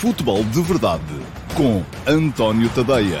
Futebol 0.00 0.44
de 0.44 0.62
Verdade 0.62 1.02
com 1.56 1.82
António 2.08 2.72
Tadeia. 2.72 3.20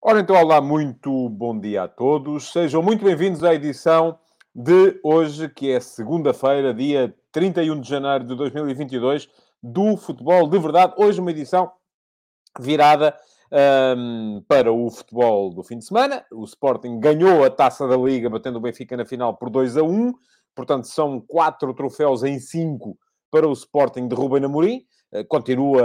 Ora 0.00 0.20
então, 0.20 0.36
olá, 0.36 0.58
muito 0.62 1.28
bom 1.28 1.60
dia 1.60 1.82
a 1.82 1.88
todos. 1.88 2.50
Sejam 2.50 2.82
muito 2.82 3.04
bem-vindos 3.04 3.44
à 3.44 3.54
edição 3.54 4.18
de 4.54 4.98
hoje, 5.04 5.50
que 5.50 5.70
é 5.70 5.80
segunda-feira, 5.80 6.72
dia 6.72 7.14
31 7.30 7.78
de 7.78 7.90
janeiro 7.90 8.24
de 8.24 8.34
2022, 8.34 9.28
do 9.62 9.98
Futebol 9.98 10.48
de 10.48 10.58
Verdade. 10.58 10.94
Hoje 10.96 11.20
uma 11.20 11.30
edição 11.30 11.70
virada 12.58 13.14
um, 13.52 14.42
para 14.48 14.72
o 14.72 14.90
futebol 14.90 15.50
do 15.50 15.62
fim 15.62 15.78
de 15.78 15.84
semana. 15.84 16.24
O 16.32 16.44
Sporting 16.44 16.98
ganhou 16.98 17.44
a 17.44 17.50
taça 17.50 17.86
da 17.86 17.96
Liga, 17.96 18.30
batendo 18.30 18.56
o 18.56 18.60
Benfica 18.60 18.96
na 18.96 19.04
final 19.04 19.36
por 19.36 19.50
2 19.50 19.76
a 19.76 19.82
1. 19.82 20.12
Portanto, 20.54 20.86
são 20.86 21.20
quatro 21.20 21.72
troféus 21.74 22.22
em 22.22 22.38
cinco 22.38 22.96
para 23.30 23.46
o 23.46 23.52
Sporting 23.52 24.08
de 24.08 24.14
Ruben 24.14 24.44
Amorim. 24.44 24.82
Uh, 25.12 25.24
continua 25.28 25.82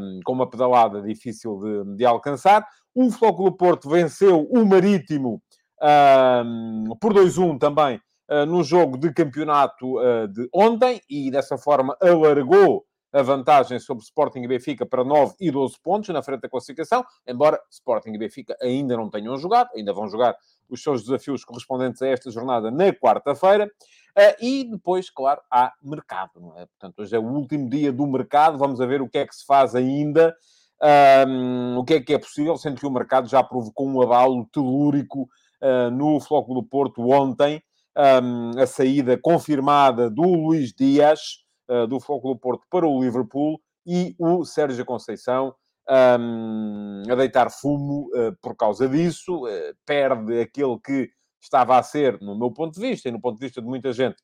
um, 0.00 0.20
com 0.24 0.32
uma 0.32 0.48
pedalada 0.48 1.00
difícil 1.02 1.58
de, 1.58 1.96
de 1.96 2.04
alcançar. 2.04 2.66
O 2.94 3.10
Flóculo 3.10 3.52
Porto 3.52 3.88
venceu 3.88 4.48
o 4.50 4.64
Marítimo 4.64 5.42
um, 5.82 6.96
por 7.00 7.12
2-1 7.12 7.58
também 7.58 8.00
uh, 8.30 8.46
no 8.46 8.62
jogo 8.62 8.96
de 8.96 9.12
campeonato 9.12 9.98
uh, 9.98 10.28
de 10.28 10.48
ontem 10.52 11.00
e 11.08 11.30
dessa 11.30 11.58
forma 11.58 11.96
alargou 12.00 12.84
a 13.14 13.22
vantagem 13.22 13.78
sobre 13.78 14.02
Sporting 14.02 14.40
e 14.40 14.48
Benfica 14.48 14.84
para 14.84 15.04
9 15.04 15.36
e 15.40 15.48
12 15.48 15.76
pontos 15.80 16.08
na 16.08 16.20
frente 16.20 16.40
da 16.40 16.48
classificação, 16.48 17.04
embora 17.24 17.60
Sporting 17.70 18.10
e 18.10 18.18
Benfica 18.18 18.56
ainda 18.60 18.96
não 18.96 19.08
tenham 19.08 19.38
jogado, 19.38 19.70
ainda 19.76 19.92
vão 19.92 20.08
jogar 20.08 20.36
os 20.68 20.82
seus 20.82 21.04
desafios 21.04 21.44
correspondentes 21.44 22.02
a 22.02 22.08
esta 22.08 22.28
jornada 22.32 22.72
na 22.72 22.92
quarta-feira. 22.92 23.66
Uh, 23.66 24.44
e 24.44 24.64
depois, 24.64 25.10
claro, 25.10 25.40
há 25.50 25.72
mercado, 25.80 26.40
não 26.40 26.58
é? 26.58 26.66
Portanto, 26.66 27.00
hoje 27.00 27.14
é 27.14 27.18
o 27.18 27.24
último 27.24 27.70
dia 27.70 27.92
do 27.92 28.06
mercado, 28.06 28.58
vamos 28.58 28.78
ver 28.80 29.00
o 29.00 29.08
que 29.08 29.18
é 29.18 29.26
que 29.26 29.34
se 29.34 29.46
faz 29.46 29.76
ainda, 29.76 30.34
um, 31.28 31.78
o 31.78 31.84
que 31.84 31.94
é 31.94 32.00
que 32.00 32.14
é 32.14 32.18
possível, 32.18 32.56
sendo 32.56 32.80
que 32.80 32.86
o 32.86 32.90
mercado 32.90 33.28
já 33.28 33.42
provocou 33.44 33.86
um 33.86 34.02
abalo 34.02 34.44
telúrico 34.52 35.28
uh, 35.62 35.90
no 35.92 36.18
Flóculo 36.20 36.62
do 36.62 36.66
Porto 36.66 37.08
ontem, 37.10 37.62
um, 37.96 38.60
a 38.60 38.66
saída 38.66 39.16
confirmada 39.16 40.10
do 40.10 40.22
Luís 40.22 40.72
Dias, 40.72 41.43
do 41.88 41.98
Foco 42.00 42.32
do 42.32 42.38
Porto 42.38 42.64
para 42.70 42.86
o 42.86 43.02
Liverpool 43.02 43.60
e 43.86 44.14
o 44.18 44.44
Sérgio 44.44 44.84
Conceição 44.84 45.54
um, 45.88 47.02
a 47.10 47.14
deitar 47.14 47.50
fumo 47.50 48.08
uh, 48.14 48.34
por 48.40 48.56
causa 48.56 48.88
disso, 48.88 49.44
uh, 49.44 49.76
perde 49.84 50.40
aquele 50.40 50.78
que 50.78 51.10
estava 51.40 51.78
a 51.78 51.82
ser, 51.82 52.20
no 52.20 52.38
meu 52.38 52.50
ponto 52.50 52.74
de 52.74 52.80
vista 52.80 53.08
e 53.08 53.12
no 53.12 53.20
ponto 53.20 53.38
de 53.38 53.44
vista 53.44 53.60
de 53.60 53.66
muita 53.66 53.92
gente, 53.92 54.16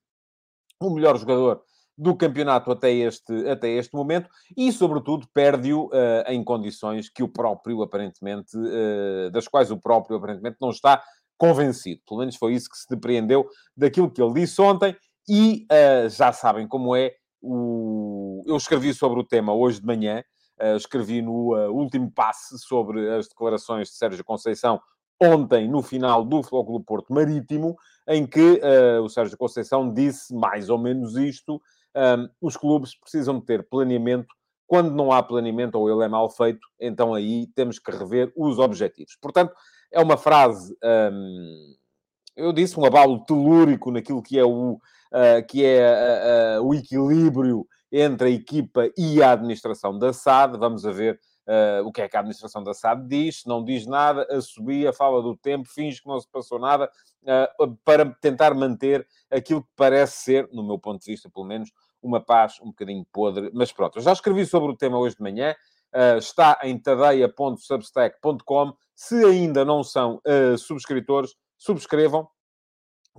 o 0.81 0.91
melhor 0.91 1.19
jogador 1.19 1.63
do 1.97 2.17
campeonato 2.17 2.71
até 2.73 2.91
este, 2.91 3.47
até 3.47 3.69
este 3.69 3.95
momento 3.95 4.31
e, 4.57 4.73
sobretudo, 4.73 5.29
perde-o 5.35 5.89
uh, 5.89 6.25
em 6.29 6.43
condições 6.43 7.11
que 7.11 7.23
o 7.23 7.29
próprio, 7.29 7.83
aparentemente, 7.83 8.57
das 9.31 9.47
quais 9.47 9.71
o 9.71 9.79
próprio, 9.79 10.17
aparentemente, 10.17 10.57
não 10.59 10.71
está 10.71 11.03
convencido. 11.37 12.01
Pelo 12.09 12.21
menos 12.21 12.37
foi 12.37 12.55
isso 12.55 12.71
que 12.71 12.79
se 12.79 12.89
depreendeu 12.89 13.47
daquilo 13.77 14.11
que 14.11 14.23
ele 14.23 14.33
disse 14.33 14.59
ontem 14.63 14.97
e 15.29 15.67
já 16.11 16.33
sabem 16.33 16.67
como 16.67 16.97
é, 16.97 17.15
o... 17.41 18.43
eu 18.47 18.57
escrevi 18.57 18.93
sobre 18.95 19.21
o 19.21 19.25
tema 19.25 19.53
hoje 19.53 19.81
de 19.81 19.87
manhã, 19.87 20.23
uh, 20.61 20.77
escrevi 20.77 21.23
no 21.23 21.55
uh, 21.55 21.73
último 21.73 22.11
passe 22.11 22.59
sobre 22.59 23.09
as 23.11 23.29
declarações 23.29 23.89
de 23.89 23.95
Sérgio 23.95 24.25
Conceição 24.25 24.81
ontem, 25.23 25.69
no 25.69 25.83
final 25.83 26.25
do 26.25 26.43
Flóculo 26.43 26.83
Porto 26.83 27.13
Marítimo, 27.13 27.77
em 28.09 28.27
que 28.27 28.61
uh, 28.63 29.03
o 29.03 29.09
Sérgio 29.09 29.37
Conceição 29.37 29.93
disse 29.93 30.35
mais 30.35 30.71
ou 30.71 30.79
menos 30.79 31.15
isto, 31.17 31.61
um, 31.95 32.29
os 32.41 32.57
clubes 32.57 32.99
precisam 32.99 33.39
de 33.39 33.45
ter 33.45 33.69
planeamento, 33.69 34.35
quando 34.67 34.93
não 34.93 35.13
há 35.13 35.23
planeamento 35.23 35.79
ou 35.79 35.91
ele 35.91 36.05
é 36.05 36.09
mal 36.09 36.31
feito, 36.31 36.67
então 36.79 37.13
aí 37.13 37.47
temos 37.55 37.79
que 37.79 37.91
rever 37.91 38.33
os 38.37 38.59
objetivos. 38.59 39.17
Portanto, 39.21 39.53
é 39.93 40.01
uma 40.01 40.17
frase, 40.17 40.75
um, 41.13 41.75
eu 42.37 42.53
disse, 42.53 42.79
um 42.79 42.85
abalo 42.85 43.25
telúrico 43.25 43.91
naquilo 43.91 44.23
que 44.23 44.39
é 44.39 44.45
o 44.45 44.79
que 45.49 45.65
é 45.65 46.59
uh, 46.59 46.65
o 46.65 46.75
equilíbrio 46.75 47.67
entre 47.91 48.29
a 48.29 48.31
equipa 48.31 48.89
e 48.97 49.23
a 49.23 49.33
administração 49.33 49.99
da 49.99 50.13
SAD. 50.13 50.59
Vamos 50.59 50.87
a 50.87 50.93
ver 50.93 51.21
Uh, 51.51 51.83
o 51.85 51.91
que 51.91 52.01
é 52.01 52.09
que 52.09 52.17
a 52.17 52.21
administração 52.21 52.63
da 52.63 52.73
SAD 52.73 53.09
diz, 53.09 53.45
não 53.45 53.65
diz 53.65 53.85
nada, 53.85 54.25
assobia, 54.31 54.93
fala 54.93 55.21
do 55.21 55.37
tempo, 55.37 55.69
finge 55.69 56.01
que 56.01 56.07
não 56.07 56.21
se 56.21 56.29
passou 56.29 56.61
nada, 56.61 56.89
uh, 57.25 57.77
para 57.85 58.07
tentar 58.21 58.55
manter 58.55 59.05
aquilo 59.29 59.63
que 59.63 59.69
parece 59.75 60.19
ser, 60.19 60.49
no 60.53 60.63
meu 60.63 60.79
ponto 60.79 61.01
de 61.01 61.11
vista, 61.11 61.29
pelo 61.29 61.45
menos, 61.45 61.73
uma 62.01 62.21
paz 62.21 62.61
um 62.63 62.67
bocadinho 62.67 63.05
podre. 63.11 63.51
Mas 63.53 63.73
pronto, 63.73 63.99
eu 63.99 64.03
já 64.03 64.13
escrevi 64.13 64.47
sobre 64.47 64.71
o 64.71 64.77
tema 64.77 64.97
hoje 64.97 65.17
de 65.17 65.23
manhã, 65.23 65.57
uh, 65.93 66.19
está 66.19 66.57
em 66.63 66.79
tadeia.substack.com. 66.79 68.73
Se 68.95 69.25
ainda 69.25 69.65
não 69.65 69.83
são 69.83 70.21
subscritores, 70.59 71.35
subscrevam, 71.57 72.29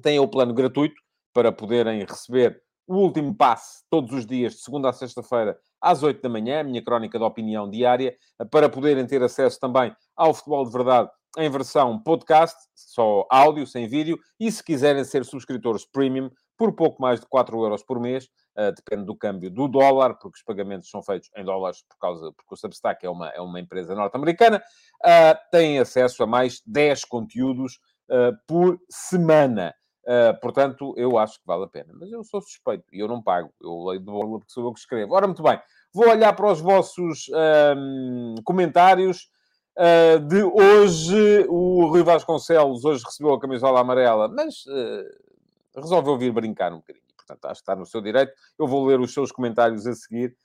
tenham 0.02 0.24
o 0.24 0.28
plano 0.28 0.54
gratuito, 0.54 1.02
para 1.34 1.52
poderem 1.52 2.04
receber 2.04 2.62
o 2.88 2.96
último 2.96 3.36
passe 3.36 3.84
todos 3.90 4.12
os 4.12 4.26
dias, 4.26 4.54
de 4.54 4.62
segunda 4.62 4.90
a 4.90 4.94
sexta-feira, 4.94 5.58
às 5.80 6.04
8 6.04 6.22
da 6.22 6.30
manhã, 6.30 6.64
minha 6.64 6.84
crónica 6.84 7.18
de 7.18 7.24
opinião 7.24 7.70
diária, 7.70 8.16
para 8.52 8.70
poderem 8.70 9.06
ter 9.06 9.24
acesso 9.24 9.60
também 9.60 9.96
ao 10.16 10.34
Futebol 10.34 10.66
de 10.66 10.72
Verdade 10.72 11.10
em 11.38 11.50
versão 11.50 11.98
podcast, 11.98 12.58
só 12.76 13.26
áudio, 13.30 13.66
sem 13.66 13.88
vídeo, 13.88 14.20
e 14.40 14.52
se 14.52 14.64
quiserem 14.64 15.04
ser 15.04 15.24
subscritores 15.24 15.86
premium, 15.86 16.30
por 16.58 16.74
pouco 16.76 17.02
mais 17.02 17.20
de 17.20 17.26
4 17.28 17.60
euros 17.60 17.84
por 17.84 18.00
mês, 18.00 18.26
uh, 18.58 18.72
depende 18.76 19.06
do 19.06 19.16
câmbio 19.16 19.50
do 19.50 19.68
dólar, 19.68 20.16
porque 20.20 20.38
os 20.38 20.44
pagamentos 20.44 20.90
são 20.90 21.02
feitos 21.02 21.30
em 21.36 21.44
dólares 21.44 21.84
por 21.88 21.98
causa, 21.98 22.32
porque 22.34 22.54
o 22.54 22.58
Substack 22.58 23.06
é 23.06 23.10
uma, 23.10 23.30
é 23.30 23.42
uma 23.42 23.60
empresa 23.60 23.96
norte-americana, 23.96 24.62
uh, 25.04 25.50
têm 25.50 25.80
acesso 25.80 26.22
a 26.22 26.28
mais 26.28 26.62
10 26.66 27.06
conteúdos 27.06 27.80
uh, 28.10 28.36
por 28.46 28.78
semana. 28.90 29.74
Uh, 30.04 30.40
portanto, 30.42 30.94
eu 30.98 31.18
acho 31.18 31.40
que 31.40 31.46
vale 31.46 31.64
a 31.64 31.68
pena. 31.68 31.94
Mas 31.94 32.12
eu 32.12 32.24
sou 32.24 32.42
suspeito 32.42 32.86
e 32.92 33.00
eu 33.00 33.08
não 33.08 33.22
pago. 33.22 33.54
Eu 33.62 33.84
leio 33.86 34.00
de 34.00 34.06
bola 34.06 34.40
porque 34.40 34.52
sou 34.52 34.66
eu 34.66 34.74
que 34.74 34.80
escrevo. 34.80 35.14
Ora, 35.14 35.28
muito 35.28 35.44
bem. 35.44 35.60
Vou 35.94 36.10
olhar 36.10 36.34
para 36.34 36.52
os 36.52 36.60
vossos 36.60 37.30
um, 37.78 38.36
comentários. 38.44 39.30
Uh, 39.78 40.20
de 40.20 40.44
hoje, 40.44 41.46
o 41.48 41.86
Rui 41.88 42.04
Vasconcelos 42.04 42.84
hoje 42.84 43.04
recebeu 43.06 43.34
a 43.34 43.40
camisola 43.40 43.80
amarela, 43.80 44.28
mas 44.28 44.66
uh, 44.66 45.80
resolveu 45.80 46.18
vir 46.18 46.32
brincar 46.32 46.74
um 46.74 46.78
bocadinho. 46.78 47.06
Portanto, 47.16 47.46
acho 47.46 47.62
que 47.62 47.64
está 47.64 47.76
no 47.76 47.86
seu 47.86 48.02
direito. 48.02 48.34
Eu 48.58 48.68
vou 48.68 48.86
ler 48.86 49.00
os 49.00 49.14
seus 49.14 49.32
comentários 49.32 49.86
a 49.86 49.94
seguir. 49.94 50.36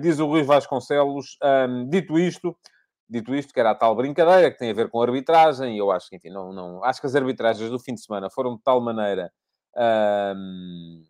diz 0.00 0.18
o 0.18 0.26
Rui 0.26 0.42
Vasconcelos, 0.42 1.38
um, 1.68 1.88
dito 1.88 2.18
isto, 2.18 2.56
Dito 3.08 3.34
isto, 3.34 3.54
que 3.54 3.60
era 3.60 3.70
a 3.70 3.74
tal 3.74 3.94
brincadeira 3.94 4.50
que 4.50 4.58
tem 4.58 4.70
a 4.70 4.74
ver 4.74 4.90
com 4.90 5.00
arbitragem, 5.00 5.74
e 5.76 5.78
eu 5.78 5.90
acho 5.92 6.08
que, 6.08 6.16
enfim, 6.16 6.30
não, 6.30 6.52
não... 6.52 6.82
Acho 6.84 7.00
que 7.00 7.06
as 7.06 7.14
arbitragens 7.14 7.70
do 7.70 7.78
fim 7.78 7.94
de 7.94 8.00
semana 8.00 8.28
foram 8.28 8.56
de 8.56 8.62
tal 8.62 8.80
maneira 8.80 9.32
hum, 10.34 11.04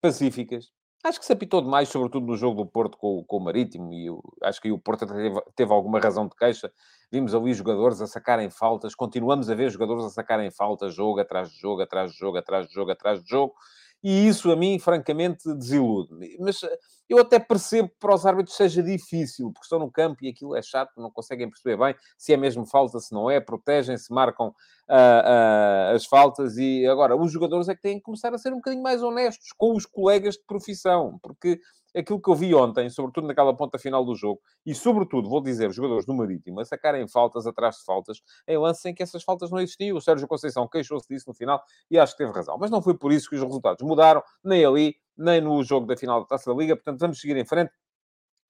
pacíficas. 0.00 0.72
Acho 1.04 1.18
que 1.18 1.26
se 1.26 1.32
apitou 1.32 1.60
demais, 1.60 1.88
sobretudo 1.88 2.26
no 2.26 2.36
jogo 2.36 2.62
do 2.62 2.70
Porto 2.70 2.96
com, 2.96 3.24
com 3.24 3.36
o 3.36 3.40
Marítimo, 3.40 3.92
e 3.92 4.06
eu, 4.06 4.22
acho 4.42 4.60
que 4.60 4.70
o 4.70 4.78
Porto 4.78 5.04
teve, 5.04 5.42
teve 5.56 5.72
alguma 5.72 5.98
razão 5.98 6.28
de 6.28 6.36
queixa. 6.36 6.72
Vimos 7.10 7.34
ali 7.34 7.52
jogadores 7.52 8.00
a 8.00 8.06
sacarem 8.06 8.48
faltas, 8.48 8.94
continuamos 8.94 9.50
a 9.50 9.54
ver 9.54 9.68
jogadores 9.68 10.04
a 10.04 10.10
sacarem 10.10 10.50
faltas, 10.50 10.94
jogo 10.94 11.20
atrás 11.20 11.50
de 11.50 11.58
jogo, 11.58 11.82
atrás 11.82 12.12
de 12.12 12.18
jogo, 12.18 12.38
atrás 12.38 12.68
de 12.68 12.72
jogo, 12.72 12.90
atrás 12.92 13.22
de 13.22 13.28
jogo 13.28 13.54
e 14.02 14.26
isso 14.26 14.50
a 14.50 14.56
mim, 14.56 14.78
francamente, 14.78 15.52
desilude-me. 15.54 16.36
Mas 16.40 16.62
eh, 16.62 16.78
eu 17.08 17.18
até 17.18 17.38
percebo 17.38 17.88
que 17.88 17.98
para 18.00 18.14
os 18.14 18.26
árbitros 18.26 18.56
seja 18.56 18.82
difícil, 18.82 19.52
porque 19.52 19.64
estão 19.64 19.78
no 19.78 19.90
campo 19.90 20.24
e 20.24 20.28
aquilo 20.28 20.56
é 20.56 20.62
chato, 20.62 20.90
não 20.96 21.10
conseguem 21.10 21.48
perceber 21.48 21.76
bem 21.76 21.94
se 22.18 22.32
é 22.32 22.36
mesmo 22.36 22.66
falta, 22.66 22.98
se 22.98 23.12
não 23.12 23.30
é, 23.30 23.40
protegem-se, 23.40 24.12
marcam 24.12 24.48
uh, 24.48 24.52
uh, 24.90 25.94
as 25.94 26.04
faltas 26.04 26.56
e 26.56 26.86
agora 26.86 27.16
os 27.16 27.30
jogadores 27.30 27.68
é 27.68 27.74
que 27.74 27.82
têm 27.82 27.98
que 27.98 28.02
começar 28.02 28.34
a 28.34 28.38
ser 28.38 28.52
um 28.52 28.56
bocadinho 28.56 28.82
mais 28.82 29.02
honestos 29.02 29.52
com 29.56 29.76
os 29.76 29.86
colegas 29.86 30.34
de 30.34 30.44
profissão, 30.46 31.18
porque 31.22 31.60
aquilo 31.94 32.20
que 32.20 32.30
eu 32.30 32.34
vi 32.34 32.54
ontem, 32.54 32.88
sobretudo 32.90 33.26
naquela 33.26 33.54
ponta 33.56 33.78
final 33.78 34.04
do 34.04 34.14
jogo, 34.14 34.40
e 34.64 34.74
sobretudo, 34.74 35.28
vou 35.28 35.40
dizer, 35.40 35.68
os 35.68 35.76
jogadores 35.76 36.06
do 36.06 36.14
Marítimo 36.14 36.60
a 36.60 36.64
sacarem 36.64 37.06
faltas 37.08 37.46
atrás 37.46 37.76
de 37.76 37.84
faltas, 37.84 38.20
em 38.46 38.58
lances 38.58 38.84
em 38.84 38.94
que 38.94 39.02
essas 39.02 39.22
faltas 39.22 39.50
não 39.50 39.58
existiam. 39.58 39.96
O 39.96 40.00
Sérgio 40.00 40.26
Conceição 40.26 40.66
queixou-se 40.68 41.08
disso 41.08 41.28
no 41.28 41.34
final 41.34 41.62
e 41.90 41.98
acho 41.98 42.12
que 42.12 42.18
teve 42.18 42.32
razão. 42.32 42.56
Mas 42.58 42.70
não 42.70 42.82
foi 42.82 42.94
por 42.94 43.12
isso 43.12 43.28
que 43.28 43.36
os 43.36 43.42
resultados 43.42 43.86
mudaram, 43.86 44.22
nem 44.42 44.64
ali, 44.64 44.96
nem 45.16 45.40
no 45.40 45.62
jogo 45.62 45.86
da 45.86 45.96
final 45.96 46.20
da 46.20 46.26
Taça 46.26 46.50
da 46.52 46.56
Liga. 46.56 46.76
Portanto, 46.76 47.00
vamos 47.00 47.20
seguir 47.20 47.36
em 47.36 47.44
frente. 47.44 47.72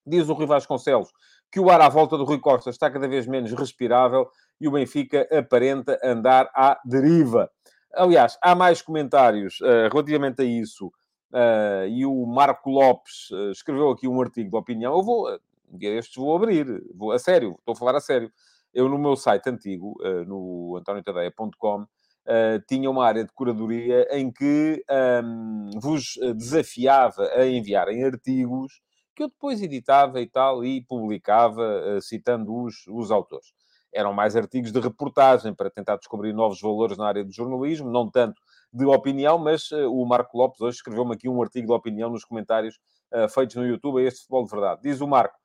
Diz 0.05 0.27
o 0.27 0.33
Rui 0.33 0.45
Vasconcelos 0.45 1.09
que 1.49 1.59
o 1.59 1.69
ar 1.69 1.79
à 1.79 1.87
volta 1.87 2.17
do 2.17 2.25
Rui 2.25 2.39
Costa 2.39 2.71
está 2.71 2.89
cada 2.89 3.07
vez 3.07 3.27
menos 3.27 3.53
respirável 3.53 4.27
e 4.59 4.67
o 4.67 4.71
Benfica 4.71 5.27
aparenta 5.31 5.99
andar 6.03 6.49
à 6.53 6.79
deriva. 6.83 7.49
Aliás, 7.93 8.37
há 8.41 8.55
mais 8.55 8.81
comentários 8.81 9.61
uh, 9.61 9.87
relativamente 9.91 10.41
a 10.41 10.45
isso 10.45 10.91
uh, 11.33 11.87
e 11.87 12.05
o 12.05 12.25
Marco 12.25 12.69
Lopes 12.69 13.31
uh, 13.31 13.51
escreveu 13.51 13.89
aqui 13.89 14.07
um 14.07 14.21
artigo 14.21 14.49
de 14.49 14.55
opinião. 14.55 14.95
Eu 14.95 15.03
vou, 15.03 15.27
um 15.71 15.77
destes, 15.77 16.15
vou 16.15 16.35
abrir, 16.35 16.65
vou, 16.93 17.11
a 17.11 17.19
sério, 17.19 17.55
estou 17.59 17.73
a 17.73 17.75
falar 17.75 17.95
a 17.95 18.01
sério. 18.01 18.31
Eu, 18.73 18.87
no 18.87 18.97
meu 18.97 19.15
site 19.15 19.49
antigo, 19.49 19.95
uh, 20.01 20.25
no 20.25 20.77
antoniotadeia.com, 20.77 21.85
tinha 22.69 22.89
uma 22.89 23.05
área 23.05 23.25
de 23.25 23.33
curadoria 23.33 24.07
em 24.17 24.31
que 24.31 24.81
um, 25.21 25.71
vos 25.77 26.17
desafiava 26.37 27.21
a 27.35 27.45
enviarem 27.45 28.01
artigos 28.01 28.81
que 29.13 29.23
eu 29.23 29.27
depois 29.27 29.61
editava 29.61 30.21
e 30.21 30.27
tal 30.27 30.63
e 30.63 30.81
publicava, 30.85 31.99
citando 31.99 32.55
os, 32.55 32.87
os 32.87 33.11
autores. 33.11 33.47
Eram 33.93 34.13
mais 34.13 34.37
artigos 34.37 34.71
de 34.71 34.79
reportagem 34.79 35.53
para 35.53 35.69
tentar 35.69 35.97
descobrir 35.97 36.31
novos 36.31 36.61
valores 36.61 36.97
na 36.97 37.05
área 37.05 37.25
do 37.25 37.31
jornalismo, 37.33 37.91
não 37.91 38.09
tanto 38.09 38.41
de 38.73 38.85
opinião, 38.85 39.37
mas 39.37 39.71
uh, 39.71 39.91
o 39.91 40.05
Marco 40.05 40.37
Lopes 40.37 40.59
hoje 40.61 40.77
escreveu-me 40.77 41.13
aqui 41.13 41.29
um 41.29 41.41
artigo 41.41 41.67
de 41.67 41.73
opinião 41.73 42.09
nos 42.09 42.25
comentários 42.25 42.79
uh, 43.13 43.29
feitos 43.29 43.55
no 43.55 43.65
YouTube 43.65 44.01
a 44.01 44.07
este 44.07 44.21
futebol 44.21 44.45
de 44.45 44.51
verdade. 44.51 44.81
Diz 44.83 45.01
o 45.01 45.07
Marco, 45.07 45.37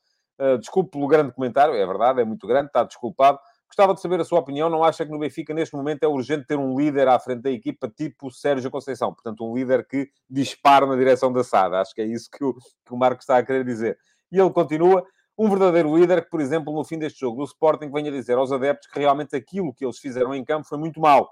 desculpe 0.60 0.92
pelo 0.92 1.08
grande 1.08 1.32
comentário, 1.32 1.74
é 1.74 1.84
verdade, 1.84 2.20
é 2.20 2.24
muito 2.24 2.46
grande, 2.46 2.68
está 2.68 2.84
desculpado, 2.84 3.40
Gostava 3.68 3.94
de 3.94 4.00
saber 4.00 4.18
a 4.20 4.24
sua 4.24 4.40
opinião. 4.40 4.70
Não 4.70 4.82
acha 4.82 5.04
que 5.04 5.12
no 5.12 5.18
Benfica, 5.18 5.52
neste 5.52 5.76
momento, 5.76 6.02
é 6.02 6.08
urgente 6.08 6.46
ter 6.46 6.58
um 6.58 6.76
líder 6.76 7.06
à 7.06 7.18
frente 7.18 7.42
da 7.42 7.50
equipa, 7.50 7.88
tipo 7.88 8.30
Sérgio 8.30 8.70
Conceição? 8.70 9.12
Portanto, 9.12 9.44
um 9.44 9.54
líder 9.54 9.86
que 9.86 10.08
dispara 10.28 10.86
na 10.86 10.96
direção 10.96 11.30
da 11.30 11.44
SAD. 11.44 11.76
Acho 11.76 11.94
que 11.94 12.00
é 12.00 12.06
isso 12.06 12.30
que 12.30 12.42
o, 12.42 12.54
que 12.54 12.94
o 12.94 12.96
Marco 12.96 13.20
está 13.20 13.36
a 13.36 13.42
querer 13.42 13.64
dizer. 13.64 13.98
E 14.32 14.40
ele 14.40 14.50
continua. 14.50 15.04
Um 15.36 15.48
verdadeiro 15.48 15.96
líder 15.96 16.24
que, 16.24 16.30
por 16.30 16.40
exemplo, 16.40 16.74
no 16.74 16.82
fim 16.82 16.98
deste 16.98 17.20
jogo 17.20 17.36
do 17.36 17.44
Sporting, 17.44 17.92
venha 17.92 18.10
dizer 18.10 18.36
aos 18.36 18.50
adeptos 18.50 18.88
que 18.88 18.98
realmente 18.98 19.36
aquilo 19.36 19.72
que 19.72 19.84
eles 19.84 19.98
fizeram 19.98 20.34
em 20.34 20.44
campo 20.44 20.66
foi 20.66 20.78
muito 20.78 20.98
mal 20.98 21.30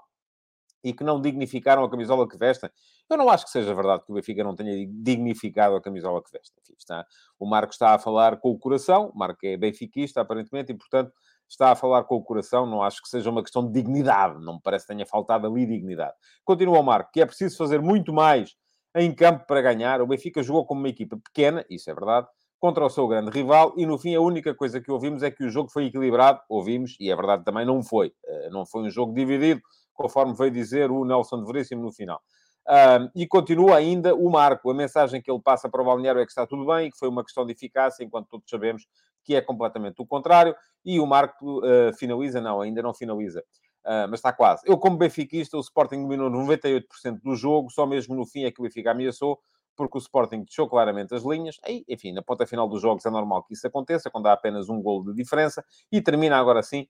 e 0.83 0.93
que 0.93 1.03
não 1.03 1.21
dignificaram 1.21 1.83
a 1.83 1.89
camisola 1.89 2.27
que 2.27 2.37
vestem. 2.37 2.69
Eu 3.09 3.17
não 3.17 3.29
acho 3.29 3.45
que 3.45 3.51
seja 3.51 3.73
verdade 3.73 4.03
que 4.05 4.11
o 4.11 4.15
Benfica 4.15 4.43
não 4.43 4.55
tenha 4.55 4.87
dignificado 4.89 5.75
a 5.75 5.81
camisola 5.81 6.21
que 6.23 6.31
veste. 6.31 6.53
Enfim, 6.61 6.73
está, 6.77 7.05
o 7.39 7.45
Marco 7.45 7.71
está 7.73 7.93
a 7.93 7.99
falar 7.99 8.37
com 8.37 8.51
o 8.51 8.59
coração, 8.59 9.11
o 9.13 9.17
Marco 9.17 9.39
é 9.43 9.57
benfiquista, 9.57 10.21
aparentemente, 10.21 10.71
e, 10.71 10.75
portanto, 10.75 11.11
está 11.49 11.71
a 11.71 11.75
falar 11.75 12.03
com 12.03 12.15
o 12.15 12.23
coração, 12.23 12.65
não 12.65 12.81
acho 12.81 13.01
que 13.01 13.07
seja 13.07 13.29
uma 13.29 13.41
questão 13.41 13.65
de 13.65 13.71
dignidade, 13.71 14.43
não 14.43 14.55
me 14.55 14.61
parece 14.61 14.85
que 14.85 14.93
tenha 14.93 15.05
faltado 15.05 15.47
ali 15.47 15.65
dignidade. 15.65 16.13
Continua 16.43 16.79
o 16.79 16.83
Marco, 16.83 17.11
que 17.11 17.21
é 17.21 17.25
preciso 17.25 17.57
fazer 17.57 17.81
muito 17.81 18.11
mais 18.13 18.55
em 18.95 19.13
campo 19.13 19.45
para 19.45 19.61
ganhar. 19.61 20.01
O 20.01 20.07
Benfica 20.07 20.41
jogou 20.43 20.65
como 20.65 20.81
uma 20.81 20.89
equipa 20.89 21.17
pequena, 21.17 21.65
isso 21.69 21.89
é 21.89 21.93
verdade, 21.93 22.27
contra 22.59 22.83
o 22.83 22.89
seu 22.89 23.07
grande 23.07 23.29
rival, 23.31 23.73
e 23.77 23.85
no 23.85 23.97
fim 23.97 24.15
a 24.15 24.21
única 24.21 24.53
coisa 24.53 24.81
que 24.81 24.91
ouvimos 24.91 25.21
é 25.21 25.29
que 25.29 25.43
o 25.43 25.49
jogo 25.49 25.69
foi 25.69 25.85
equilibrado, 25.85 26.41
ouvimos, 26.49 26.95
e 26.99 27.09
é 27.09 27.15
verdade 27.15 27.43
também, 27.43 27.65
não 27.65 27.83
foi. 27.83 28.11
Eh, 28.25 28.49
não 28.49 28.65
foi 28.65 28.81
um 28.81 28.89
jogo 28.89 29.13
dividido, 29.13 29.61
conforme 29.97 30.33
veio 30.33 30.51
dizer 30.51 30.91
o 30.91 31.03
Nelson 31.03 31.43
de 31.43 31.51
Veríssimo 31.51 31.81
no 31.81 31.91
final. 31.91 32.21
Um, 32.69 33.09
e 33.15 33.25
continua 33.25 33.77
ainda 33.77 34.13
o 34.13 34.29
Marco. 34.29 34.69
A 34.69 34.73
mensagem 34.73 35.21
que 35.21 35.31
ele 35.31 35.41
passa 35.41 35.69
para 35.69 35.81
o 35.81 35.85
balneário 35.85 36.21
é 36.21 36.25
que 36.25 36.31
está 36.31 36.45
tudo 36.45 36.65
bem 36.65 36.87
e 36.87 36.91
que 36.91 36.97
foi 36.97 37.07
uma 37.07 37.23
questão 37.23 37.45
de 37.45 37.53
eficácia, 37.53 38.03
enquanto 38.03 38.27
todos 38.27 38.49
sabemos 38.49 38.85
que 39.23 39.35
é 39.35 39.41
completamente 39.41 40.01
o 40.01 40.05
contrário. 40.05 40.55
E 40.85 40.99
o 40.99 41.05
Marco 41.05 41.59
uh, 41.59 41.93
finaliza, 41.97 42.39
não, 42.39 42.61
ainda 42.61 42.81
não 42.81 42.93
finaliza, 42.93 43.41
uh, 43.85 44.07
mas 44.09 44.19
está 44.19 44.31
quase. 44.31 44.63
Eu, 44.65 44.77
como 44.77 44.97
benfiquista, 44.97 45.57
o 45.57 45.61
Sporting 45.61 46.01
dominou 46.01 46.29
98% 46.29 46.83
do 47.23 47.35
jogo, 47.35 47.69
só 47.69 47.85
mesmo 47.85 48.15
no 48.15 48.25
fim 48.25 48.43
é 48.43 48.51
que 48.51 48.59
o 48.59 48.63
Benfica 48.63 48.91
ameaçou, 48.91 49.39
porque 49.75 49.97
o 49.97 49.99
Sporting 49.99 50.43
deixou 50.43 50.67
claramente 50.67 51.13
as 51.13 51.23
linhas. 51.23 51.57
E, 51.67 51.85
enfim, 51.87 52.11
na 52.11 52.21
ponta 52.21 52.45
final 52.45 52.67
dos 52.67 52.81
jogos 52.81 53.05
é 53.05 53.09
normal 53.09 53.43
que 53.43 53.53
isso 53.53 53.65
aconteça, 53.65 54.09
quando 54.09 54.27
há 54.27 54.33
apenas 54.33 54.67
um 54.67 54.81
golo 54.81 55.11
de 55.11 55.13
diferença. 55.13 55.63
E 55.91 56.01
termina 56.01 56.37
agora 56.37 56.61
sim. 56.63 56.87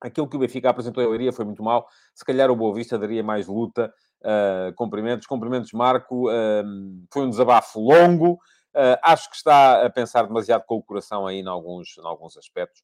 Aquilo 0.00 0.28
que 0.28 0.36
o 0.36 0.38
Benfica 0.38 0.70
apresentou 0.70 1.02
a 1.02 1.08
Leiria 1.08 1.32
foi 1.32 1.44
muito 1.44 1.62
mal. 1.62 1.88
Se 2.14 2.24
calhar 2.24 2.50
o 2.50 2.56
Boa 2.56 2.74
Vista 2.74 2.98
daria 2.98 3.22
mais 3.22 3.46
luta. 3.46 3.92
Uh, 4.20 4.74
cumprimentos, 4.74 5.26
cumprimentos, 5.26 5.72
Marco. 5.72 6.28
Uh, 6.28 7.06
foi 7.12 7.22
um 7.22 7.30
desabafo 7.30 7.80
longo. 7.80 8.34
Uh, 8.74 8.98
acho 9.02 9.30
que 9.30 9.36
está 9.36 9.86
a 9.86 9.90
pensar 9.90 10.26
demasiado 10.26 10.64
com 10.66 10.76
o 10.76 10.82
coração 10.82 11.26
aí 11.26 11.40
em 11.40 11.46
alguns, 11.46 11.96
em 11.96 12.06
alguns 12.06 12.36
aspectos. 12.36 12.82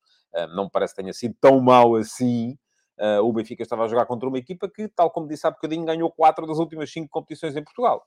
Não 0.54 0.64
me 0.64 0.70
parece 0.70 0.94
que 0.94 1.02
tenha 1.02 1.12
sido 1.12 1.36
tão 1.38 1.60
mal 1.60 1.94
assim. 1.96 2.56
O 3.22 3.30
Benfica 3.34 3.62
estava 3.62 3.84
a 3.84 3.88
jogar 3.88 4.06
contra 4.06 4.26
uma 4.26 4.38
equipa 4.38 4.66
que, 4.66 4.88
tal 4.88 5.10
como 5.10 5.28
disse 5.28 5.46
há 5.46 5.50
bocadinho, 5.50 5.84
ganhou 5.84 6.10
quatro 6.10 6.46
das 6.46 6.56
últimas 6.56 6.90
cinco 6.90 7.10
competições 7.10 7.54
em 7.54 7.62
Portugal. 7.62 8.06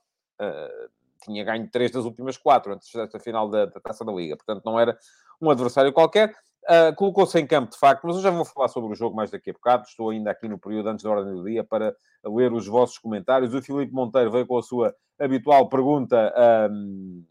tinha 1.22 1.44
ganho 1.44 1.70
três 1.70 1.92
das 1.92 2.04
últimas 2.04 2.36
quatro 2.36 2.72
antes 2.72 2.90
desta 2.92 3.20
final 3.20 3.48
da, 3.48 3.66
da 3.66 3.80
Taça 3.80 4.04
da 4.04 4.10
Liga. 4.12 4.36
Portanto, 4.36 4.64
não 4.64 4.80
era 4.80 4.98
um 5.40 5.48
adversário 5.48 5.92
qualquer. 5.92 6.34
Uh, 6.68 6.92
Colocou-se 6.96 7.38
em 7.38 7.46
campo, 7.46 7.70
de 7.70 7.78
facto, 7.78 8.04
mas 8.04 8.16
eu 8.16 8.22
já 8.22 8.30
vou 8.30 8.44
falar 8.44 8.66
sobre 8.66 8.92
o 8.92 8.94
jogo 8.96 9.14
mais 9.14 9.30
daqui 9.30 9.50
a 9.50 9.52
bocado. 9.52 9.84
Estou 9.86 10.10
ainda 10.10 10.32
aqui 10.32 10.48
no 10.48 10.58
período 10.58 10.88
antes 10.88 11.04
da 11.04 11.10
ordem 11.10 11.32
do 11.32 11.44
dia 11.44 11.62
para 11.62 11.94
ler 12.24 12.52
os 12.52 12.66
vossos 12.66 12.98
comentários. 12.98 13.54
O 13.54 13.62
Filipe 13.62 13.92
Monteiro 13.92 14.32
veio 14.32 14.46
com 14.46 14.58
a 14.58 14.62
sua 14.62 14.92
habitual 15.18 15.68
pergunta 15.68 16.34
um, 16.70 17.24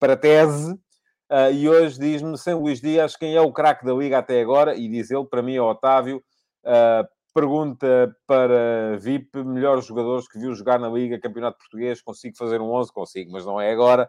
para 0.00 0.16
tese. 0.16 0.72
Uh, 1.30 1.52
e 1.52 1.68
hoje 1.68 1.98
diz-me, 1.98 2.36
sem 2.36 2.54
Luís 2.54 2.80
Dias, 2.80 3.16
quem 3.16 3.36
é 3.36 3.40
o 3.40 3.52
craque 3.52 3.84
da 3.84 3.92
Liga 3.92 4.18
até 4.18 4.40
agora? 4.40 4.74
E 4.74 4.88
diz 4.88 5.12
ele, 5.12 5.26
para 5.26 5.42
mim 5.42 5.54
é 5.54 5.62
Otávio. 5.62 6.20
Uh, 6.64 7.06
pergunta 7.32 8.16
para 8.26 8.96
VIP, 8.98 9.44
melhores 9.44 9.84
jogadores 9.84 10.26
que 10.26 10.40
viu 10.40 10.52
jogar 10.54 10.80
na 10.80 10.88
Liga, 10.88 11.20
Campeonato 11.20 11.58
Português, 11.58 12.02
consigo 12.02 12.36
fazer 12.36 12.60
um 12.60 12.72
11? 12.72 12.92
Consigo, 12.92 13.30
mas 13.30 13.44
não 13.44 13.60
é 13.60 13.70
agora, 13.70 14.08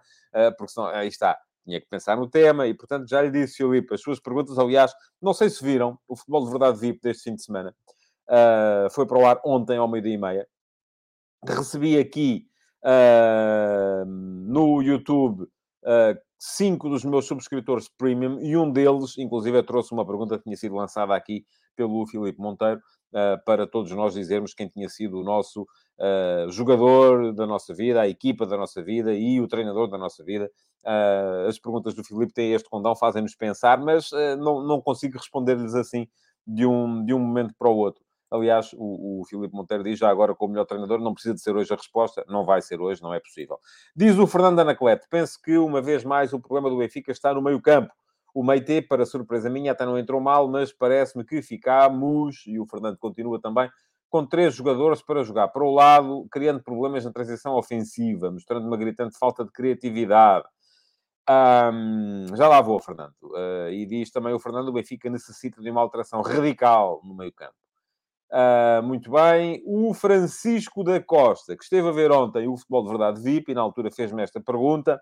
porque 0.57 0.71
senão, 0.71 0.87
aí 0.87 1.09
está, 1.09 1.37
tinha 1.67 1.81
que 1.81 1.87
pensar 1.89 2.15
no 2.15 2.29
tema, 2.29 2.65
e 2.65 2.73
portanto 2.73 3.09
já 3.09 3.21
lhe 3.21 3.29
disse, 3.29 3.57
Filipe, 3.57 3.93
as 3.93 4.01
suas 4.01 4.19
perguntas, 4.19 4.57
aliás, 4.57 4.93
não 5.21 5.33
sei 5.33 5.49
se 5.49 5.61
viram, 5.63 5.99
o 6.07 6.15
Futebol 6.15 6.45
de 6.45 6.51
Verdade 6.51 6.79
VIP 6.79 7.01
deste 7.01 7.23
fim 7.25 7.35
de 7.35 7.43
semana, 7.43 7.75
uh, 8.29 8.89
foi 8.91 9.05
para 9.05 9.19
o 9.19 9.25
ar 9.25 9.41
ontem 9.45 9.77
ao 9.77 9.87
meio-dia 9.87 10.13
e 10.13 10.17
meia, 10.17 10.47
recebi 11.45 11.99
aqui 11.99 12.47
uh, 12.83 14.05
no 14.05 14.81
YouTube 14.81 15.43
uh, 15.43 16.17
cinco 16.39 16.87
dos 16.89 17.03
meus 17.03 17.25
subscritores 17.25 17.89
premium 17.89 18.39
e 18.39 18.55
um 18.55 18.71
deles, 18.71 19.17
inclusive, 19.17 19.61
trouxe 19.63 19.91
uma 19.91 20.05
pergunta 20.05 20.37
que 20.37 20.45
tinha 20.45 20.55
sido 20.55 20.75
lançada 20.75 21.13
aqui 21.13 21.45
pelo 21.75 22.07
Filipe 22.07 22.39
Monteiro, 22.39 22.81
para 23.45 23.65
todos 23.67 23.91
nós 23.91 24.15
dizermos 24.15 24.53
quem 24.53 24.67
tinha 24.67 24.89
sido 24.89 25.19
o 25.19 25.23
nosso 25.23 25.65
jogador 26.49 27.33
da 27.33 27.45
nossa 27.45 27.73
vida, 27.73 28.01
a 28.01 28.07
equipa 28.07 28.47
da 28.47 28.57
nossa 28.57 28.83
vida 28.83 29.13
e 29.13 29.39
o 29.39 29.47
treinador 29.47 29.87
da 29.87 29.97
nossa 29.97 30.23
vida. 30.23 30.49
Uh, 30.85 31.47
as 31.47 31.59
perguntas 31.59 31.93
do 31.93 32.03
Filipe 32.03 32.33
têm 32.33 32.53
este 32.53 32.69
condão, 32.69 32.95
fazem-nos 32.95 33.35
pensar, 33.35 33.77
mas 33.79 34.09
não, 34.39 34.61
não 34.61 34.81
consigo 34.81 35.17
responder-lhes 35.17 35.75
assim 35.75 36.07
de 36.45 36.65
um, 36.65 37.03
de 37.03 37.13
um 37.13 37.19
momento 37.19 37.53
para 37.57 37.69
o 37.69 37.75
outro. 37.75 38.01
Aliás, 38.29 38.73
o, 38.73 39.21
o 39.21 39.25
Filipe 39.25 39.53
Monteiro 39.53 39.83
diz 39.83 39.99
já 39.99 40.09
agora 40.09 40.35
com 40.35 40.45
o 40.45 40.49
melhor 40.49 40.65
treinador, 40.65 40.99
não 40.99 41.13
precisa 41.13 41.33
de 41.33 41.41
ser 41.41 41.55
hoje 41.55 41.73
a 41.73 41.77
resposta, 41.77 42.25
não 42.27 42.45
vai 42.45 42.61
ser 42.61 42.81
hoje, 42.81 43.01
não 43.01 43.13
é 43.13 43.19
possível. 43.19 43.57
Diz 43.95 44.17
o 44.17 44.27
Fernando 44.27 44.59
Anacleto, 44.59 45.07
penso 45.09 45.41
que 45.41 45.57
uma 45.57 45.81
vez 45.81 46.03
mais 46.03 46.33
o 46.33 46.39
problema 46.39 46.69
do 46.69 46.77
Benfica 46.77 47.11
está 47.11 47.33
no 47.33 47.41
meio 47.41 47.61
campo. 47.61 47.93
O 48.33 48.43
Meite, 48.43 48.81
para 48.81 49.05
surpresa 49.05 49.49
minha, 49.49 49.71
até 49.71 49.85
não 49.85 49.97
entrou 49.97 50.21
mal, 50.21 50.47
mas 50.47 50.71
parece-me 50.71 51.23
que 51.23 51.41
ficamos, 51.41 52.43
e 52.45 52.59
o 52.59 52.67
Fernando 52.67 52.97
continua 52.97 53.41
também, 53.41 53.69
com 54.09 54.25
três 54.25 54.53
jogadores 54.53 55.01
para 55.01 55.23
jogar 55.23 55.47
para 55.47 55.63
o 55.63 55.73
lado, 55.73 56.27
criando 56.29 56.61
problemas 56.61 57.03
na 57.03 57.11
transição 57.11 57.55
ofensiva, 57.55 58.29
mostrando 58.29 58.67
uma 58.67 58.77
gritante 58.77 59.17
falta 59.17 59.43
de 59.43 59.51
criatividade. 59.51 60.45
Um, 61.29 62.35
já 62.35 62.47
lá 62.47 62.61
vou, 62.61 62.79
Fernando. 62.79 63.13
Uh, 63.23 63.69
e 63.69 63.85
diz 63.85 64.09
também 64.11 64.33
o 64.33 64.39
Fernando, 64.39 64.69
o 64.69 64.73
Benfica 64.73 65.09
necessita 65.09 65.61
de 65.61 65.69
uma 65.69 65.81
alteração 65.81 66.21
radical 66.21 67.01
no 67.03 67.13
meio 67.13 67.33
campo. 67.33 67.55
Uh, 68.31 68.81
muito 68.83 69.11
bem. 69.11 69.61
O 69.65 69.93
Francisco 69.93 70.83
da 70.83 71.01
Costa, 71.01 71.55
que 71.55 71.63
esteve 71.63 71.87
a 71.87 71.91
ver 71.91 72.11
ontem 72.11 72.47
o 72.47 72.57
Futebol 72.57 72.83
de 72.83 72.89
Verdade 72.89 73.21
VIP, 73.21 73.51
e 73.51 73.55
na 73.55 73.61
altura 73.61 73.91
fez-me 73.91 74.21
esta 74.21 74.39
pergunta, 74.39 75.01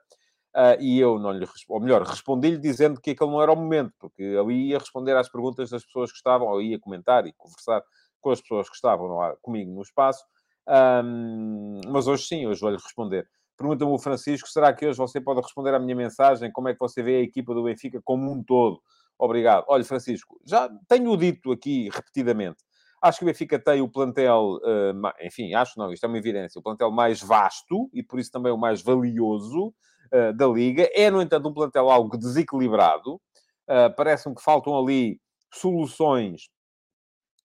uh, 0.55 0.82
e 0.82 1.00
eu 1.00 1.20
não 1.20 1.32
lhe 1.32 1.48
ou 1.70 1.79
melhor, 1.79 2.01
respondi-lhe 2.03 2.58
dizendo 2.58 3.00
que 3.00 3.12
aquele 3.12 3.32
não 3.32 3.41
era 3.41 3.51
o 3.51 3.55
momento, 3.55 3.94
porque 4.00 4.22
eu 4.22 4.50
ia 4.51 4.79
responder 4.79 5.15
às 5.15 5.29
perguntas 5.29 5.70
das 5.70 5.86
pessoas 5.86 6.12
que 6.12 6.17
estavam, 6.17 6.48
ou 6.48 6.62
ia 6.62 6.79
comentar 6.79 7.25
e 7.27 7.34
conversar 7.34 7.84
com 8.20 8.32
as 8.32 8.41
pessoas 8.41 8.67
que 8.67 8.75
estavam 8.75 9.08
lá 9.08 9.36
comigo 9.41 9.72
no 9.72 9.82
espaço. 9.82 10.24
Um, 10.67 11.82
mas 11.88 12.08
hoje 12.08 12.24
sim, 12.24 12.48
hoje 12.48 12.60
vou-lhe 12.60 12.77
responder. 12.77 13.27
Pergunta-me 13.57 13.91
o 13.91 13.97
Francisco, 13.97 14.50
será 14.50 14.74
que 14.74 14.85
hoje 14.85 14.97
você 14.97 15.21
pode 15.21 15.41
responder 15.41 15.74
à 15.74 15.79
minha 15.79 15.95
mensagem? 15.95 16.51
Como 16.51 16.67
é 16.67 16.74
que 16.74 16.79
você 16.79 17.01
vê 17.01 17.17
a 17.17 17.21
equipa 17.21 17.53
do 17.53 17.63
Benfica 17.63 18.01
como 18.03 18.31
um 18.31 18.43
todo? 18.43 18.81
Obrigado. 19.17 19.65
Olha, 19.67 19.83
Francisco, 19.83 20.39
já 20.45 20.69
tenho 20.88 21.15
dito 21.15 21.51
aqui 21.51 21.89
repetidamente 21.89 22.65
Acho 23.05 23.19
que 23.19 23.25
o 23.25 23.27
Benfica 23.27 23.59
tem 23.59 23.81
o 23.81 23.88
plantel, 23.88 24.55
uh, 24.63 25.12
enfim, 25.21 25.53
acho 25.53 25.77
não, 25.77 25.93
isto 25.93 26.03
é 26.03 26.07
uma 26.07 26.17
evidência, 26.17 26.57
o 26.57 26.63
plantel 26.63 26.89
mais 26.89 27.21
vasto 27.21 27.88
e 27.93 28.01
por 28.01 28.19
isso 28.19 28.31
também 28.31 28.51
o 28.51 28.57
mais 28.57 28.81
valioso 28.81 29.67
uh, 30.12 30.33
da 30.35 30.47
Liga. 30.47 30.89
É, 30.91 31.12
no 31.12 31.21
entanto, 31.21 31.47
um 31.47 31.53
plantel 31.53 31.91
algo 31.91 32.17
desequilibrado. 32.17 33.21
Uh, 33.67 33.93
Parece-me 33.95 34.33
que 34.33 34.41
faltam 34.41 34.75
ali 34.75 35.21
soluções. 35.53 36.50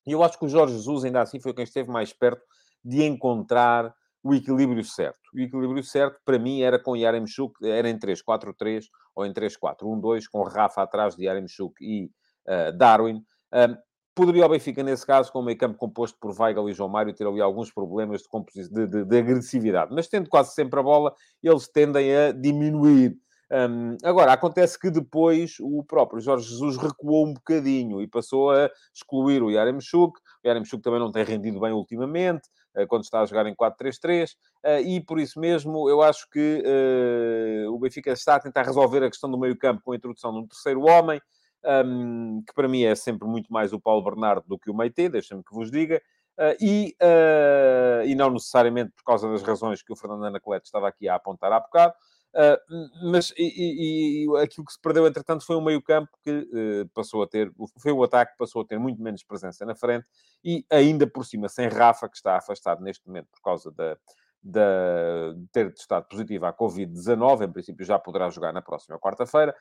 E 0.06 0.12
eu 0.12 0.22
acho 0.22 0.38
que 0.38 0.46
o 0.46 0.48
Jorge 0.48 0.74
Jesus, 0.74 1.04
ainda 1.04 1.20
assim, 1.20 1.38
foi 1.38 1.52
quem 1.52 1.64
esteve 1.64 1.90
mais 1.90 2.10
perto 2.10 2.42
de 2.82 3.02
encontrar 3.02 3.94
o 4.22 4.34
equilíbrio 4.34 4.84
certo. 4.84 5.18
O 5.34 5.40
equilíbrio 5.40 5.82
certo, 5.82 6.18
para 6.24 6.38
mim, 6.38 6.62
era 6.62 6.78
com 6.78 6.96
Yaremchuk, 6.96 7.54
era 7.64 7.88
em 7.88 7.98
3-4-3 7.98 8.84
ou 9.14 9.24
em 9.24 9.32
3-4-1-2, 9.32 10.24
com 10.30 10.42
Rafa 10.42 10.82
atrás 10.82 11.16
de 11.16 11.24
Yaremchuk 11.24 11.74
e 11.80 12.10
uh, 12.46 12.76
Darwin. 12.76 13.22
Poderia 14.14 14.44
o 14.44 14.48
Benfica, 14.48 14.82
nesse 14.82 15.06
caso, 15.06 15.32
com 15.32 15.38
o 15.38 15.42
meio 15.42 15.56
campo 15.56 15.78
composto 15.78 16.18
por 16.20 16.38
Weigl 16.38 16.68
e 16.68 16.74
João 16.74 16.90
Mário, 16.90 17.14
ter 17.14 17.26
ali 17.26 17.40
alguns 17.40 17.72
problemas 17.72 18.20
de, 18.20 18.68
de, 18.68 18.86
de, 18.86 19.04
de 19.04 19.18
agressividade. 19.18 19.94
Mas 19.94 20.08
tendo 20.08 20.28
quase 20.28 20.52
sempre 20.52 20.78
a 20.78 20.82
bola, 20.82 21.14
eles 21.42 21.68
tendem 21.68 22.14
a 22.14 22.32
diminuir 22.32 23.16
Um, 23.52 23.96
agora, 24.04 24.32
acontece 24.32 24.78
que 24.78 24.90
depois 24.90 25.56
o 25.60 25.82
próprio 25.82 26.20
Jorge 26.20 26.48
Jesus 26.48 26.76
recuou 26.76 27.26
um 27.26 27.34
bocadinho 27.34 28.00
e 28.00 28.06
passou 28.06 28.52
a 28.52 28.70
excluir 28.94 29.42
o 29.42 29.50
Yaremchuk. 29.50 30.20
O 30.44 30.46
Yaremchuk 30.46 30.82
também 30.82 31.00
não 31.00 31.10
tem 31.10 31.24
rendido 31.24 31.58
bem 31.58 31.72
ultimamente, 31.72 32.48
quando 32.88 33.04
está 33.04 33.20
a 33.20 33.26
jogar 33.26 33.46
em 33.46 33.54
4-3-3, 33.54 34.32
uh, 34.32 34.36
eh, 34.62 34.82
e 34.82 35.00
por 35.00 35.18
isso 35.18 35.40
mesmo 35.40 35.88
eu 35.88 36.02
acho 36.02 36.28
que 36.30 36.62
uh, 36.64 37.72
o 37.72 37.78
Benfica 37.78 38.12
está 38.12 38.36
a 38.36 38.40
tentar 38.40 38.62
resolver 38.62 39.02
a 39.04 39.10
questão 39.10 39.30
do 39.30 39.38
meio-campo 39.38 39.82
com 39.82 39.92
a 39.92 39.96
introdução 39.96 40.32
de 40.32 40.38
um 40.38 40.46
terceiro 40.46 40.82
homem, 40.82 41.20
um, 41.84 42.42
que 42.46 42.54
para 42.54 42.68
mim 42.68 42.84
é 42.84 42.94
sempre 42.94 43.28
muito 43.28 43.52
mais 43.52 43.72
o 43.72 43.80
Paulo 43.80 44.02
Bernardo 44.02 44.44
do 44.46 44.58
que 44.58 44.70
o 44.70 44.74
Meite, 44.74 45.08
deixem-me 45.08 45.44
que 45.44 45.54
vos 45.54 45.70
diga. 45.70 46.00
Uh, 46.38 46.56
e, 46.58 46.96
uh, 47.02 48.06
e 48.06 48.14
não 48.14 48.30
necessariamente 48.30 48.92
por 48.92 49.04
causa 49.04 49.30
das 49.30 49.42
razões 49.42 49.82
que 49.82 49.92
o 49.92 49.96
Fernando 49.96 50.24
Anacleto 50.24 50.64
estava 50.64 50.88
aqui 50.88 51.06
a 51.06 51.16
apontar 51.16 51.52
há 51.52 51.60
bocado, 51.60 51.92
Uh, 52.32 53.10
mas 53.10 53.32
e, 53.37 53.42
e, 53.42 54.25
e, 54.25 54.42
aquilo 54.42 54.64
que 54.64 54.72
se 54.72 54.80
perdeu, 54.80 55.06
entretanto, 55.06 55.44
foi 55.44 55.56
um 55.56 55.64
meio-campo 55.64 56.10
que 56.22 56.30
uh, 56.30 56.88
passou 56.94 57.22
a 57.22 57.26
ter, 57.26 57.52
foi 57.80 57.90
o 57.90 58.02
ataque 58.04 58.32
que 58.32 58.38
passou 58.38 58.62
a 58.62 58.64
ter 58.64 58.78
muito 58.78 59.02
menos 59.02 59.25
presença 59.25 59.66
na 59.66 59.75
frente 59.75 60.06
e 60.44 60.64
ainda 60.70 61.08
por 61.08 61.25
cima 61.25 61.49
sem 61.49 61.68
Rafa, 61.68 62.08
que 62.08 62.16
está 62.16 62.37
afastado 62.37 62.82
neste 62.82 63.06
momento 63.06 63.26
por 63.32 63.42
causa 63.42 63.72
da, 63.72 63.96
da, 64.42 65.34
ter 65.52 65.72
testado 65.75 66.06
positivo 66.08 66.46
à 66.46 66.52
Covid-19, 66.52 67.46
em 67.46 67.52
princípio 67.52 67.84
já 67.84 67.99
poderá 67.99 68.30
jogar 68.30 68.52
na 68.52 68.62
próxima 68.62 68.99
quarta-feira. 68.99 69.54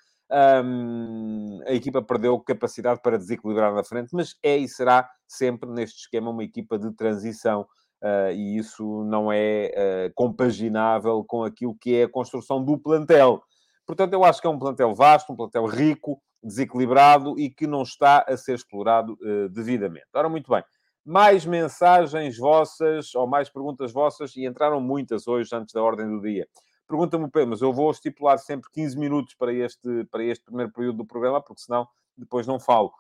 Um, 0.64 1.62
a 1.66 1.74
equipa 1.74 2.02
perdeu 2.02 2.40
capacidade 2.40 3.02
para 3.02 3.18
desequilibrar 3.18 3.74
na 3.74 3.84
frente, 3.84 4.10
mas 4.14 4.36
é 4.44 4.56
e 4.56 4.68
será 4.68 5.10
sempre 5.28 5.70
neste 5.70 6.02
esquema 6.02 6.30
uma 6.30 6.44
equipa 6.44 6.78
de 6.78 6.92
transição 6.94 7.68
Uh, 8.02 8.32
e 8.32 8.58
isso 8.58 9.04
não 9.04 9.30
é 9.30 9.74
uh, 10.08 10.14
compaginável 10.16 11.22
com 11.26 11.44
aquilo 11.44 11.76
que 11.76 11.96
é 11.96 12.04
a 12.04 12.10
construção 12.10 12.64
do 12.64 12.78
plantel. 12.78 13.44
Portanto, 13.86 14.14
eu 14.14 14.24
acho 14.24 14.40
que 14.40 14.48
é 14.48 14.50
um 14.50 14.58
plantel 14.60 14.96
vasto, 14.96 15.34
um 15.34 15.36
plantel 15.36 15.66
rico, 15.66 16.22
desequilibrado 16.42 17.38
e 17.38 17.50
que 17.50 17.68
não 17.68 17.82
está 17.84 18.24
a 18.26 18.38
ser 18.38 18.56
explorado 18.56 19.18
uh, 19.22 19.50
devidamente. 19.50 20.06
Ora, 20.14 20.30
muito 20.30 20.50
bem. 20.50 20.64
Mais 21.06 21.46
mensagens 21.46 22.38
vossas 22.38 23.14
ou 23.16 23.28
mais 23.28 23.50
perguntas 23.50 23.92
vossas, 23.92 24.34
e 24.38 24.46
entraram 24.46 24.80
muitas 24.80 25.28
hoje 25.28 25.54
antes 25.54 25.74
da 25.74 25.84
ordem 25.84 26.08
do 26.08 26.22
dia. 26.22 26.48
Pergunta-me 26.88 27.26
o 27.26 27.48
mas 27.48 27.62
eu 27.62 27.74
vou 27.74 27.92
estipular 27.92 28.38
sempre 28.38 28.70
15 28.72 28.98
minutos 28.98 29.36
para 29.36 29.54
este, 29.54 30.06
para 30.10 30.24
este 30.24 30.46
primeiro 30.46 30.72
período 30.72 30.98
do 30.98 31.06
programa, 31.06 31.42
porque 31.42 31.62
senão 31.62 31.88
depois 32.18 32.48
não 32.48 32.60
falo 32.60 32.92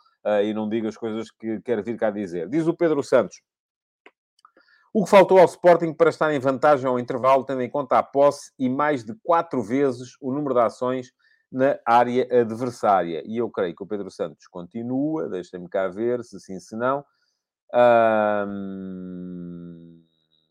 e 0.43 0.53
não 0.53 0.69
digo 0.69 0.87
as 0.87 0.95
coisas 0.95 1.31
que 1.31 1.59
quero 1.61 1.83
vir 1.83 1.97
cá 1.97 2.11
dizer. 2.11 2.47
Diz 2.47 2.67
o 2.67 2.73
Pedro 2.73 3.01
Santos. 3.01 3.41
O 4.91 5.03
que 5.03 5.10
faltou 5.10 5.38
ao 5.38 5.46
Sporting 5.46 5.93
para 5.93 6.10
estar 6.10 6.34
em 6.34 6.39
vantagem 6.39 6.88
ao 6.88 7.00
intervalo, 7.00 7.43
tendo 7.43 7.62
em 7.62 7.69
conta 7.69 8.00
a 8.00 8.03
posse 8.03 8.51
e 8.58 8.67
mais 8.67 9.03
de 9.03 9.13
quatro 9.24 9.62
vezes 9.62 10.17
o 10.19 10.31
número 10.31 10.55
de 10.55 10.62
ações 10.62 11.12
na 11.51 11.77
área 11.86 12.27
adversária. 12.41 13.22
E 13.25 13.38
eu 13.38 13.50
creio 13.50 13.75
que 13.75 13.84
o 13.84 13.88
Pedro 13.88 14.10
Santos 14.10 14.48
continua, 14.48 15.29
deixem-me 15.29 15.69
cá 15.69 15.88
ver 15.88 16.24
se 16.24 16.39
sim, 16.39 16.60
se 16.60 16.75
não. 16.75 17.05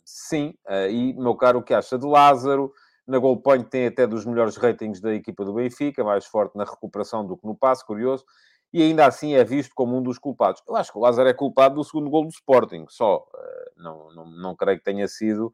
sim, 0.04 0.54
e 0.90 1.14
meu 1.14 1.35
caro, 1.35 1.59
o 1.59 1.62
que 1.62 1.75
acha 1.75 1.99
de 1.99 2.07
Lázaro? 2.07 2.73
Na 3.07 3.18
Goal 3.18 3.40
Point 3.40 3.68
tem 3.71 3.87
até 3.87 4.07
dos 4.07 4.26
melhores 4.26 4.57
ratings 4.57 5.00
da 5.00 5.14
equipa 5.14 5.45
do 5.45 5.54
Benfica, 5.54 6.04
mais 6.04 6.26
forte 6.26 6.57
na 6.57 6.64
recuperação 6.64 7.26
do 7.26 7.37
que 7.37 7.47
no 7.47 7.57
passe, 7.57 7.85
curioso 7.85 8.25
e 8.72 8.82
ainda 8.82 9.06
assim 9.06 9.34
é 9.34 9.44
visto 9.44 9.72
como 9.75 9.96
um 9.96 10.02
dos 10.02 10.18
culpados. 10.18 10.62
Eu 10.68 10.76
acho 10.76 10.92
que 10.92 10.98
o 10.98 11.00
Lázaro 11.00 11.28
é 11.28 11.34
culpado 11.34 11.76
do 11.76 11.84
segundo 11.84 12.10
gol 12.10 12.25
do 12.25 12.30
Sporting, 12.30 12.87
só. 12.88 13.25
Eh, 13.34 13.72
não, 13.76 14.12
não, 14.14 14.30
não 14.30 14.56
creio 14.56 14.78
que 14.78 14.84
tenha 14.84 15.08
sido. 15.08 15.52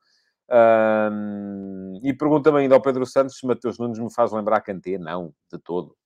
E 2.02 2.12
pergunta-me 2.12 2.60
ainda 2.60 2.74
ao 2.74 2.82
Pedro 2.82 3.06
Santos 3.06 3.38
se 3.38 3.46
Mateus 3.46 3.78
Nunes 3.78 3.98
me 3.98 4.12
faz 4.12 4.32
lembrar 4.32 4.60
Kanté. 4.60 4.98
Não, 4.98 5.32
de 5.52 5.58
todo. 5.58 5.96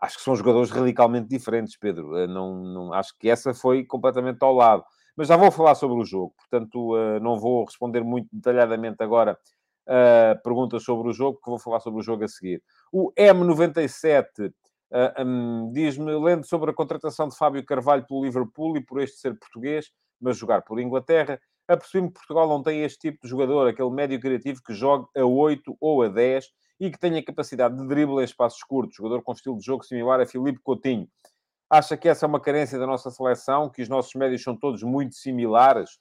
Acho 0.00 0.18
que 0.18 0.22
são 0.22 0.36
jogadores 0.36 0.70
radicalmente 0.70 1.28
diferentes, 1.28 1.76
Pedro. 1.76 2.16
Eh, 2.16 2.26
não, 2.26 2.54
não, 2.62 2.92
acho 2.92 3.16
que 3.18 3.28
essa 3.28 3.52
foi 3.52 3.84
completamente 3.84 4.38
ao 4.42 4.54
lado. 4.54 4.84
Mas 5.16 5.26
já 5.26 5.36
vou 5.36 5.50
falar 5.50 5.74
sobre 5.74 6.00
o 6.00 6.04
jogo, 6.04 6.32
portanto, 6.36 6.94
uh, 6.94 7.18
não 7.20 7.36
vou 7.36 7.64
responder 7.64 8.04
muito 8.04 8.28
detalhadamente 8.32 9.02
agora 9.02 9.36
uh, 9.88 10.40
perguntas 10.44 10.84
sobre 10.84 11.08
o 11.08 11.12
jogo, 11.12 11.38
porque 11.38 11.50
vou 11.50 11.58
falar 11.58 11.80
sobre 11.80 11.98
o 11.98 12.02
jogo 12.04 12.22
a 12.22 12.28
seguir. 12.28 12.62
O 12.92 13.12
M97 13.18 14.52
Uh, 14.90 15.12
ah, 15.16 15.24
um, 15.24 15.72
Diz-me, 15.72 16.12
lendo 16.18 16.46
sobre 16.46 16.70
a 16.70 16.74
contratação 16.74 17.28
de 17.28 17.36
Fábio 17.36 17.64
Carvalho 17.64 18.06
pelo 18.06 18.24
Liverpool 18.24 18.76
e 18.76 18.84
por 18.84 19.00
este 19.00 19.18
ser 19.18 19.38
português, 19.38 19.90
mas 20.20 20.36
jogar 20.36 20.62
por 20.62 20.80
Inglaterra, 20.80 21.38
apercebi-me 21.68 22.08
que 22.08 22.14
Portugal 22.14 22.48
não 22.48 22.62
tem 22.62 22.82
este 22.82 22.98
tipo 22.98 23.18
de 23.22 23.28
jogador, 23.28 23.68
aquele 23.68 23.90
médio 23.90 24.18
criativo 24.18 24.62
que 24.62 24.72
jogue 24.72 25.06
a 25.16 25.24
8 25.24 25.76
ou 25.80 26.02
a 26.02 26.08
10 26.08 26.46
e 26.80 26.90
que 26.90 26.98
tenha 26.98 27.22
capacidade 27.22 27.76
de 27.76 27.86
drible 27.86 28.20
em 28.20 28.24
espaços 28.24 28.62
curtos, 28.62 28.96
jogador 28.96 29.22
com 29.22 29.32
estilo 29.32 29.58
de 29.58 29.64
jogo 29.64 29.84
similar 29.84 30.20
a 30.20 30.26
Filipe 30.26 30.60
Coutinho. 30.62 31.08
Acha 31.68 31.96
que 31.96 32.08
essa 32.08 32.24
é 32.24 32.28
uma 32.28 32.40
carência 32.40 32.78
da 32.78 32.86
nossa 32.86 33.10
seleção, 33.10 33.68
que 33.68 33.82
os 33.82 33.88
nossos 33.88 34.14
médios 34.14 34.42
são 34.42 34.56
todos 34.56 34.82
muito 34.82 35.14
similares? 35.16 35.98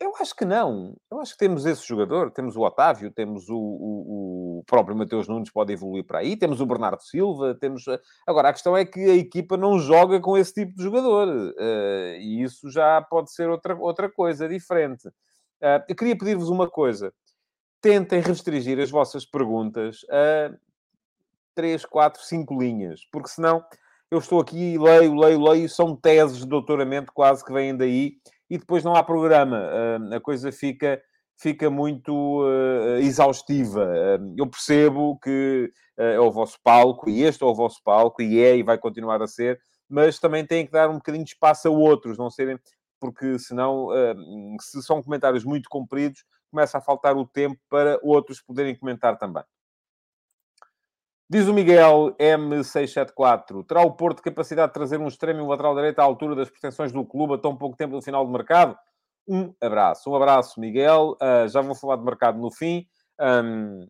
Eu 0.00 0.14
acho 0.18 0.34
que 0.34 0.46
não. 0.46 0.96
Eu 1.10 1.20
acho 1.20 1.32
que 1.32 1.38
temos 1.38 1.66
esse 1.66 1.86
jogador, 1.86 2.30
temos 2.30 2.56
o 2.56 2.62
Otávio, 2.62 3.10
temos 3.10 3.50
o, 3.50 3.58
o, 3.58 4.60
o, 4.60 4.64
próprio 4.64 4.96
Mateus 4.96 5.28
Nunes, 5.28 5.50
pode 5.50 5.74
evoluir 5.74 6.06
para 6.06 6.20
aí, 6.20 6.38
temos 6.38 6.58
o 6.58 6.66
Bernardo 6.66 7.02
Silva, 7.02 7.54
temos. 7.54 7.86
Eh, 7.86 8.00
agora, 8.26 8.48
a 8.48 8.52
questão 8.54 8.74
é 8.74 8.86
que 8.86 8.98
a 8.98 9.14
equipa 9.14 9.58
não 9.58 9.78
joga 9.78 10.18
com 10.18 10.38
esse 10.38 10.54
tipo 10.54 10.74
de 10.74 10.82
jogador. 10.82 11.28
Uh, 11.28 12.16
e 12.18 12.42
isso 12.42 12.70
já 12.70 13.02
pode 13.02 13.30
ser 13.30 13.50
outra, 13.50 13.76
outra 13.76 14.10
coisa 14.10 14.48
diferente. 14.48 15.06
Uh, 15.06 15.84
eu 15.86 15.94
queria 15.94 16.16
pedir-vos 16.16 16.48
uma 16.48 16.68
coisa. 16.68 17.12
Tentem 17.82 18.22
restringir 18.22 18.78
as 18.80 18.90
vossas 18.90 19.26
perguntas 19.26 19.98
a 20.08 20.50
3, 21.54 21.84
4, 21.84 22.22
5 22.22 22.58
linhas, 22.58 23.00
porque 23.12 23.28
senão 23.28 23.62
eu 24.10 24.18
estou 24.18 24.40
aqui 24.40 24.74
e 24.74 24.78
leio, 24.78 25.14
leio, 25.14 25.42
leio, 25.42 25.68
são 25.68 25.94
teses 25.94 26.38
de 26.38 26.46
doutoramento 26.46 27.12
quase 27.12 27.44
que 27.44 27.52
vêm 27.52 27.76
daí 27.76 28.14
e 28.50 28.58
depois 28.58 28.84
não 28.84 28.94
há 28.94 29.02
programa. 29.02 29.62
a 30.12 30.20
coisa 30.20 30.50
fica, 30.50 31.00
fica 31.38 31.70
muito 31.70 32.12
uh, 32.42 32.98
exaustiva. 32.98 33.88
eu 34.36 34.46
percebo 34.46 35.18
que 35.22 35.72
é 35.96 36.18
o 36.18 36.30
vosso 36.30 36.58
palco, 36.62 37.08
e 37.08 37.22
este 37.22 37.42
é 37.42 37.46
o 37.46 37.54
vosso 37.54 37.80
palco, 37.84 38.20
e 38.20 38.42
é 38.42 38.56
e 38.56 38.62
vai 38.62 38.76
continuar 38.76 39.22
a 39.22 39.26
ser, 39.26 39.60
mas 39.88 40.18
também 40.18 40.44
tem 40.44 40.66
que 40.66 40.72
dar 40.72 40.90
um 40.90 40.94
bocadinho 40.94 41.24
de 41.24 41.30
espaço 41.30 41.68
a 41.68 41.70
outros, 41.70 42.18
não 42.18 42.30
serem. 42.30 42.58
Porque 42.98 43.38
senão, 43.38 43.88
se 44.60 44.82
são 44.82 45.02
comentários 45.02 45.42
muito 45.42 45.70
compridos, 45.70 46.22
começa 46.50 46.76
a 46.76 46.80
faltar 46.82 47.16
o 47.16 47.26
tempo 47.26 47.58
para 47.68 47.98
outros 48.02 48.42
poderem 48.42 48.76
comentar 48.76 49.16
também. 49.16 49.42
Diz 51.32 51.46
o 51.46 51.54
Miguel 51.54 52.16
M674. 52.18 53.64
Terá 53.64 53.82
o 53.82 53.92
Porto 53.92 54.20
capacidade 54.20 54.70
de 54.70 54.74
trazer 54.74 54.98
um 54.98 55.06
extremo 55.06 55.38
e 55.38 55.42
um 55.42 55.46
lateral 55.46 55.76
direito 55.76 56.00
à 56.00 56.02
altura 56.02 56.34
das 56.34 56.50
pretensões 56.50 56.90
do 56.90 57.04
clube 57.04 57.34
a 57.34 57.38
tão 57.38 57.56
pouco 57.56 57.76
tempo 57.76 57.94
do 57.94 58.02
final 58.02 58.26
do 58.26 58.32
mercado? 58.32 58.76
Um 59.28 59.54
abraço. 59.62 60.10
Um 60.10 60.16
abraço, 60.16 60.58
Miguel. 60.58 61.16
Uh, 61.22 61.46
já 61.46 61.60
vou 61.60 61.76
falar 61.76 61.98
de 61.98 62.02
mercado 62.02 62.36
no 62.36 62.50
fim. 62.50 62.84
Um, 63.20 63.88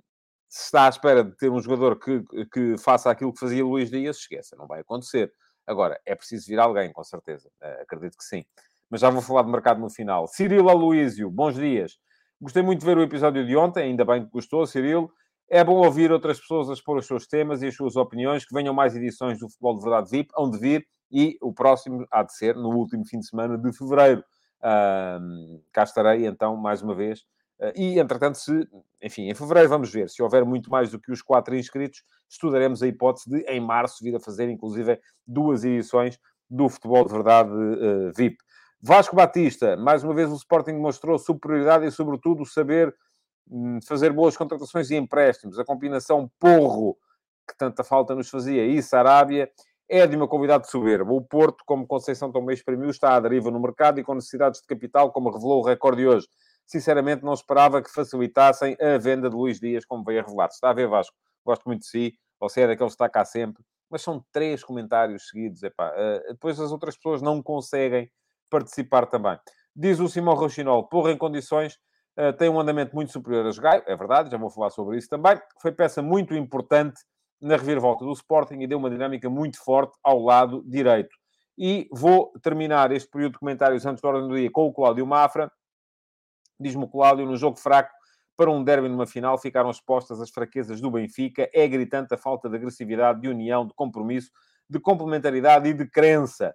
se 0.50 0.64
está 0.64 0.85
à 0.85 0.90
espera 0.90 1.25
de 1.25 1.35
ter 1.35 1.49
um 1.49 1.59
jogador 1.59 1.99
que, 1.99 2.23
que 2.52 2.76
faça 2.76 3.11
aquilo 3.11 3.32
que 3.32 3.40
fazia 3.40 3.64
Luís 3.64 3.88
Dias, 3.88 4.18
esqueça, 4.18 4.54
não 4.54 4.66
vai 4.66 4.80
acontecer. 4.80 5.32
Agora, 5.66 5.99
é 6.04 6.14
preciso 6.14 6.47
vir 6.47 6.59
alguém, 6.59 6.92
com 6.92 7.02
certeza. 7.02 7.49
Uh, 7.62 7.80
acredito 7.80 8.18
que 8.18 8.25
sim. 8.25 8.44
Mas 8.90 9.00
já 9.00 9.09
vou 9.09 9.23
falar 9.23 9.44
de 9.44 9.50
mercado 9.50 9.80
no 9.80 9.88
final. 9.88 10.26
Cirilo 10.26 10.68
Aloísio, 10.68 11.30
bons 11.30 11.54
dias. 11.54 11.97
Gostei 12.38 12.62
muito 12.62 12.80
de 12.80 12.87
ver 12.87 12.99
o 12.99 13.02
episódio 13.02 13.47
de 13.47 13.56
ontem, 13.56 13.85
ainda 13.85 14.04
bem 14.04 14.26
que 14.26 14.30
gostou, 14.30 14.66
Cirilo. 14.66 15.11
É 15.52 15.64
bom 15.64 15.85
ouvir 15.85 16.12
outras 16.12 16.38
pessoas 16.38 16.71
a 16.71 16.73
expor 16.73 16.97
os 16.97 17.07
seus 17.07 17.26
temas 17.26 17.61
e 17.61 17.66
as 17.66 17.75
suas 17.75 17.97
opiniões, 17.97 18.45
que 18.45 18.54
venham 18.54 18.73
mais 18.73 18.95
edições 18.95 19.40
do 19.40 19.49
Futebol 19.49 19.76
de 19.76 19.83
Verdade 19.83 20.09
VIP, 20.09 20.30
onde 20.38 20.57
vir, 20.57 20.87
e 21.11 21.37
o 21.42 21.52
próximo 21.52 22.07
há 22.09 22.23
de 22.23 22.33
ser 22.37 22.54
no 22.54 22.69
último 22.69 23.04
fim 23.04 23.19
de 23.19 23.26
semana 23.26 23.59
de 23.59 23.76
fevereiro. 23.76 24.23
Cá 25.73 25.83
estarei, 25.83 26.25
então, 26.25 26.57
mais 26.57 26.83
uma 26.83 26.95
vez. 26.95 27.23
Uh, 27.61 27.73
e, 27.75 27.99
entretanto, 27.99 28.38
se, 28.38 28.66
enfim, 29.02 29.28
em 29.28 29.35
fevereiro 29.35 29.69
vamos 29.69 29.90
ver. 29.90 30.09
Se 30.09 30.23
houver 30.23 30.45
muito 30.45 30.71
mais 30.71 30.90
do 30.90 31.00
que 31.00 31.11
os 31.11 31.21
quatro 31.21 31.54
inscritos, 31.57 32.04
estudaremos 32.28 32.80
a 32.83 32.87
hipótese 32.87 33.28
de, 33.28 33.40
em 33.40 33.61
março, 33.61 34.02
vir 34.04 34.14
a 34.14 34.21
fazer, 34.21 34.49
inclusive, 34.49 34.99
duas 35.26 35.64
edições 35.64 36.16
do 36.49 36.69
Futebol 36.69 37.04
de 37.04 37.12
Verdade 37.12 37.50
uh, 37.50 38.12
VIP. 38.16 38.38
Vasco 38.80 39.14
Batista, 39.14 39.76
mais 39.76 40.02
uma 40.02 40.14
vez 40.14 40.30
o 40.30 40.37
Sporting 40.37 40.75
mostrou 40.75 41.19
superioridade 41.19 41.85
e, 41.85 41.90
sobretudo, 41.90 42.47
saber 42.47 42.95
fazer 43.87 44.12
boas 44.12 44.37
contratações 44.37 44.90
e 44.90 44.97
empréstimos, 44.97 45.59
a 45.59 45.64
combinação 45.64 46.30
Porro, 46.38 46.97
que 47.49 47.56
tanta 47.56 47.82
falta 47.82 48.14
nos 48.14 48.28
fazia, 48.28 48.64
e 48.64 48.82
Sarabia, 48.82 49.50
é 49.88 50.06
de 50.06 50.16
uma 50.16 50.28
convidada 50.28 50.64
soberba. 50.64 51.12
O 51.12 51.20
Porto, 51.20 51.64
como 51.66 51.87
Conceição 51.87 52.30
também 52.30 52.54
exprimiu, 52.54 52.90
está 52.90 53.16
à 53.16 53.20
deriva 53.20 53.50
no 53.50 53.59
mercado 53.61 53.99
e 53.99 54.04
com 54.04 54.14
necessidades 54.14 54.61
de 54.61 54.66
capital, 54.66 55.11
como 55.11 55.30
revelou 55.30 55.61
o 55.61 55.66
recorde 55.66 56.02
de 56.02 56.09
hoje. 56.09 56.28
Sinceramente, 56.64 57.25
não 57.25 57.35
esperava 57.35 57.82
que 57.82 57.92
facilitassem 57.92 58.76
a 58.80 58.97
venda 58.99 59.28
de 59.28 59.35
Luís 59.35 59.59
Dias, 59.59 59.85
como 59.85 60.04
veio 60.04 60.20
a 60.20 60.23
revelar. 60.23 60.49
Está 60.49 60.70
a 60.70 60.73
ver, 60.73 60.87
Vasco? 60.87 61.16
Gosto 61.44 61.64
muito 61.66 61.80
de 61.80 61.88
si. 61.88 62.14
Você 62.38 62.61
é 62.61 62.68
daqueles 62.68 62.92
que 62.92 62.94
está 62.94 63.09
cá 63.09 63.25
sempre. 63.25 63.64
Mas 63.90 64.02
são 64.02 64.25
três 64.30 64.62
comentários 64.62 65.28
seguidos. 65.28 65.64
Epá. 65.64 65.90
Uh, 65.90 66.32
depois 66.35 66.61
as 66.61 66.70
outras 66.70 66.94
pessoas 66.94 67.20
não 67.20 67.42
conseguem 67.42 68.09
participar 68.49 69.06
também. 69.06 69.37
Diz 69.75 69.99
o 69.99 70.09
Simão 70.09 70.35
Rochinol, 70.35 70.88
porra 70.88 71.11
em 71.11 71.18
condições 71.18 71.76
uh, 72.19 72.33
tem 72.37 72.49
um 72.49 72.61
andamento 72.61 72.95
muito 72.95 73.12
superior 73.12 73.47
a 73.47 73.61
Gaio, 73.61 73.83
é 73.87 73.97
verdade, 73.97 74.31
já 74.31 74.38
vou 74.38 74.50
falar 74.50 74.71
sobre 74.71 74.99
isso 74.99 75.09
também. 75.09 75.40
Foi 75.61 75.73
peça 75.73 76.02
muito 76.02 76.35
importante 76.35 77.00
na 77.40 77.57
reviravolta 77.57 78.05
do 78.05 78.12
Sporting 78.12 78.61
e 78.61 78.67
deu 78.67 78.79
uma 78.79 78.90
dinâmica 78.90 79.31
muito 79.31 79.62
forte 79.62 79.97
ao 80.02 80.23
lado 80.23 80.62
direito. 80.67 81.14
E 81.57 81.88
vou 81.93 82.33
terminar 82.43 82.93
este 82.93 83.11
período 83.11 83.33
de 83.33 83.38
comentários 83.38 83.85
antes 83.85 84.02
da 84.02 84.09
ordem 84.09 84.29
do 84.29 84.37
dia 84.37 84.50
com 84.50 84.67
o 84.67 84.73
Cláudio 84.73 85.07
Mafra. 85.07 85.50
Diz-me 86.59 86.85
o 86.85 86.88
Cláudio, 86.88 87.26
no 87.26 87.37
jogo 87.37 87.59
fraco 87.59 87.90
para 88.40 88.50
um 88.50 88.64
derby 88.64 88.88
numa 88.88 89.07
final, 89.07 89.37
ficaram 89.37 89.71
expostas 89.71 90.19
as 90.19 90.31
fraquezas 90.31 90.81
do 90.81 90.90
Benfica. 90.90 91.50
É 91.52 91.69
gritante 91.69 92.14
a 92.14 92.17
falta 92.17 92.49
de 92.49 92.57
agressividade, 92.57 93.21
de 93.21 93.29
união, 93.29 93.67
de 93.67 93.75
compromisso, 93.75 94.31
de 94.67 94.81
complementaridade 94.81 95.69
e 95.69 95.75
de 95.75 95.87
crença. 95.87 96.55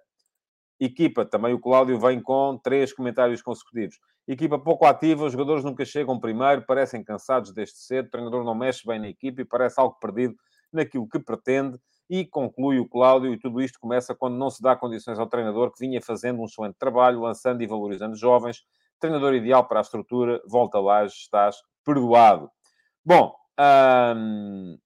Equipa, 0.80 1.24
também 1.24 1.54
o 1.54 1.60
Cláudio 1.60 1.96
vem 2.00 2.20
com 2.20 2.58
três 2.58 2.92
comentários 2.92 3.40
consecutivos. 3.40 4.00
Equipa 4.26 4.58
pouco 4.58 4.84
ativa, 4.84 5.24
os 5.24 5.32
jogadores 5.32 5.62
nunca 5.62 5.84
chegam 5.84 6.18
primeiro, 6.18 6.62
parecem 6.62 7.04
cansados 7.04 7.52
desde 7.52 7.78
cedo, 7.78 8.06
o 8.06 8.10
treinador 8.10 8.44
não 8.44 8.54
mexe 8.54 8.84
bem 8.84 8.98
na 8.98 9.08
equipa 9.08 9.40
e 9.40 9.44
parece 9.44 9.80
algo 9.80 9.96
perdido 10.00 10.34
naquilo 10.72 11.08
que 11.08 11.18
pretende. 11.18 11.78
E 12.08 12.24
conclui 12.24 12.78
o 12.78 12.88
Cláudio, 12.88 13.32
e 13.32 13.38
tudo 13.38 13.60
isto 13.60 13.78
começa 13.80 14.14
quando 14.14 14.36
não 14.36 14.50
se 14.50 14.62
dá 14.62 14.76
condições 14.76 15.18
ao 15.18 15.26
treinador 15.26 15.72
que 15.72 15.80
vinha 15.80 16.00
fazendo 16.00 16.40
um 16.40 16.44
excelente 16.44 16.76
trabalho, 16.78 17.20
lançando 17.20 17.62
e 17.62 17.66
valorizando 17.66 18.16
jovens. 18.16 18.64
Treinador 19.00 19.34
ideal 19.34 19.66
para 19.66 19.80
a 19.80 19.82
estrutura, 19.82 20.40
volta 20.46 20.78
lá, 20.78 21.04
estás 21.04 21.56
perdoado. 21.84 22.50
Bom, 23.04 23.34
hum, 24.16 24.78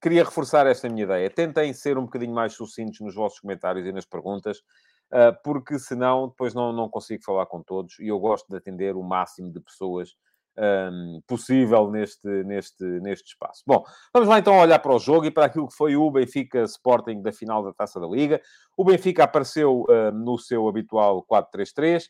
queria 0.00 0.24
reforçar 0.24 0.66
esta 0.66 0.88
minha 0.88 1.04
ideia. 1.04 1.30
Tentem 1.30 1.72
ser 1.72 1.98
um 1.98 2.04
bocadinho 2.04 2.34
mais 2.34 2.54
sucintos 2.54 3.00
nos 3.00 3.14
vossos 3.14 3.40
comentários 3.40 3.86
e 3.86 3.92
nas 3.92 4.04
perguntas, 4.04 4.62
porque 5.42 5.78
senão 5.78 6.28
depois 6.28 6.52
não, 6.54 6.72
não 6.72 6.88
consigo 6.88 7.22
falar 7.24 7.46
com 7.46 7.62
todos 7.62 7.98
e 7.98 8.08
eu 8.08 8.18
gosto 8.18 8.48
de 8.48 8.56
atender 8.56 8.96
o 8.96 9.02
máximo 9.02 9.52
de 9.52 9.60
pessoas 9.60 10.16
um, 10.58 11.20
possível 11.26 11.90
neste, 11.90 12.26
neste, 12.44 12.84
neste 12.84 13.28
espaço. 13.28 13.62
Bom, 13.66 13.84
vamos 14.12 14.28
lá 14.28 14.38
então 14.38 14.58
olhar 14.58 14.78
para 14.78 14.94
o 14.94 14.98
jogo 14.98 15.26
e 15.26 15.30
para 15.30 15.46
aquilo 15.46 15.68
que 15.68 15.74
foi 15.74 15.96
o 15.96 16.10
Benfica 16.10 16.62
Sporting 16.62 17.22
da 17.22 17.32
final 17.32 17.62
da 17.62 17.72
Taça 17.72 18.00
da 18.00 18.06
Liga. 18.06 18.40
O 18.76 18.84
Benfica 18.84 19.24
apareceu 19.24 19.84
um, 19.88 20.10
no 20.12 20.38
seu 20.38 20.66
habitual 20.68 21.24
4-3-3. 21.30 22.04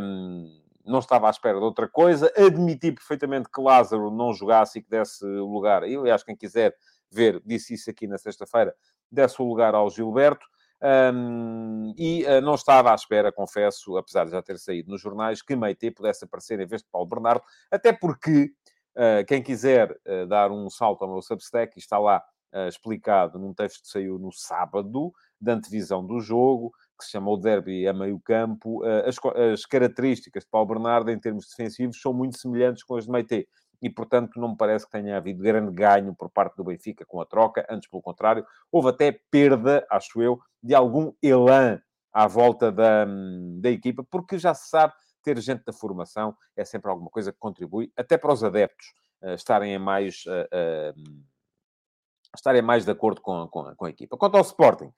Um, 0.00 0.62
não 0.84 1.00
estava 1.00 1.26
à 1.26 1.30
espera 1.30 1.58
de 1.58 1.64
outra 1.64 1.88
coisa. 1.88 2.32
Admiti 2.36 2.92
perfeitamente 2.92 3.48
que 3.52 3.60
Lázaro 3.60 4.10
não 4.10 4.32
jogasse 4.32 4.78
e 4.78 4.82
que 4.82 4.90
desse 4.90 5.24
lugar. 5.24 5.86
E, 5.88 5.96
aliás, 5.96 6.22
quem 6.22 6.36
quiser 6.36 6.74
ver, 7.10 7.42
disse 7.44 7.74
isso 7.74 7.90
aqui 7.90 8.06
na 8.06 8.18
sexta-feira, 8.18 8.74
desse 9.10 9.40
o 9.40 9.44
lugar 9.44 9.74
ao 9.74 9.90
Gilberto. 9.90 10.46
Um, 10.82 11.94
e 11.96 12.24
uh, 12.24 12.40
não 12.42 12.54
estava 12.54 12.92
à 12.92 12.94
espera, 12.94 13.32
confesso, 13.32 13.96
apesar 13.96 14.24
de 14.24 14.32
já 14.32 14.42
ter 14.42 14.58
saído 14.58 14.90
nos 14.90 15.00
jornais, 15.00 15.42
que 15.42 15.56
Meite 15.56 15.90
pudesse 15.90 16.24
aparecer 16.24 16.60
em 16.60 16.66
vez 16.66 16.82
de 16.82 16.88
Paulo 16.90 17.08
Bernardo, 17.08 17.42
até 17.70 17.92
porque 17.92 18.50
uh, 18.94 19.24
quem 19.26 19.42
quiser 19.42 19.90
uh, 19.90 20.26
dar 20.26 20.50
um 20.50 20.68
salto 20.68 21.02
ao 21.02 21.10
meu 21.10 21.22
Substack, 21.22 21.78
está 21.78 21.98
lá 21.98 22.22
explicado 22.68 23.38
num 23.38 23.52
texto 23.52 23.82
que 23.82 23.88
saiu 23.88 24.18
no 24.18 24.32
sábado, 24.32 25.12
da 25.38 25.52
antevisão 25.52 26.06
do 26.06 26.20
jogo, 26.20 26.72
que 26.98 27.04
se 27.04 27.10
chama 27.10 27.30
o 27.30 27.36
Derby 27.36 27.86
a 27.86 27.92
meio 27.92 28.18
campo, 28.18 28.82
as, 29.06 29.18
as 29.52 29.66
características 29.66 30.44
de 30.44 30.48
Paulo 30.48 30.68
Bernardo 30.68 31.10
em 31.10 31.18
termos 31.18 31.48
defensivos 31.50 32.00
são 32.00 32.14
muito 32.14 32.38
semelhantes 32.38 32.82
com 32.82 32.96
as 32.96 33.04
de 33.04 33.10
Meite 33.10 33.46
e, 33.80 33.90
portanto, 33.90 34.40
não 34.40 34.50
me 34.50 34.56
parece 34.56 34.86
que 34.86 34.92
tenha 34.92 35.16
havido 35.16 35.42
grande 35.42 35.72
ganho 35.72 36.14
por 36.14 36.30
parte 36.30 36.56
do 36.56 36.64
Benfica 36.64 37.04
com 37.04 37.20
a 37.20 37.26
troca, 37.26 37.66
antes 37.68 37.88
pelo 37.88 38.02
contrário, 38.02 38.46
houve 38.70 38.88
até 38.88 39.20
perda, 39.30 39.86
acho 39.90 40.22
eu, 40.22 40.38
de 40.62 40.74
algum 40.74 41.12
elan 41.22 41.80
à 42.12 42.26
volta 42.26 42.72
da, 42.72 43.06
da 43.60 43.70
equipa, 43.70 44.04
porque 44.10 44.38
já 44.38 44.54
se 44.54 44.68
sabe, 44.68 44.92
ter 45.22 45.38
gente 45.38 45.64
da 45.64 45.72
formação 45.72 46.36
é 46.56 46.64
sempre 46.64 46.90
alguma 46.90 47.10
coisa 47.10 47.32
que 47.32 47.38
contribui, 47.38 47.92
até 47.96 48.16
para 48.16 48.32
os 48.32 48.44
adeptos 48.44 48.86
uh, 49.22 49.34
estarem 49.34 49.78
mais... 49.78 50.24
Uh, 50.26 50.94
uh, 50.94 51.36
estarem 52.34 52.60
mais 52.60 52.84
de 52.84 52.90
acordo 52.90 53.20
com, 53.22 53.48
com, 53.48 53.74
com 53.74 53.84
a 53.86 53.90
equipa. 53.90 54.16
Quanto 54.16 54.36
ao 54.36 54.42
Sporting, 54.42 54.92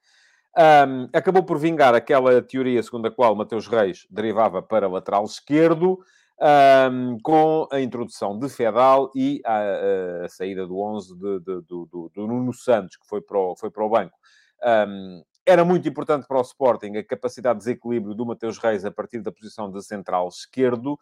um, 0.57 1.09
acabou 1.13 1.43
por 1.43 1.57
vingar 1.57 1.95
aquela 1.95 2.41
teoria 2.41 2.81
segundo 2.83 3.07
a 3.07 3.11
qual 3.11 3.35
Mateus 3.35 3.67
Reis 3.67 4.05
derivava 4.09 4.61
para 4.61 4.89
lateral 4.89 5.23
esquerdo, 5.23 5.99
um, 6.41 7.17
com 7.21 7.67
a 7.71 7.79
introdução 7.79 8.37
de 8.37 8.47
Fedal 8.49 9.11
e 9.15 9.41
a, 9.45 10.25
a 10.25 10.29
saída 10.29 10.65
do 10.65 10.79
11 10.79 11.15
de, 11.15 11.39
de, 11.39 11.61
do, 11.61 11.85
do, 11.85 12.11
do, 12.13 12.27
Nuno 12.27 12.53
Santos, 12.53 12.97
que 12.97 13.07
foi 13.07 13.21
para 13.21 13.37
o, 13.37 13.55
foi 13.55 13.69
para 13.69 13.83
o 13.83 13.89
banco. 13.89 14.17
Um, 14.63 15.23
era 15.45 15.65
muito 15.65 15.89
importante 15.89 16.27
para 16.27 16.37
o 16.37 16.41
Sporting 16.41 16.97
a 16.97 17.03
capacidade 17.03 17.59
de 17.59 17.65
desequilíbrio 17.65 18.13
do 18.13 18.25
Mateus 18.25 18.59
Reis 18.59 18.85
a 18.85 18.91
partir 18.91 19.19
da 19.21 19.31
posição 19.31 19.71
de 19.71 19.83
central 19.83 20.27
esquerdo, 20.27 20.97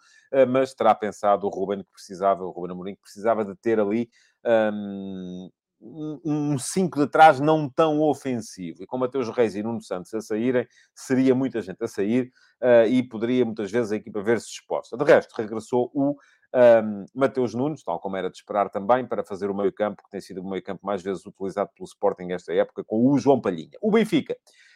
mas 0.47 0.73
terá 0.73 0.95
pensado 0.95 1.45
o 1.45 1.49
Ruben 1.49 1.79
que 1.79 1.91
precisava, 1.91 2.45
o 2.45 2.51
Ruben 2.51 2.71
Amorim 2.71 2.95
que 2.95 3.01
precisava 3.01 3.43
de 3.43 3.53
ter 3.55 3.77
ali 3.77 4.09
um, 4.73 5.49
um 5.79 6.57
5 6.57 6.99
de 6.99 7.07
trás 7.07 7.39
não 7.39 7.69
tão 7.69 8.01
ofensivo. 8.01 8.81
E 8.81 8.85
com 8.85 8.97
Mateus 8.97 9.29
Reis 9.29 9.55
e 9.55 9.63
Nuno 9.63 9.81
Santos 9.81 10.13
a 10.13 10.21
saírem, 10.21 10.67
seria 10.93 11.35
muita 11.35 11.61
gente 11.61 11.83
a 11.83 11.87
sair 11.87 12.31
uh, 12.61 12.87
e 12.87 13.03
poderia 13.03 13.45
muitas 13.45 13.71
vezes 13.71 13.91
a 13.91 13.95
equipa 13.95 14.21
ver-se 14.21 14.47
exposta. 14.47 14.97
De 14.97 15.03
resto, 15.03 15.33
regressou 15.35 15.91
o 15.93 16.15
um, 16.55 17.05
Mateus 17.13 17.53
Nunes, 17.53 17.83
tal 17.83 17.99
como 17.99 18.15
era 18.15 18.29
de 18.29 18.37
esperar 18.37 18.69
também, 18.69 19.05
para 19.05 19.23
fazer 19.23 19.49
o 19.49 19.55
meio-campo, 19.55 20.03
que 20.03 20.09
tem 20.09 20.21
sido 20.21 20.41
o 20.41 20.49
meio-campo 20.49 20.85
mais 20.85 21.01
vezes 21.03 21.25
utilizado 21.25 21.69
pelo 21.75 21.85
Sporting 21.85 22.31
esta 22.31 22.53
época, 22.53 22.83
com 22.83 23.11
o 23.11 23.17
João 23.17 23.39
Palhinha. 23.39 23.77
O 23.81 23.91
Benfica 23.91 24.35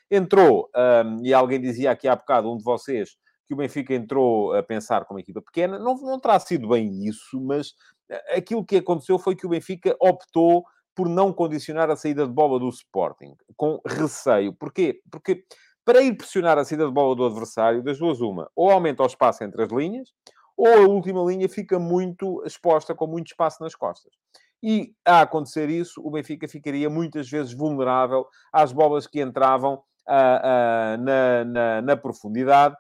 entrou, 0.10 0.70
um, 0.76 1.26
e 1.26 1.34
alguém 1.34 1.60
dizia 1.60 1.92
aqui 1.92 2.08
há 2.08 2.16
bocado, 2.16 2.52
um 2.52 2.58
de 2.58 2.64
vocês, 2.64 3.18
que 3.48 3.54
o 3.54 3.58
Benfica 3.58 3.94
entrou 3.94 4.54
a 4.54 4.64
pensar 4.64 5.06
como 5.06 5.20
equipa 5.20 5.42
pequena. 5.42 5.78
Não, 5.78 5.96
não 5.96 6.20
terá 6.20 6.40
sido 6.40 6.70
bem 6.70 7.06
isso, 7.06 7.42
mas 7.42 7.74
eh, 8.10 8.38
aquilo 8.38 8.64
que 8.64 8.78
aconteceu 8.78 9.20
foi 9.20 9.36
que 9.36 9.46
o 9.46 9.50
Benfica 9.50 9.94
optou 10.00 10.64
por 10.95 11.08
não 11.08 11.32
condicionar 11.32 11.89
a 11.89 11.95
saída 11.95 12.25
de 12.25 12.34
bola 12.34 12.60
do 12.60 12.69
Sporting, 12.69 13.36
com 13.56 13.80
receio. 13.86 14.54
Porquê? 14.54 15.01
Porque 15.10 15.43
para 15.84 16.01
ir 16.01 16.15
pressionar 16.15 16.58
a 16.58 16.65
saída 16.65 16.86
de 16.86 16.91
bola 16.91 17.15
do 17.15 17.25
adversário, 17.25 17.84
das 17.84 17.97
duas 17.97 18.21
uma, 18.21 18.49
ou 18.56 18.69
aumenta 18.69 19.04
o 19.04 19.06
espaço 19.06 19.43
entre 19.43 19.63
as 19.63 19.71
linhas, 19.71 20.10
ou 20.56 20.67
a 20.67 20.88
última 20.88 21.23
linha 21.23 21.49
fica 21.49 21.80
muito 21.80 22.43
exposta, 22.45 22.93
com 22.93 23.08
muito 23.08 23.27
espaço 23.27 23.63
nas 23.63 23.73
costas. 23.73 24.13
E, 24.63 24.93
a 25.04 25.21
acontecer 25.21 25.69
isso, 25.69 25.99
o 26.04 26.12
Benfica 26.12 26.47
ficaria 26.47 26.89
muitas 26.89 27.27
vezes 27.27 27.51
vulnerável 27.51 28.27
às 28.54 28.71
bolas 28.71 29.08
que 29.08 29.19
entravam 29.19 29.75
uh, 29.75 29.77
uh, 29.77 31.04
na, 31.04 31.45
na, 31.45 31.82
na, 31.82 31.97
profundidade 31.97 32.75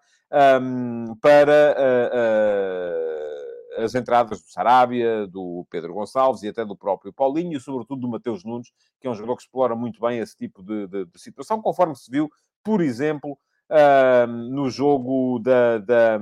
um, 0.61 1.15
para... 1.19 1.75
Uh, 1.77 3.40
as 3.77 3.95
entradas 3.95 4.41
do 4.41 4.49
Sarabia, 4.49 5.27
do 5.27 5.65
Pedro 5.69 5.93
Gonçalves 5.93 6.43
e 6.43 6.49
até 6.49 6.65
do 6.65 6.75
próprio 6.75 7.13
Paulinho, 7.13 7.57
e 7.57 7.59
sobretudo 7.59 8.01
do 8.01 8.09
Mateus 8.09 8.43
Nunes, 8.43 8.71
que 8.99 9.07
é 9.07 9.09
um 9.09 9.13
jogador 9.13 9.37
que 9.37 9.43
explora 9.43 9.75
muito 9.75 9.99
bem 9.99 10.19
esse 10.19 10.35
tipo 10.35 10.61
de, 10.63 10.87
de, 10.87 11.05
de 11.05 11.19
situação, 11.19 11.61
conforme 11.61 11.95
se 11.95 12.09
viu, 12.09 12.29
por 12.63 12.81
exemplo, 12.81 13.37
uh, 13.71 14.27
no 14.27 14.69
jogo 14.69 15.39
da, 15.39 15.77
da, 15.77 16.19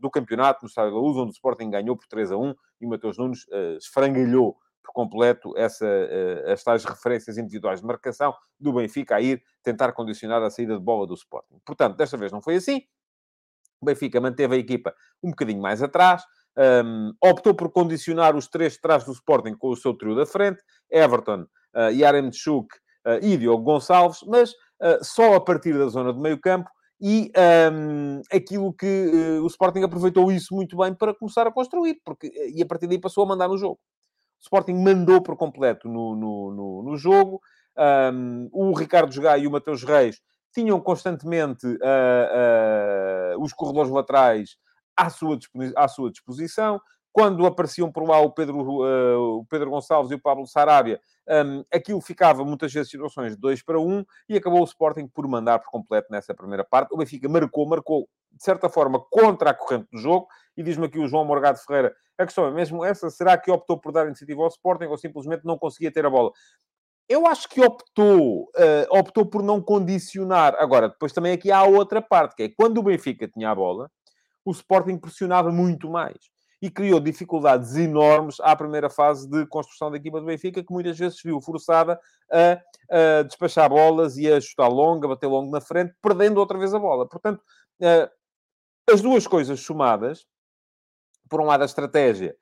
do 0.00 0.10
campeonato 0.10 0.62
no 0.62 0.68
Estádio 0.68 0.92
da 0.92 0.98
Luz, 0.98 1.16
onde 1.16 1.30
o 1.30 1.32
Sporting 1.32 1.70
ganhou 1.70 1.96
por 1.96 2.06
3 2.06 2.32
a 2.32 2.36
1 2.36 2.54
e 2.80 2.86
o 2.86 2.88
Mateus 2.88 3.16
Nunes 3.16 3.44
uh, 3.44 3.76
esfrangalhou 3.78 4.56
por 4.82 4.92
completo 4.92 5.56
essa, 5.56 5.86
uh, 5.86 6.50
as 6.50 6.62
tais 6.62 6.84
referências 6.84 7.38
individuais 7.38 7.80
de 7.80 7.86
marcação 7.86 8.34
do 8.58 8.72
Benfica 8.72 9.16
a 9.16 9.20
ir 9.20 9.42
tentar 9.62 9.92
condicionar 9.92 10.42
a 10.42 10.50
saída 10.50 10.76
de 10.76 10.82
bola 10.82 11.06
do 11.06 11.14
Sporting. 11.14 11.60
Portanto, 11.64 11.96
desta 11.96 12.16
vez 12.16 12.32
não 12.32 12.42
foi 12.42 12.56
assim. 12.56 12.82
O 13.80 13.86
Benfica 13.86 14.20
manteve 14.20 14.54
a 14.54 14.58
equipa 14.58 14.94
um 15.22 15.30
bocadinho 15.30 15.60
mais 15.60 15.82
atrás, 15.82 16.24
um, 16.56 17.12
optou 17.22 17.54
por 17.54 17.70
condicionar 17.70 18.36
os 18.36 18.46
três 18.46 18.74
de 18.74 18.80
trás 18.80 19.04
do 19.04 19.12
Sporting 19.12 19.54
com 19.54 19.70
o 19.70 19.76
seu 19.76 19.94
trio 19.94 20.14
da 20.14 20.26
frente, 20.26 20.62
Everton, 20.90 21.46
uh, 21.74 21.90
Yaremchuk 21.90 22.68
uh, 23.06 23.24
e 23.24 23.36
Diogo 23.36 23.62
Gonçalves, 23.62 24.20
mas 24.26 24.50
uh, 24.50 25.02
só 25.02 25.34
a 25.34 25.40
partir 25.40 25.76
da 25.76 25.86
zona 25.86 26.12
de 26.12 26.20
meio 26.20 26.38
campo 26.40 26.68
e 27.00 27.32
um, 27.72 28.20
aquilo 28.32 28.72
que 28.72 28.86
uh, 28.86 29.42
o 29.42 29.46
Sporting 29.46 29.82
aproveitou 29.82 30.30
isso 30.30 30.54
muito 30.54 30.76
bem 30.76 30.94
para 30.94 31.14
começar 31.14 31.46
a 31.46 31.52
construir, 31.52 32.00
porque, 32.04 32.30
e 32.54 32.62
a 32.62 32.66
partir 32.66 32.86
daí 32.86 33.00
passou 33.00 33.24
a 33.24 33.28
mandar 33.28 33.48
no 33.48 33.58
jogo. 33.58 33.80
O 34.40 34.42
Sporting 34.42 34.74
mandou 34.74 35.22
por 35.22 35.36
completo 35.36 35.88
no, 35.88 36.14
no, 36.14 36.52
no, 36.52 36.82
no 36.82 36.96
jogo. 36.96 37.40
Um, 38.12 38.48
o 38.52 38.72
Ricardo 38.72 39.12
Jogai 39.12 39.40
e 39.40 39.46
o 39.46 39.50
Mateus 39.50 39.82
Reis 39.82 40.20
tinham 40.52 40.78
constantemente 40.80 41.66
os 43.38 43.52
corredores 43.54 43.90
laterais 43.90 44.50
à 44.96 45.10
sua, 45.10 45.38
à 45.76 45.88
sua 45.88 46.10
disposição. 46.10 46.80
Quando 47.12 47.44
apareciam 47.44 47.92
por 47.92 48.08
lá 48.08 48.18
o 48.20 48.30
Pedro, 48.30 48.58
uh, 48.58 49.40
o 49.40 49.44
Pedro 49.44 49.70
Gonçalves 49.70 50.10
e 50.10 50.14
o 50.14 50.18
Pablo 50.18 50.46
Sarabia, 50.46 50.98
um, 51.28 51.62
aquilo 51.70 52.00
ficava 52.00 52.42
muitas 52.42 52.72
vezes 52.72 52.90
situações 52.90 53.34
de 53.34 53.40
2 53.40 53.62
para 53.62 53.78
1 53.78 53.86
um, 53.86 54.04
e 54.28 54.36
acabou 54.36 54.60
o 54.60 54.64
Sporting 54.64 55.06
por 55.06 55.28
mandar 55.28 55.58
por 55.58 55.70
completo 55.70 56.08
nessa 56.10 56.34
primeira 56.34 56.64
parte. 56.64 56.92
O 56.92 56.96
Benfica 56.96 57.28
marcou, 57.28 57.68
marcou 57.68 58.08
de 58.32 58.42
certa 58.42 58.68
forma 58.70 58.98
contra 59.10 59.50
a 59.50 59.54
corrente 59.54 59.88
do 59.92 59.98
jogo 59.98 60.26
e 60.56 60.62
diz-me 60.62 60.86
aqui 60.86 60.98
o 60.98 61.06
João 61.06 61.24
Morgado 61.24 61.58
Ferreira, 61.58 61.94
a 62.18 62.24
questão 62.24 62.46
é 62.46 62.50
mesmo 62.50 62.84
essa, 62.84 63.10
será 63.10 63.36
que 63.36 63.50
optou 63.50 63.78
por 63.78 63.92
dar 63.92 64.06
iniciativa 64.06 64.42
ao 64.42 64.48
Sporting 64.48 64.86
ou 64.86 64.96
simplesmente 64.96 65.44
não 65.44 65.58
conseguia 65.58 65.92
ter 65.92 66.06
a 66.06 66.10
bola? 66.10 66.30
Eu 67.08 67.26
acho 67.26 67.48
que 67.48 67.60
optou, 67.60 68.44
uh, 68.44 68.98
optou 68.98 69.26
por 69.26 69.42
não 69.42 69.60
condicionar. 69.60 70.54
Agora, 70.58 70.88
depois 70.88 71.12
também 71.12 71.32
aqui 71.32 71.50
há 71.50 71.62
outra 71.62 72.00
parte, 72.00 72.36
que 72.36 72.42
é 72.44 72.48
quando 72.48 72.78
o 72.78 72.82
Benfica 72.82 73.28
tinha 73.28 73.50
a 73.50 73.54
bola, 73.54 73.90
o 74.44 74.50
Sporting 74.50 74.98
pressionava 74.98 75.50
muito 75.50 75.90
mais. 75.90 76.30
e 76.62 76.70
criou 76.70 77.00
dificuldades 77.00 77.74
enormes 77.74 78.38
à 78.40 78.54
primeira 78.54 78.88
fase 78.88 79.28
de 79.28 79.44
construção 79.46 79.90
da 79.90 79.96
equipa 79.96 80.20
do 80.20 80.26
Benfica, 80.26 80.62
que 80.62 80.72
muitas 80.72 80.96
vezes 80.96 81.18
se 81.18 81.26
viu 81.26 81.40
forçada 81.40 81.98
a, 82.30 83.18
a 83.18 83.22
despachar 83.24 83.68
bolas 83.68 84.16
e 84.16 84.32
a 84.32 84.40
chutar 84.40 84.68
longa, 84.68 85.08
bater 85.08 85.26
longo 85.26 85.50
na 85.50 85.60
frente, 85.60 85.92
perdendo 86.00 86.38
outra 86.38 86.56
vez 86.56 86.72
a 86.72 86.78
bola. 86.78 87.08
Portanto, 87.08 87.42
as 88.88 89.00
duas 89.00 89.26
coisas 89.26 89.58
somadas, 89.58 90.24
por 91.28 91.40
um 91.40 91.46
lado 91.46 91.62
a 91.62 91.66
estratégia 91.66 92.36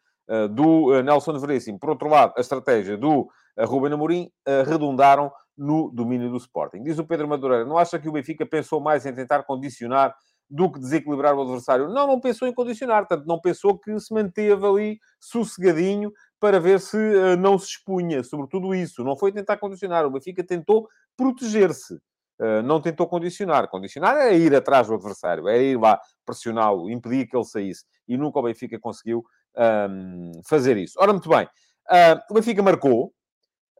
do 0.50 1.02
Nelson 1.02 1.38
Veríssimo, 1.38 1.80
por 1.80 1.88
outro 1.88 2.08
lado 2.08 2.34
a 2.36 2.40
estratégia 2.42 2.98
do 2.98 3.26
Ruben 3.58 3.94
Amorim, 3.94 4.30
redundaram 4.66 5.32
no 5.56 5.90
domínio 5.90 6.30
do 6.30 6.36
Sporting. 6.36 6.82
Diz 6.82 6.98
o 6.98 7.06
Pedro 7.06 7.26
Madureira, 7.26 7.64
não 7.64 7.78
acha 7.78 7.98
que 7.98 8.08
o 8.08 8.12
Benfica 8.12 8.44
pensou 8.44 8.82
mais 8.82 9.06
em 9.06 9.14
tentar 9.14 9.44
condicionar 9.44 10.14
do 10.50 10.70
que 10.70 10.80
desequilibrar 10.80 11.34
o 11.34 11.42
adversário? 11.42 11.88
Não, 11.88 12.06
não 12.06 12.20
pensou 12.20 12.48
em 12.48 12.52
condicionar, 12.52 13.06
tanto 13.06 13.26
não 13.26 13.40
pensou 13.40 13.78
que 13.78 13.98
se 14.00 14.12
manteve 14.12 14.66
ali 14.66 14.98
sossegadinho 15.20 16.12
para 16.40 16.58
ver 16.58 16.80
se 16.80 16.96
uh, 16.96 17.36
não 17.36 17.58
se 17.58 17.68
expunha, 17.68 18.24
sobretudo 18.24 18.74
isso. 18.74 19.04
Não 19.04 19.16
foi 19.16 19.30
tentar 19.30 19.58
condicionar, 19.58 20.04
o 20.04 20.10
Benfica 20.10 20.42
tentou 20.42 20.88
proteger-se. 21.16 21.94
Uh, 22.40 22.62
não 22.64 22.80
tentou 22.80 23.06
condicionar. 23.06 23.68
Condicionar 23.68 24.16
é 24.16 24.36
ir 24.36 24.54
atrás 24.54 24.88
do 24.88 24.94
adversário, 24.94 25.46
é 25.46 25.62
ir 25.62 25.78
lá 25.78 26.00
pressioná-lo, 26.24 26.90
impedir 26.90 27.26
que 27.26 27.36
ele 27.36 27.44
saísse. 27.44 27.84
E 28.08 28.16
nunca 28.16 28.38
o 28.38 28.42
Benfica 28.42 28.78
conseguiu 28.78 29.22
um, 29.56 30.32
fazer 30.48 30.76
isso. 30.78 30.94
Ora, 30.98 31.12
muito 31.12 31.28
bem. 31.28 31.44
Uh, 31.44 32.18
o 32.30 32.34
Benfica 32.34 32.62
marcou, 32.62 33.12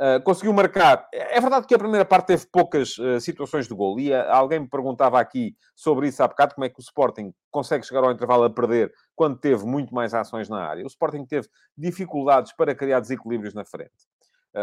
Uh, 0.01 0.19
conseguiu 0.25 0.55
marcar. 0.55 1.07
É 1.13 1.39
verdade 1.39 1.67
que 1.67 1.75
a 1.75 1.79
primeira 1.79 2.07
parte 2.07 2.29
teve 2.29 2.47
poucas 2.51 2.97
uh, 2.97 3.21
situações 3.21 3.69
de 3.69 3.75
gol. 3.75 4.01
E 4.01 4.11
uh, 4.11 4.31
alguém 4.31 4.61
me 4.61 4.67
perguntava 4.67 5.21
aqui 5.21 5.55
sobre 5.77 6.09
isso 6.09 6.23
há 6.23 6.29
bocado, 6.29 6.55
como 6.55 6.65
é 6.65 6.71
que 6.71 6.81
o 6.81 6.81
Sporting 6.81 7.35
consegue 7.51 7.85
chegar 7.85 8.03
ao 8.03 8.11
intervalo 8.11 8.45
a 8.45 8.51
perder 8.51 8.91
quando 9.15 9.39
teve 9.39 9.67
muito 9.67 9.95
mais 9.95 10.15
ações 10.15 10.49
na 10.49 10.59
área. 10.65 10.85
O 10.85 10.87
Sporting 10.87 11.27
teve 11.27 11.49
dificuldades 11.77 12.55
para 12.55 12.75
criar 12.75 13.01
desequilíbrios 13.01 13.53
na 13.53 13.63
frente. 13.63 13.93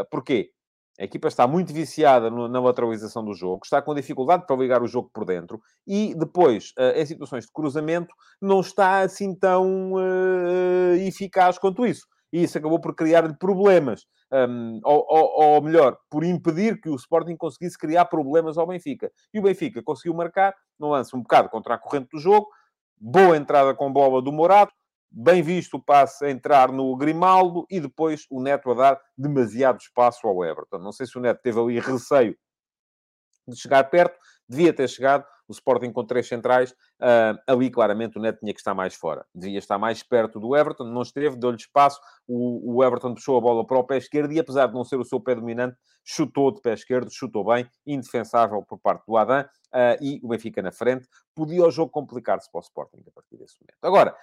porquê? 0.09 0.49
A 0.99 1.03
equipa 1.03 1.27
está 1.27 1.45
muito 1.45 1.71
viciada 1.71 2.31
no, 2.31 2.47
na 2.47 2.59
lateralização 2.59 3.23
do 3.23 3.35
jogo, 3.35 3.61
está 3.63 3.79
com 3.79 3.93
dificuldade 3.93 4.47
para 4.47 4.55
ligar 4.55 4.81
o 4.81 4.87
jogo 4.87 5.11
por 5.13 5.25
dentro 5.25 5.61
e 5.85 6.15
depois, 6.15 6.73
em 6.95 7.05
situações 7.05 7.45
de 7.45 7.51
cruzamento, 7.51 8.11
não 8.41 8.61
está 8.61 9.01
assim 9.01 9.35
tão 9.35 9.93
eficaz 11.05 11.59
quanto 11.59 11.85
isso 11.85 12.07
e 12.31 12.43
isso 12.43 12.57
acabou 12.57 12.79
por 12.79 12.95
criar-lhe 12.95 13.33
problemas. 13.37 14.05
Um, 14.31 14.79
ou, 14.83 15.05
ou, 15.07 15.55
ou, 15.55 15.61
melhor, 15.61 15.97
por 16.09 16.23
impedir 16.23 16.81
que 16.81 16.89
o 16.89 16.95
Sporting 16.95 17.37
conseguisse 17.37 17.77
criar 17.77 18.05
problemas 18.05 18.57
ao 18.57 18.67
Benfica. 18.67 19.11
E 19.33 19.39
o 19.39 19.43
Benfica 19.43 19.81
conseguiu 19.81 20.13
marcar, 20.13 20.53
no 20.77 20.89
lance 20.89 21.15
um 21.15 21.21
bocado 21.21 21.49
contra 21.49 21.75
a 21.75 21.77
corrente 21.77 22.09
do 22.11 22.19
jogo, 22.19 22.47
boa 22.99 23.37
entrada 23.37 23.73
com 23.73 23.91
bola 23.91 24.21
do 24.21 24.31
Morato, 24.31 24.73
bem 25.09 25.41
visto 25.41 25.75
o 25.75 25.83
passe 25.83 26.25
a 26.25 26.31
entrar 26.31 26.71
no 26.71 26.95
Grimaldo 26.97 27.65
e 27.69 27.79
depois 27.79 28.25
o 28.29 28.41
Neto 28.41 28.71
a 28.71 28.73
dar 28.73 29.01
demasiado 29.17 29.79
espaço 29.79 30.27
ao 30.27 30.43
Everton. 30.43 30.79
Não 30.79 30.91
sei 30.91 31.05
se 31.05 31.17
o 31.17 31.21
Neto 31.21 31.41
teve 31.41 31.59
ali 31.59 31.79
receio 31.79 32.35
de 33.47 33.55
chegar 33.55 33.83
perto, 33.85 34.19
devia 34.47 34.73
ter 34.73 34.89
chegado, 34.89 35.25
o 35.47 35.51
Sporting 35.51 35.91
com 35.91 36.05
três 36.05 36.27
centrais, 36.27 36.71
uh, 36.71 37.37
ali 37.47 37.69
claramente 37.69 38.17
o 38.17 38.21
Neto 38.21 38.39
tinha 38.39 38.53
que 38.53 38.59
estar 38.59 38.73
mais 38.73 38.93
fora. 38.95 39.25
Devia 39.33 39.59
estar 39.59 39.77
mais 39.77 40.03
perto 40.03 40.39
do 40.39 40.55
Everton, 40.55 40.85
não 40.85 41.01
esteve, 41.01 41.35
deu-lhe 41.37 41.57
espaço, 41.57 41.99
o, 42.27 42.75
o, 42.75 42.83
Everton 42.83 43.13
puxou 43.13 43.37
a 43.37 43.41
bola 43.41 43.65
para 43.65 43.77
o 43.77 43.83
pé 43.83 43.97
esquerdo 43.97 44.31
e 44.31 44.39
apesar 44.39 44.67
de 44.67 44.73
não 44.73 44.83
ser 44.83 44.97
o 44.97 45.05
seu 45.05 45.19
pé 45.19 45.35
dominante, 45.35 45.77
chutou 46.03 46.51
de 46.51 46.61
pé 46.61 46.73
esquerdo, 46.73 47.09
chutou 47.11 47.45
bem, 47.45 47.69
indefensável 47.85 48.63
por 48.63 48.79
parte 48.79 49.05
do 49.05 49.17
Adam, 49.17 49.41
uh, 49.41 49.97
e 50.01 50.19
o 50.23 50.29
Benfica 50.29 50.61
na 50.61 50.71
frente. 50.71 51.07
Podia 51.35 51.65
o 51.65 51.71
jogo 51.71 51.91
complicar-se 51.91 52.51
para 52.51 52.59
o 52.59 52.61
Sporting 52.61 53.03
a 53.07 53.11
partir 53.11 53.37
desse 53.37 53.55
momento. 53.59 53.77
Agora, 53.81 54.15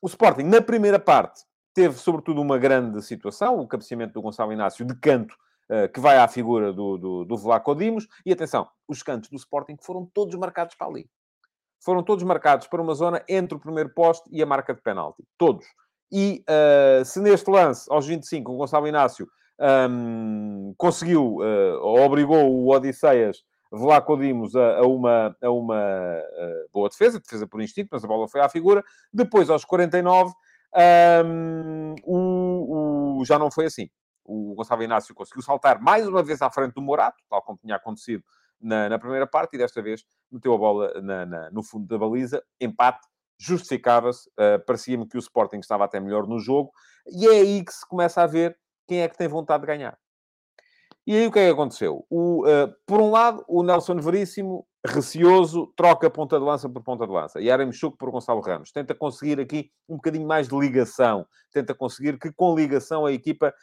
o 0.00 0.06
Sporting, 0.06 0.44
na 0.44 0.60
primeira 0.60 0.98
parte, 0.98 1.42
teve 1.74 1.96
sobretudo 1.96 2.40
uma 2.40 2.58
grande 2.58 3.02
situação, 3.02 3.58
o 3.58 3.66
cabeceamento 3.66 4.12
do 4.12 4.22
Gonçalo 4.22 4.52
Inácio 4.52 4.84
de 4.84 4.94
canto 4.98 5.34
que 5.92 6.00
vai 6.00 6.18
à 6.18 6.28
figura 6.28 6.72
do, 6.72 6.98
do, 6.98 7.24
do 7.24 7.36
Vlaco 7.36 7.74
Dimos. 7.74 8.06
E 8.26 8.32
atenção, 8.32 8.68
os 8.86 9.02
cantos 9.02 9.30
do 9.30 9.36
Sporting 9.36 9.76
foram 9.80 10.06
todos 10.12 10.34
marcados 10.34 10.74
para 10.74 10.86
ali. 10.86 11.08
Foram 11.84 12.02
todos 12.02 12.22
marcados 12.22 12.68
para 12.68 12.80
uma 12.80 12.94
zona 12.94 13.24
entre 13.28 13.56
o 13.56 13.60
primeiro 13.60 13.90
poste 13.90 14.28
e 14.30 14.42
a 14.42 14.46
marca 14.46 14.72
de 14.72 14.80
penalti. 14.80 15.24
Todos. 15.36 15.66
E 16.12 16.44
uh, 16.48 17.04
se 17.04 17.20
neste 17.20 17.50
lance, 17.50 17.90
aos 17.90 18.06
25, 18.06 18.52
o 18.52 18.56
Gonçalo 18.56 18.86
Inácio 18.86 19.26
um, 19.58 20.68
ehm, 20.68 20.74
conseguiu, 20.76 21.36
uh, 21.36 21.78
ou 21.80 22.00
obrigou 22.00 22.52
o 22.52 22.70
Odisseias 22.70 23.38
Vlaco 23.70 24.16
Dimos 24.18 24.54
a, 24.54 24.78
a, 24.78 24.82
uma, 24.82 25.36
a 25.42 25.50
uma 25.50 25.80
uh, 25.80 26.68
boa 26.72 26.88
defesa, 26.90 27.18
defesa 27.18 27.46
por 27.46 27.62
instinto, 27.62 27.88
mas 27.90 28.04
a 28.04 28.06
bola 28.06 28.28
foi 28.28 28.42
à 28.42 28.48
figura. 28.48 28.84
Depois, 29.12 29.48
aos 29.48 29.64
49, 29.64 30.30
um, 30.30 30.34
ehm, 30.78 31.94
o, 32.04 33.20
o, 33.20 33.24
já 33.24 33.38
não 33.38 33.50
foi 33.50 33.66
assim 33.66 33.88
o 34.32 34.54
Gonçalo 34.54 34.82
Inácio 34.82 35.14
conseguiu 35.14 35.42
saltar 35.42 35.80
mais 35.80 36.06
uma 36.06 36.22
vez 36.22 36.40
à 36.40 36.50
frente 36.50 36.74
do 36.74 36.82
Morato, 36.82 37.22
tal 37.28 37.42
como 37.42 37.58
tinha 37.58 37.76
acontecido 37.76 38.24
na, 38.60 38.88
na 38.88 38.98
primeira 38.98 39.26
parte, 39.26 39.54
e 39.54 39.58
desta 39.58 39.82
vez 39.82 40.04
meteu 40.30 40.54
a 40.54 40.58
bola 40.58 41.00
na, 41.02 41.26
na, 41.26 41.50
no 41.50 41.62
fundo 41.62 41.86
da 41.86 41.98
baliza, 41.98 42.42
empate, 42.60 43.06
justificava-se, 43.38 44.28
uh, 44.30 44.64
parecia-me 44.64 45.06
que 45.06 45.16
o 45.16 45.20
Sporting 45.20 45.58
estava 45.58 45.84
até 45.84 46.00
melhor 46.00 46.26
no 46.26 46.38
jogo, 46.38 46.72
e 47.06 47.26
é 47.26 47.40
aí 47.40 47.64
que 47.64 47.72
se 47.72 47.86
começa 47.86 48.22
a 48.22 48.26
ver 48.26 48.56
quem 48.86 49.02
é 49.02 49.08
que 49.08 49.18
tem 49.18 49.28
vontade 49.28 49.62
de 49.62 49.66
ganhar. 49.66 49.98
E 51.06 51.16
aí 51.16 51.26
o 51.26 51.32
que 51.32 51.40
é 51.40 51.46
que 51.46 51.52
aconteceu? 51.52 52.06
O, 52.08 52.46
uh, 52.46 52.72
por 52.86 53.00
um 53.00 53.10
lado, 53.10 53.44
o 53.48 53.62
Nelson 53.62 53.96
Veríssimo, 53.96 54.66
receoso, 54.84 55.72
troca 55.76 56.10
ponta 56.10 56.38
de 56.38 56.44
lança 56.44 56.68
por 56.68 56.82
ponta 56.82 57.06
de 57.06 57.12
lança. 57.12 57.40
E 57.40 57.50
Aramchuk 57.50 57.96
por 57.96 58.10
Gonçalo 58.10 58.40
Ramos. 58.40 58.72
Tenta 58.72 58.94
conseguir 58.94 59.40
aqui 59.40 59.70
um 59.88 59.96
bocadinho 59.96 60.26
mais 60.26 60.48
de 60.48 60.58
ligação. 60.58 61.26
Tenta 61.52 61.74
conseguir 61.74 62.18
que 62.18 62.32
com 62.32 62.54
ligação 62.54 63.06
a 63.06 63.12
equipa 63.12 63.54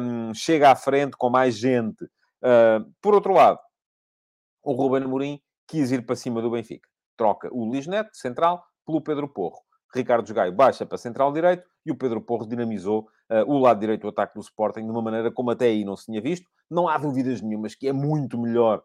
um, 0.00 0.34
chegue 0.34 0.64
à 0.64 0.76
frente 0.76 1.16
com 1.16 1.30
mais 1.30 1.56
gente. 1.56 2.04
Uh, 2.04 2.84
por 3.00 3.14
outro 3.14 3.32
lado, 3.32 3.58
o 4.62 4.72
Ruben 4.72 5.04
Amorim 5.04 5.40
quis 5.66 5.90
ir 5.90 6.04
para 6.04 6.16
cima 6.16 6.42
do 6.42 6.50
Benfica. 6.50 6.88
Troca 7.16 7.48
o 7.52 7.64
Luís 7.64 7.86
Neto, 7.86 8.10
central, 8.12 8.62
pelo 8.84 9.00
Pedro 9.00 9.28
Porro. 9.28 9.58
Ricardo 9.94 10.32
Gaio 10.34 10.52
baixa 10.52 10.84
para 10.84 10.98
central 10.98 11.32
direito 11.32 11.64
e 11.84 11.90
o 11.90 11.96
Pedro 11.96 12.20
Porro 12.20 12.46
dinamizou 12.46 13.08
uh, 13.30 13.50
o 13.50 13.58
lado 13.58 13.80
direito 13.80 14.02
do 14.02 14.08
ataque 14.08 14.34
do 14.34 14.40
Sporting 14.40 14.84
de 14.84 14.90
uma 14.90 15.00
maneira 15.00 15.32
como 15.32 15.50
até 15.50 15.66
aí 15.66 15.82
não 15.82 15.96
se 15.96 16.04
tinha 16.04 16.20
visto. 16.20 16.46
Não 16.70 16.86
há 16.88 16.98
dúvidas 16.98 17.40
nenhumas 17.40 17.74
que 17.74 17.88
é 17.88 17.92
muito 17.92 18.38
melhor 18.38 18.82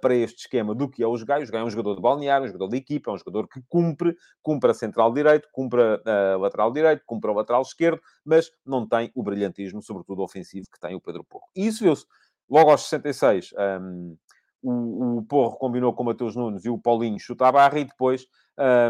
para 0.00 0.14
este 0.14 0.40
esquema 0.40 0.74
do 0.74 0.88
que 0.88 1.02
é 1.02 1.06
os 1.06 1.22
Gaio. 1.22 1.42
Os 1.42 1.50
Gaio 1.50 1.62
é 1.62 1.66
um 1.66 1.70
jogador 1.70 1.96
de 1.96 2.00
balneário, 2.00 2.44
um 2.44 2.48
jogador 2.48 2.68
de 2.68 2.76
equipa, 2.76 3.10
é 3.10 3.14
um 3.14 3.18
jogador 3.18 3.46
que 3.46 3.60
cumpre, 3.68 4.16
cumpre 4.42 4.70
a 4.70 4.74
central 4.74 5.12
direito, 5.12 5.48
cumpre 5.52 5.80
a 5.82 6.36
lateral 6.36 6.72
direito, 6.72 7.02
cumpre 7.04 7.30
a 7.30 7.34
lateral 7.34 7.62
esquerdo, 7.62 8.00
mas 8.24 8.50
não 8.64 8.88
tem 8.88 9.10
o 9.14 9.22
brilhantismo, 9.22 9.82
sobretudo 9.82 10.22
ofensivo, 10.22 10.66
que 10.72 10.80
tem 10.80 10.94
o 10.94 11.00
Pedro 11.00 11.24
Porro. 11.24 11.44
E 11.54 11.66
isso 11.66 11.84
viu-se 11.84 12.06
logo 12.48 12.70
aos 12.70 12.88
66. 12.88 13.52
Um, 13.80 14.16
o, 14.62 15.18
o 15.18 15.22
Porro 15.22 15.56
combinou 15.56 15.92
com 15.92 16.02
o 16.02 16.06
Mateus 16.06 16.34
Nunes 16.34 16.64
e 16.64 16.68
o 16.68 16.78
Paulinho 16.78 17.18
chuta 17.18 17.46
a 17.46 17.52
barra 17.52 17.78
e 17.78 17.84
depois, 17.84 18.26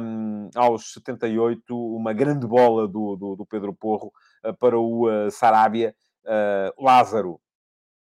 um, 0.02 0.48
aos 0.54 0.92
78, 0.92 1.96
uma 1.96 2.12
grande 2.12 2.46
bola 2.46 2.86
do, 2.86 3.16
do, 3.16 3.36
do 3.36 3.46
Pedro 3.46 3.74
Porro 3.74 4.12
uh, 4.44 4.54
para 4.54 4.78
o 4.78 5.08
uh, 5.08 5.30
Sarabia. 5.30 5.94
Uh, 6.24 6.82
Lázaro 6.82 7.40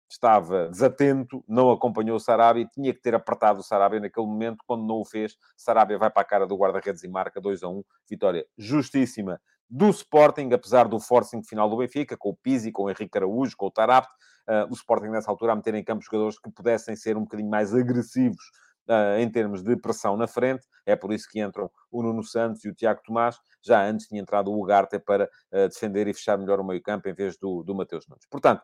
estava 0.08 0.68
desatento, 0.68 1.44
não 1.46 1.70
acompanhou 1.70 2.16
o 2.16 2.20
Sarabia, 2.20 2.68
tinha 2.72 2.92
que 2.92 3.00
ter 3.00 3.14
apertado 3.14 3.60
o 3.60 3.62
Sarabia 3.62 4.00
naquele 4.00 4.26
momento, 4.26 4.64
quando 4.66 4.86
não 4.86 5.00
o 5.00 5.04
fez, 5.04 5.36
Sarabia 5.56 5.98
vai 5.98 6.10
para 6.10 6.22
a 6.22 6.24
cara 6.24 6.46
do 6.46 6.56
guarda-redes 6.56 7.02
e 7.04 7.08
marca 7.08 7.40
2 7.40 7.62
a 7.62 7.68
1, 7.68 7.82
vitória 8.08 8.46
justíssima 8.56 9.40
do 9.68 9.90
Sporting, 9.90 10.50
apesar 10.52 10.88
do 10.88 10.98
forcing 10.98 11.42
final 11.42 11.68
do 11.68 11.76
Benfica, 11.76 12.16
com 12.16 12.30
o 12.30 12.36
Pizzi, 12.36 12.72
com 12.72 12.84
o 12.84 12.90
Henrique 12.90 13.18
Araújo, 13.18 13.54
com 13.56 13.66
o 13.66 13.70
Tarapte, 13.70 14.12
uh, 14.48 14.70
o 14.70 14.74
Sporting 14.74 15.08
nessa 15.08 15.30
altura 15.30 15.52
a 15.52 15.56
meter 15.56 15.74
em 15.74 15.84
campo 15.84 16.02
jogadores 16.02 16.38
que 16.38 16.50
pudessem 16.50 16.96
ser 16.96 17.16
um 17.16 17.22
bocadinho 17.22 17.50
mais 17.50 17.74
agressivos 17.74 18.42
uh, 18.88 19.18
em 19.18 19.30
termos 19.30 19.62
de 19.62 19.76
pressão 19.76 20.16
na 20.16 20.26
frente, 20.26 20.66
é 20.86 20.96
por 20.96 21.12
isso 21.12 21.28
que 21.30 21.40
entram 21.40 21.70
o 21.90 22.02
Nuno 22.02 22.24
Santos 22.24 22.64
e 22.64 22.68
o 22.70 22.74
Tiago 22.74 23.02
Tomás, 23.04 23.38
já 23.62 23.84
antes 23.84 24.06
tinha 24.06 24.20
entrado 24.20 24.50
o 24.50 24.58
Ugarte 24.58 24.98
para 24.98 25.24
uh, 25.24 25.68
defender 25.68 26.08
e 26.08 26.14
fechar 26.14 26.38
melhor 26.38 26.60
o 26.60 26.64
meio 26.64 26.82
campo 26.82 27.08
em 27.08 27.14
vez 27.14 27.36
do, 27.36 27.62
do 27.62 27.74
Mateus 27.74 28.06
Nunes. 28.08 28.26
Portanto, 28.30 28.62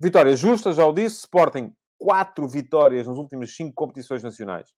vitória 0.00 0.36
justa, 0.36 0.72
já 0.72 0.86
o 0.86 0.92
disse, 0.92 1.20
Sporting 1.20 1.72
quatro 1.98 2.46
vitórias 2.46 3.06
nas 3.06 3.16
últimas 3.16 3.54
cinco 3.54 3.74
competições 3.74 4.22
nacionais. 4.22 4.68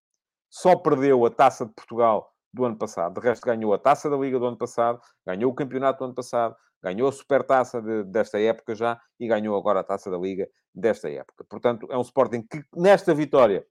Só 0.49 0.77
perdeu 0.77 1.25
a 1.27 1.31
Taça 1.31 1.67
de 1.67 1.73
Portugal 1.73 2.33
do 2.53 2.65
ano 2.65 2.77
passado. 2.77 3.21
De 3.21 3.27
resto, 3.27 3.45
ganhou 3.45 3.75
a 3.75 3.79
Taça 3.79 4.09
da 4.09 4.17
Liga 4.17 4.39
do 4.39 4.47
ano 4.47 4.57
passado, 4.57 5.01
ganhou 5.27 5.51
o 5.51 5.55
Campeonato 5.55 5.99
do 5.99 6.05
ano 6.05 6.15
passado, 6.15 6.55
ganhou 6.83 7.09
a 7.09 7.13
Supertaça 7.13 7.83
de, 7.83 8.05
desta 8.05 8.41
época 8.41 8.75
já 8.75 9.01
e 9.19 9.27
ganhou 9.27 9.57
agora 9.57 9.81
a 9.81 9.85
Taça 9.85 10.11
da 10.11 10.19
Liga 10.19 10.49
desta 10.75 11.11
época. 11.11 11.45
Portanto, 11.49 11.87
é 11.91 11.99
um 11.99 12.03
Sporting 12.03 12.43
que, 12.43 12.63
nesta 12.75 13.15
vitória, 13.15 13.67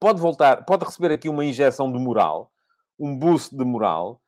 pode 0.00 0.20
voltar, 0.20 0.64
pode 0.64 0.84
receber 0.84 1.12
aqui 1.12 1.28
uma 1.28 1.44
injeção 1.44 1.92
de 1.92 1.98
moral, 1.98 2.50
um 2.98 3.16
boost 3.16 3.56
de 3.56 3.64
moral, 3.64 4.20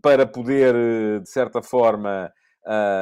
para 0.00 0.26
poder, 0.26 1.20
de 1.20 1.28
certa 1.28 1.62
forma, 1.62 2.32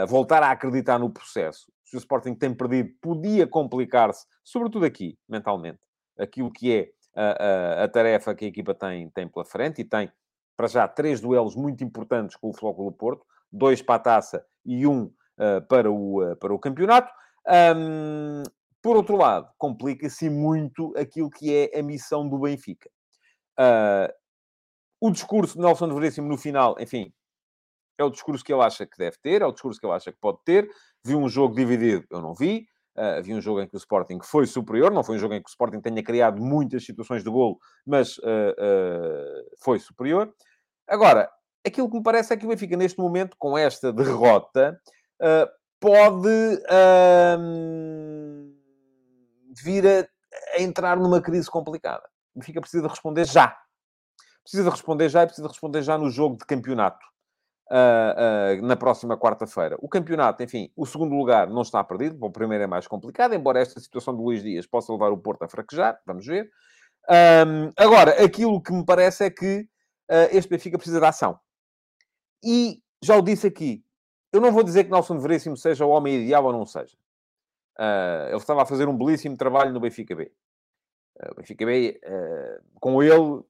voltar 0.09 0.43
a 0.43 0.51
acreditar 0.51 0.99
no 0.99 1.11
processo. 1.11 1.67
Se 1.85 1.97
o 1.97 1.99
Sporting 1.99 2.35
tem 2.35 2.55
perdido, 2.55 2.91
podia 3.01 3.47
complicar-se, 3.47 4.27
sobretudo 4.43 4.85
aqui, 4.85 5.19
mentalmente, 5.29 5.81
aquilo 6.19 6.51
que 6.51 6.73
é 6.73 6.91
a, 7.17 7.23
a, 7.23 7.85
a, 7.85 7.89
tarefa 7.89 8.35
que 8.35 8.45
a 8.45 8.49
equipa 8.49 8.75
tem, 8.75 9.09
tem 9.11 9.29
pela 9.29 9.45
frente 9.45 9.81
e 9.81 9.85
tem 9.85 10.11
para 10.57 10.69
já, 10.69 10.87
três 10.87 11.21
duelos 11.21 11.57
muito 11.57 11.83
importantes 11.83 12.37
com 12.37 12.51
o 12.51 12.53
Flóculo 12.53 12.93
Porto, 12.93 13.25
dois 13.51 13.83
para 13.83 13.97
a 13.97 13.99
taça 13.99 14.45
e 14.65 14.87
um 14.87 15.05
uh, 15.05 15.67
para, 15.69 15.91
o, 15.91 16.23
uh, 16.23 16.37
para 16.37 16.55
o 16.55 16.59
campeonato. 16.59 17.13
Um, 17.77 18.43
por 18.83 18.97
outro 18.97 19.17
lado, 19.17 19.51
complica-se 19.59 20.29
muito 20.29 20.93
aquilo 20.97 21.31
que 21.31 21.55
é 21.55 21.79
a 21.79 21.83
missão 21.83 22.29
do 22.29 22.39
Benfica. 22.39 22.91
Uh, 23.59 24.13
o 25.01 25.11
discurso 25.11 25.55
de 25.55 25.61
Nelson 25.61 25.93
Veríssimo 25.95 26.29
no 26.29 26.37
final, 26.37 26.77
enfim, 26.79 27.13
é 27.99 28.05
o 28.05 28.11
discurso 28.11 28.45
que 28.45 28.53
ele 28.53 28.63
acha 28.63 28.87
que 28.87 28.99
deve 28.99 29.17
ter, 29.19 29.43
é 29.43 29.47
o 29.47 29.53
discurso 29.53 29.79
que 29.79 29.87
ele 29.87 29.95
acha 29.95 30.13
que 30.13 30.19
pode 30.19 30.39
ter. 30.45 30.69
Vi 31.05 31.15
um 31.15 31.29
jogo 31.29 31.55
dividido, 31.55 32.07
eu 32.11 32.21
não 32.21 32.35
vi. 32.35 32.67
Uh, 32.97 33.19
havia 33.19 33.35
um 33.35 33.41
jogo 33.41 33.61
em 33.61 33.67
que 33.67 33.75
o 33.75 33.79
Sporting 33.79 34.21
foi 34.23 34.47
superior, 34.47 34.93
não 34.93 35.03
foi 35.03 35.17
um 35.17 35.19
jogo 35.19 35.35
em 35.35 35.43
que 35.43 35.49
o 35.49 35.51
Sporting 35.51 35.81
tenha 35.81 36.03
criado 36.03 36.41
muitas 36.41 36.85
situações 36.85 37.25
de 37.25 37.31
golo, 37.31 37.59
mas 37.85 38.19
uh, 38.19 38.23
uh, 38.23 39.57
foi 39.59 39.81
superior. 39.81 40.33
Agora, 40.87 41.29
aquilo 41.67 41.91
que 41.91 41.97
me 41.97 42.03
parece 42.03 42.33
é 42.33 42.37
que 42.37 42.47
o 42.47 42.49
Benfica, 42.49 42.77
neste 42.77 42.99
momento, 42.99 43.37
com 43.37 43.59
esta 43.59 43.93
derrota, 43.93 44.81
pode 45.81 46.29
vir 49.63 49.87
a, 49.87 50.09
a, 50.57 50.63
entrar 50.63 50.97
numa 50.97 51.21
crise 51.21 51.51
complicada. 51.51 52.07
O 52.35 52.39
Benfica 52.39 52.61
precisa 52.61 52.87
responder 52.87 53.25
já. 53.25 53.57
Precisa 54.43 54.71
responder 54.71 55.09
já 55.09 55.23
e 55.23 55.27
precisa 55.27 55.49
responder 55.49 55.83
já 55.83 55.97
no 55.99 56.11
jogo 56.11 56.37
de 56.37 56.45
campeonato 56.45 57.05
uh, 57.71 58.59
uh, 58.61 58.67
na 58.67 58.77
próxima 58.77 59.17
quarta-feira. 59.17 59.77
O 59.81 59.89
campeonato, 59.89 60.43
enfim, 60.43 60.71
o 60.77 60.87
segundo 60.87 61.15
lugar 61.15 61.49
não 61.49 61.63
está 61.63 61.83
perdido, 61.83 62.17
o 62.25 62.31
primeiro 62.31 62.65
é 62.65 62.67
mais 62.67 62.87
complicado, 62.87 63.35
embora 63.35 63.61
esta 63.61 63.81
situação 63.81 64.15
de 64.15 64.23
Luís 64.23 64.43
Dias 64.43 64.67
possa 64.67 64.93
levar 64.93 65.13
o 65.13 65.19
Porto 65.19 65.43
a 65.43 65.49
fraquejar, 65.49 66.01
vamos 66.07 66.27
ver. 66.27 66.51
Um, 67.09 67.71
agora, 67.77 68.25
aquilo 68.25 68.63
que 68.63 68.73
me 68.73 68.85
parece 68.85 69.25
é 69.25 69.31
que 69.31 69.69
uh, 70.11 70.29
este 70.33 70.49
Benfica 70.49 70.79
precisa 70.79 71.01
de 71.01 71.07
ação. 71.07 71.39
E 72.43 72.83
já 73.03 73.17
o 73.17 73.23
disse 73.23 73.47
aqui, 73.47 73.85
eu 74.33 74.41
não 74.41 74.53
vou 74.53 74.63
dizer 74.63 74.85
que 74.85 74.91
Nelson 74.91 75.19
Veríssimo 75.19 75.57
seja 75.57 75.85
o 75.85 75.91
homem 75.91 76.23
ideal 76.23 76.45
ou 76.45 76.53
não 76.53 76.67
seja. 76.67 76.97
Uh, 77.79 78.29
ele 78.29 78.37
estava 78.37 78.63
a 78.63 78.67
fazer 78.67 78.89
um 78.89 78.97
belíssimo 78.97 79.37
trabalho 79.37 79.73
no 79.73 79.81
Benfica 79.81 80.15
B. 80.15 80.33
Uh, 81.21 81.33
o 81.33 81.35
Benfica 81.37 81.67
B, 81.67 82.01
com 82.81 83.03
ele, 83.03 83.43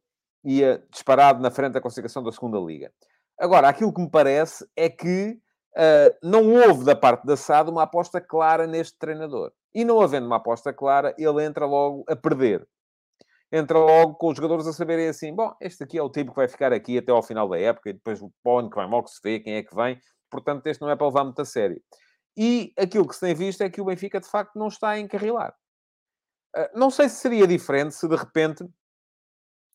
ia 0.45 0.85
disparado 0.91 1.41
na 1.41 1.51
frente 1.51 1.73
da 1.73 1.81
classificação 1.81 2.23
da 2.23 2.33
segunda 2.33 2.59
Liga. 2.59 2.93
Agora, 3.39 3.69
aquilo 3.69 3.93
que 3.93 4.01
me 4.01 4.11
parece 4.11 4.67
é 4.77 4.89
que 4.89 5.39
uh, 5.77 6.17
não 6.23 6.53
houve 6.53 6.85
da 6.85 6.95
parte 6.95 7.27
da 7.27 7.37
SAD 7.37 7.71
uma 7.71 7.83
aposta 7.83 8.21
clara 8.21 8.67
neste 8.67 8.99
treinador. 8.99 9.53
E 9.75 9.85
não 9.85 10.01
havendo 10.01 10.27
uma 10.27 10.37
aposta 10.37 10.73
clara, 10.73 11.15
ele 11.19 11.45
entra 11.45 11.67
logo 11.67 12.05
a 12.09 12.15
perder. 12.15 12.67
Entra 13.53 13.79
logo 13.79 14.15
com 14.15 14.29
os 14.29 14.37
jogadores 14.37 14.67
a 14.67 14.73
saberem 14.73 15.09
assim: 15.09 15.35
bom, 15.35 15.53
este 15.61 15.85
aqui 15.85 15.99
é 15.99 16.03
o 16.03 16.11
tipo 16.11 16.31
que 16.31 16.37
vai 16.37 16.49
ficar 16.49 16.73
aqui 16.73 16.99
até 16.99 17.13
ao 17.13 17.23
final 17.23 17.49
da 17.49 17.59
época, 17.59 17.91
e 17.91 17.93
depois 17.93 18.21
o 18.21 18.59
ano 18.59 18.71
que 18.71 18.77
vai 18.77 18.89
mal 18.89 19.03
que 19.03 19.11
se 19.11 19.21
vê, 19.23 19.41
quem 19.41 19.55
é 19.55 19.63
que 19.63 19.75
vem. 19.75 19.99
Portanto, 20.31 20.67
este 20.67 20.81
não 20.81 20.91
é 20.91 20.97
para 20.97 21.07
levar 21.07 21.25
muito 21.25 21.41
a 21.41 21.45
sério. 21.45 21.81
E 22.37 22.73
aquilo 22.77 23.07
que 23.07 23.15
se 23.15 23.21
tem 23.21 23.35
visto 23.35 23.63
é 23.63 23.71
que 23.71 23.81
o 23.81 23.85
Benfica, 23.85 24.21
de 24.21 24.29
facto, 24.29 24.57
não 24.57 24.69
está 24.69 24.91
a 24.91 24.99
encarrilar. 24.99 25.55
Uh, 26.57 26.79
não 26.79 26.91
sei 26.91 27.09
se 27.09 27.17
seria 27.17 27.47
diferente 27.47 27.95
se, 27.95 28.09
de 28.09 28.17
repente, 28.17 28.65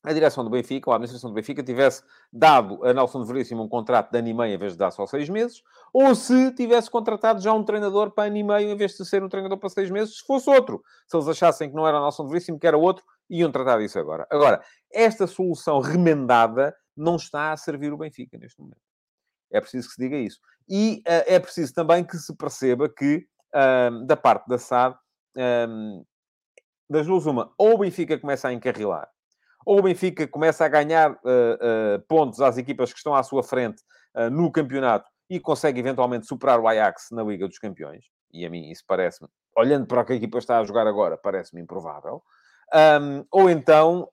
a 0.03 0.13
direção 0.13 0.43
do 0.43 0.49
Benfica, 0.49 0.89
ou 0.89 0.93
a 0.93 0.95
administração 0.95 1.29
do 1.29 1.33
Benfica, 1.33 1.62
tivesse 1.62 2.03
dado 2.31 2.83
a 2.85 2.93
Nelson 2.93 3.23
Veríssimo 3.25 3.63
um 3.63 3.67
contrato 3.67 4.12
de 4.12 4.19
ano 4.19 4.27
e 4.29 4.33
meio 4.33 4.53
em 4.53 4.57
vez 4.57 4.73
de 4.73 4.77
dar 4.77 4.91
só 4.91 5.05
seis 5.05 5.27
meses, 5.29 5.62
ou 5.93 6.15
se 6.15 6.53
tivesse 6.53 6.89
contratado 6.89 7.41
já 7.41 7.53
um 7.53 7.63
treinador 7.63 8.12
para 8.12 8.27
ano 8.27 8.38
e 8.38 8.43
meio 8.43 8.69
em 8.69 8.77
vez 8.77 8.95
de 8.95 9.05
ser 9.05 9.21
um 9.23 9.29
treinador 9.29 9.57
para 9.57 9.69
seis 9.69 9.91
meses, 9.91 10.17
se 10.17 10.25
fosse 10.25 10.49
outro. 10.49 10.81
Se 11.07 11.17
eles 11.17 11.27
achassem 11.27 11.69
que 11.69 11.75
não 11.75 11.85
era 11.85 11.99
Nelson 11.99 12.27
Veríssimo, 12.27 12.59
que 12.59 12.67
era 12.67 12.77
outro, 12.77 13.03
iam 13.29 13.51
tratar 13.51 13.77
disso 13.79 13.99
agora. 13.99 14.25
Agora, 14.29 14.63
esta 14.91 15.27
solução 15.27 15.81
remendada 15.81 16.73
não 16.95 17.17
está 17.17 17.51
a 17.51 17.57
servir 17.57 17.91
o 17.91 17.97
Benfica 17.97 18.38
neste 18.38 18.59
momento. 18.59 18.79
É 19.51 19.59
preciso 19.59 19.88
que 19.88 19.95
se 19.95 20.01
diga 20.01 20.15
isso. 20.15 20.39
E 20.67 21.01
uh, 21.07 21.25
é 21.27 21.39
preciso 21.39 21.73
também 21.73 22.03
que 22.03 22.17
se 22.17 22.33
perceba 22.35 22.88
que, 22.88 23.25
uh, 23.53 24.05
da 24.05 24.15
parte 24.15 24.47
da 24.47 24.57
SAD, 24.57 24.95
uh, 24.95 26.05
das 26.89 27.05
duas 27.05 27.25
uma, 27.25 27.51
ou 27.57 27.75
o 27.75 27.77
Benfica 27.79 28.17
começa 28.17 28.47
a 28.47 28.53
encarrilar 28.53 29.09
ou 29.69 29.77
o 29.77 29.82
Benfica 29.84 30.27
começa 30.27 30.65
a 30.65 30.67
ganhar 30.67 31.12
uh, 31.12 31.15
uh, 31.15 31.99
pontos 32.08 32.41
às 32.41 32.58
equipas 32.58 32.91
que 32.91 32.97
estão 32.97 33.13
à 33.13 33.21
sua 33.21 33.43
frente 33.43 33.84
uh, 34.15 34.27
no 34.27 34.51
campeonato 34.51 35.08
e 35.29 35.39
consegue 35.39 35.79
eventualmente 35.79 36.25
superar 36.25 36.60
o 36.60 36.67
Ajax 36.67 37.10
na 37.12 37.21
Liga 37.21 37.47
dos 37.47 37.60
Campeões. 37.60 38.05
E 38.34 38.43
a 38.47 38.49
mim 38.49 38.71
isso 38.71 38.84
parece-me, 38.88 39.29
olhando 39.55 39.86
para 39.86 40.01
o 40.01 40.05
que 40.05 40.13
a 40.13 40.15
equipa 40.15 40.39
está 40.39 40.58
a 40.58 40.63
jogar 40.63 40.88
agora, 40.88 41.19
parece-me 41.19 41.62
improvável. 41.62 42.23
Um, 42.73 43.23
ou 43.32 43.47
então 43.47 44.10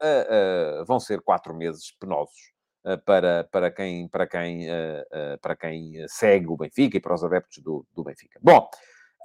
vão 0.86 1.00
ser 1.00 1.22
quatro 1.22 1.54
meses 1.54 1.90
penosos 1.98 2.52
para, 3.06 3.44
para 3.50 3.70
quem, 3.70 4.08
para, 4.08 4.26
quem, 4.26 4.66
para 5.40 5.56
quem 5.56 6.06
segue 6.06 6.48
o 6.48 6.56
Benfica 6.56 6.98
e 6.98 7.00
para 7.00 7.14
os 7.14 7.24
adeptos 7.24 7.62
do, 7.62 7.86
do 7.94 8.04
Benfica. 8.04 8.38
Bom, 8.42 8.68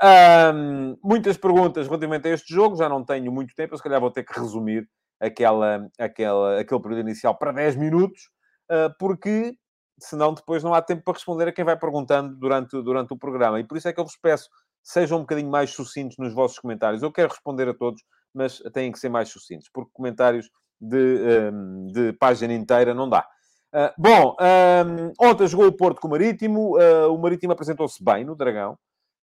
um, 0.02 0.98
muitas 1.04 1.38
perguntas 1.38 1.88
relativamente 1.88 2.28
a 2.28 2.32
este 2.32 2.54
jogo, 2.54 2.78
já 2.78 2.88
não 2.88 3.04
tenho 3.04 3.32
muito 3.32 3.54
tempo, 3.54 3.74
eu 3.74 3.78
se 3.78 3.84
calhar 3.84 4.00
vou 4.00 4.12
ter 4.12 4.24
que 4.24 4.38
resumir 4.38 4.88
aquela, 5.22 5.88
aquela, 6.00 6.60
aquele 6.60 6.82
período 6.82 7.02
inicial 7.02 7.38
para 7.38 7.52
10 7.52 7.76
minutos, 7.76 8.24
uh, 8.72 8.92
porque 9.00 9.56
senão 10.00 10.34
depois 10.34 10.64
não 10.64 10.74
há 10.74 10.82
tempo 10.82 11.04
para 11.04 11.14
responder 11.14 11.48
a 11.48 11.52
quem 11.54 11.64
vai 11.64 11.78
perguntando 11.78 12.36
durante, 12.36 12.82
durante 12.82 13.14
o 13.14 13.18
programa. 13.18 13.60
E 13.60 13.64
por 13.64 13.78
isso 13.78 13.88
é 13.88 13.94
que 13.94 14.00
eu 14.00 14.04
vos 14.04 14.18
peço, 14.18 14.50
sejam 14.84 15.20
um 15.20 15.22
bocadinho 15.22 15.50
mais 15.50 15.70
sucintos 15.70 16.18
nos 16.18 16.34
vossos 16.34 16.58
comentários. 16.58 17.04
Eu 17.04 17.12
quero 17.12 17.30
responder 17.30 17.70
a 17.70 17.74
todos, 17.74 18.02
mas 18.34 18.58
têm 18.74 18.92
que 18.92 19.00
ser 19.00 19.10
mais 19.10 19.30
sucintos, 19.30 19.70
porque 19.72 19.92
comentários 19.94 20.50
de, 20.80 21.52
um, 21.54 21.88
de 21.88 22.14
página 22.14 22.54
inteira 22.54 22.94
não 22.94 23.08
dá. 23.08 23.26
Uh, 23.74 23.94
bom, 23.98 24.36
um, 24.42 25.28
ontem 25.30 25.48
jogou 25.48 25.68
o 25.68 25.72
Porto 25.72 26.02
com 26.02 26.08
o 26.08 26.12
Marítimo. 26.12 26.78
Uh, 26.78 27.14
o 27.14 27.18
Marítimo 27.18 27.54
apresentou-se 27.54 28.04
bem 28.04 28.26
no 28.26 28.36
Dragão. 28.36 28.78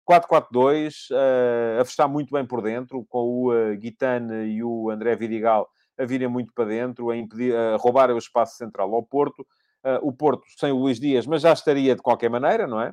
4-4-2, 0.08 1.10
uh, 1.10 1.80
a 1.80 1.84
fechar 1.84 2.06
muito 2.06 2.30
bem 2.32 2.46
por 2.46 2.62
dentro, 2.62 3.04
com 3.08 3.18
o 3.18 3.52
uh, 3.52 3.76
Guitane 3.76 4.44
e 4.44 4.62
o 4.62 4.88
André 4.90 5.16
Vidigal 5.16 5.68
a 5.98 6.04
virem 6.04 6.28
muito 6.28 6.52
para 6.52 6.66
dentro, 6.66 7.10
a, 7.10 7.16
impedir, 7.16 7.54
a 7.54 7.76
roubar 7.76 8.10
o 8.10 8.18
espaço 8.18 8.56
central 8.56 8.94
ao 8.94 9.02
Porto. 9.02 9.46
Uh, 9.84 9.98
o 10.02 10.12
Porto 10.12 10.44
sem 10.58 10.72
o 10.72 10.78
Luís 10.78 10.98
Dias, 10.98 11.26
mas 11.26 11.42
já 11.42 11.52
estaria 11.52 11.94
de 11.94 12.02
qualquer 12.02 12.28
maneira, 12.28 12.66
não 12.66 12.80
é? 12.80 12.92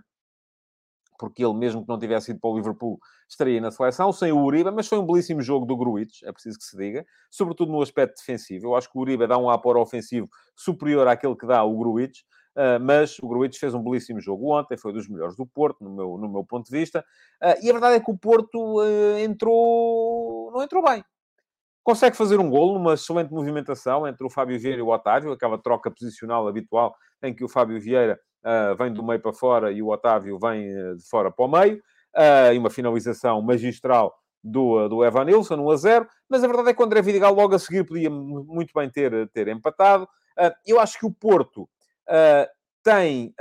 Porque 1.18 1.44
ele, 1.44 1.54
mesmo 1.54 1.82
que 1.82 1.90
não 1.90 1.98
tivesse 1.98 2.32
ido 2.32 2.40
para 2.40 2.50
o 2.50 2.56
Liverpool, 2.56 3.00
estaria 3.28 3.60
na 3.60 3.72
seleção, 3.72 4.12
sem 4.12 4.32
o 4.32 4.44
Uribe, 4.44 4.70
mas 4.72 4.88
foi 4.88 5.00
um 5.00 5.06
belíssimo 5.06 5.42
jogo 5.42 5.66
do 5.66 5.76
Gruitch, 5.76 6.22
é 6.24 6.32
preciso 6.32 6.58
que 6.58 6.66
se 6.66 6.78
diga, 6.78 7.06
sobretudo 7.32 7.72
no 7.72 7.82
aspecto 7.82 8.18
defensivo. 8.18 8.68
Eu 8.68 8.76
acho 8.76 8.92
que 8.92 8.98
o 8.98 9.02
Uribe 9.02 9.26
dá 9.26 9.38
um 9.38 9.50
apoio 9.50 9.80
ofensivo 9.80 10.30
superior 10.56 11.08
àquele 11.08 11.36
que 11.36 11.48
dá 11.48 11.64
o 11.64 11.78
Gruitch, 11.78 12.22
Uh, 12.56 12.78
mas 12.80 13.18
o 13.18 13.28
Gruitch 13.28 13.58
fez 13.58 13.74
um 13.74 13.82
belíssimo 13.82 14.22
jogo 14.22 14.54
ontem, 14.54 14.78
foi 14.78 14.94
dos 14.94 15.08
melhores 15.08 15.36
do 15.36 15.44
Porto, 15.44 15.84
no 15.84 15.90
meu, 15.90 16.18
no 16.20 16.30
meu 16.30 16.44
ponto 16.44 16.70
de 16.70 16.78
vista. 16.78 17.04
Uh, 17.42 17.58
e 17.64 17.70
a 17.70 17.74
verdade 17.74 17.96
é 17.96 18.00
que 18.00 18.12
o 18.12 18.16
Porto 18.16 18.80
uh, 18.80 19.18
entrou, 19.18 20.52
não 20.54 20.62
entrou 20.62 20.84
bem 20.84 21.04
consegue 21.84 22.16
fazer 22.16 22.40
um 22.40 22.50
golo 22.50 22.74
numa 22.74 22.94
excelente 22.94 23.32
movimentação 23.32 24.08
entre 24.08 24.26
o 24.26 24.30
Fábio 24.30 24.60
Vieira 24.60 24.80
e 24.80 24.82
o 24.82 24.88
Otávio, 24.88 25.32
aquela 25.32 25.58
troca 25.58 25.92
posicional 25.92 26.48
habitual 26.48 26.96
em 27.22 27.34
que 27.34 27.44
o 27.44 27.50
Fábio 27.50 27.80
Vieira 27.80 28.20
uh, 28.44 28.76
vem 28.76 28.94
do 28.94 29.04
meio 29.04 29.20
para 29.20 29.34
fora 29.34 29.72
e 29.72 29.82
o 29.82 29.90
Otávio 29.90 30.40
vem 30.40 30.70
uh, 30.76 30.96
de 30.96 31.08
fora 31.08 31.30
para 31.30 31.46
o 31.46 31.48
meio, 31.48 31.78
uh, 31.78 32.54
e 32.54 32.58
uma 32.58 32.70
finalização 32.70 33.42
magistral 33.42 34.16
do, 34.44 34.88
do 34.88 35.04
Evan 35.04 35.26
Nilsson, 35.26 35.56
1 35.56 35.72
a 35.72 35.76
0, 35.76 36.08
mas 36.30 36.44
a 36.44 36.48
verdade 36.48 36.70
é 36.70 36.74
que 36.74 36.82
o 36.82 36.86
André 36.86 37.02
Vidigal 37.02 37.34
logo 37.34 37.56
a 37.56 37.60
seguir 37.60 37.86
podia 37.86 38.10
muito 38.10 38.72
bem 38.74 38.90
ter, 38.90 39.30
ter 39.30 39.48
empatado. 39.48 40.08
eu 40.66 40.82
acho 40.82 41.00
que 41.00 41.06
o 41.06 41.14
Porto 41.14 41.70
tem 42.84 43.34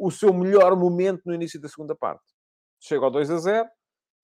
o 0.00 0.10
seu 0.10 0.34
melhor 0.34 0.74
momento 0.74 1.22
no 1.26 1.32
início 1.32 1.60
da 1.60 1.68
segunda 1.68 1.94
parte. 1.94 2.24
Chega 2.80 3.04
ao 3.04 3.10
2 3.10 3.30
a 3.30 3.38
0, 3.38 3.68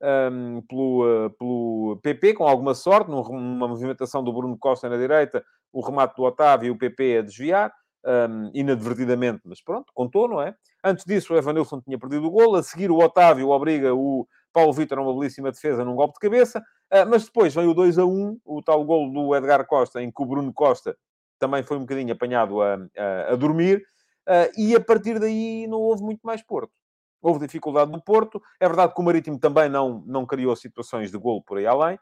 um, 0.03 0.63
pelo, 0.69 1.27
uh, 1.27 1.31
pelo 1.31 2.01
PP, 2.03 2.35
com 2.35 2.47
alguma 2.47 2.75
sorte, 2.75 3.11
numa 3.11 3.69
movimentação 3.69 4.23
do 4.23 4.33
Bruno 4.33 4.59
Costa 4.59 4.89
na 4.89 4.97
direita, 4.97 5.45
o 5.73 5.81
remate 5.81 6.17
do 6.17 6.23
Otávio 6.23 6.69
e 6.69 6.71
o 6.71 6.79
PP 6.79 7.19
a 7.19 7.23
desviar, 7.23 7.73
um, 8.05 8.51
inadvertidamente, 8.53 9.43
mas 9.45 9.63
pronto, 9.63 9.93
contou, 9.95 10.29
não 10.29 10.43
é? 10.43 10.55
Antes 10.85 11.05
disso, 11.05 11.33
o 11.33 11.37
Evanilson 11.37 11.81
tinha 11.81 11.99
perdido 11.99 12.27
o 12.27 12.31
gol, 12.31 12.57
a 12.57 12.63
seguir 12.63 12.91
o 12.91 12.99
Otávio 12.99 13.51
obriga 13.51 13.95
o 13.95 14.27
Paulo 14.53 14.73
Vitor 14.73 14.99
a 14.99 15.03
uma 15.03 15.15
belíssima 15.15 15.53
defesa 15.53 15.85
num 15.85 15.95
golpe 15.95 16.15
de 16.15 16.21
cabeça, 16.21 16.59
uh, 16.59 17.09
mas 17.09 17.25
depois 17.25 17.55
vem 17.55 17.69
o 17.69 17.75
2 17.75 17.99
a 17.99 18.05
1, 18.05 18.41
o 18.45 18.63
tal 18.63 18.85
gol 18.85 19.11
do 19.13 19.35
Edgar 19.37 19.65
Costa, 19.67 20.03
em 20.03 20.11
que 20.11 20.23
o 20.23 20.27
Bruno 20.27 20.53
Costa 20.53 20.97
também 21.39 21.63
foi 21.63 21.77
um 21.77 21.81
bocadinho 21.81 22.13
apanhado 22.13 22.61
a, 22.61 22.75
a, 22.97 23.33
a 23.33 23.37
dormir, 23.37 23.83
uh, 24.29 24.51
e 24.57 24.75
a 24.75 24.81
partir 24.81 25.19
daí 25.19 25.67
não 25.69 25.79
houve 25.79 26.03
muito 26.03 26.21
mais 26.23 26.43
Porto. 26.43 26.73
Houve 27.23 27.47
dificuldade 27.47 27.93
no 27.93 28.03
Porto. 28.03 28.43
É 28.59 28.67
verdade 28.67 28.93
que 28.93 29.01
o 29.01 29.05
Marítimo 29.05 29.39
também 29.39 29.69
não, 29.69 30.03
não 30.07 30.27
criou 30.27 30.55
situações 30.57 31.11
de 31.11 31.17
golo 31.17 31.41
por 31.41 31.59
aí 31.59 31.67
além. 31.67 31.99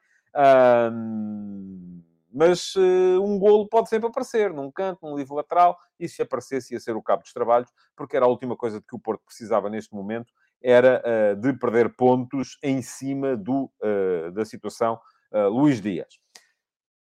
mas 2.33 2.75
uh, 2.77 3.23
um 3.23 3.39
golo 3.39 3.69
pode 3.69 3.91
sempre 3.91 4.09
aparecer 4.09 4.53
num 4.53 4.71
canto, 4.71 5.01
num 5.03 5.17
livro 5.17 5.35
lateral, 5.35 5.79
e 5.99 6.09
se 6.09 6.23
aparecesse 6.23 6.73
ia 6.73 6.81
ser 6.81 6.97
o 6.97 7.03
cabo 7.03 7.23
dos 7.23 7.33
trabalhos, 7.33 7.71
porque 7.95 8.17
era 8.17 8.25
a 8.25 8.29
última 8.29 8.57
coisa 8.57 8.81
de 8.81 8.87
que 8.87 8.97
o 8.97 8.99
Porto 8.99 9.23
precisava 9.27 9.69
neste 9.69 9.95
momento, 9.95 10.33
era 10.63 11.03
uh, 11.05 11.37
de 11.37 11.53
perder 11.53 11.95
pontos 11.95 12.59
em 12.63 12.81
cima 12.81 13.37
do, 13.37 13.71
uh, 13.83 14.31
da 14.33 14.45
situação 14.45 14.99
Luís 15.33 15.81
Dias. 15.81 16.19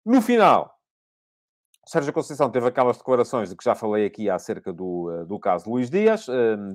No 0.04 0.20
final, 0.20 0.77
Sérgio 1.88 2.12
Conceição 2.12 2.50
teve 2.50 2.66
aquelas 2.66 2.98
declarações 2.98 3.48
de 3.48 3.56
que 3.56 3.64
já 3.64 3.74
falei 3.74 4.04
aqui 4.04 4.28
acerca 4.28 4.70
do, 4.74 5.10
eh, 5.10 5.24
do 5.24 5.40
caso 5.40 5.70
Luís 5.70 5.88
Dias, 5.88 6.26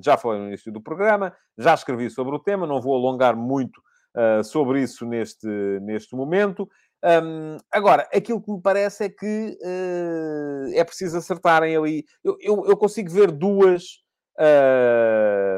já 0.02 0.16
falei 0.16 0.40
no 0.40 0.48
início 0.48 0.72
do 0.72 0.80
programa, 0.80 1.32
já 1.56 1.72
escrevi 1.72 2.10
sobre 2.10 2.34
o 2.34 2.38
tema, 2.40 2.66
não 2.66 2.80
vou 2.80 2.96
alongar 2.96 3.36
muito 3.36 3.78
uh, 3.78 4.42
sobre 4.42 4.82
isso 4.82 5.06
neste, 5.06 5.46
neste 5.82 6.16
momento. 6.16 6.68
Um, 7.04 7.58
agora, 7.70 8.08
aquilo 8.12 8.42
que 8.42 8.50
me 8.50 8.60
parece 8.60 9.04
é 9.04 9.08
que 9.08 9.56
uh, 9.62 10.72
é 10.74 10.82
preciso 10.82 11.16
acertarem 11.16 11.76
ali. 11.76 12.04
Eu, 12.24 12.36
eu, 12.40 12.66
eu 12.66 12.76
consigo 12.76 13.08
ver 13.10 13.30
duas 13.30 14.02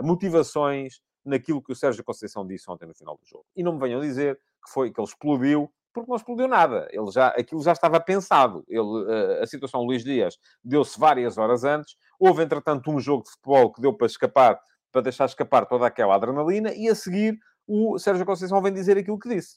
motivações 0.04 1.00
naquilo 1.24 1.62
que 1.62 1.72
o 1.72 1.74
Sérgio 1.74 2.04
Conceição 2.04 2.46
disse 2.46 2.70
ontem 2.70 2.84
no 2.84 2.94
final 2.94 3.16
do 3.16 3.26
jogo. 3.26 3.46
E 3.56 3.62
não 3.62 3.72
me 3.72 3.80
venham 3.80 4.02
dizer 4.02 4.36
que 4.62 4.70
foi 4.70 4.92
que 4.92 5.00
ele 5.00 5.08
explodiu 5.08 5.72
porque 5.96 6.10
não 6.10 6.16
explodiu 6.16 6.46
nada. 6.46 6.86
Ele 6.90 7.10
já, 7.10 7.28
aquilo 7.28 7.62
já 7.62 7.72
estava 7.72 7.98
pensado. 7.98 8.62
Ele, 8.68 8.82
eh, 9.08 9.42
a 9.42 9.46
situação 9.46 9.82
Luís 9.82 10.04
Dias 10.04 10.36
deu-se 10.62 11.00
várias 11.00 11.38
horas 11.38 11.64
antes. 11.64 11.96
Houve, 12.20 12.42
entretanto, 12.42 12.90
um 12.90 13.00
jogo 13.00 13.24
de 13.24 13.30
futebol 13.30 13.72
que 13.72 13.80
deu 13.80 13.94
para 13.96 14.06
escapar, 14.06 14.60
para 14.92 15.00
deixar 15.00 15.24
escapar 15.24 15.64
toda 15.64 15.86
aquela 15.86 16.14
adrenalina, 16.14 16.74
e 16.74 16.86
a 16.86 16.94
seguir 16.94 17.38
o 17.66 17.98
Sérgio 17.98 18.26
Conceição 18.26 18.60
vem 18.60 18.74
dizer 18.74 18.98
aquilo 18.98 19.18
que 19.18 19.30
disse. 19.30 19.56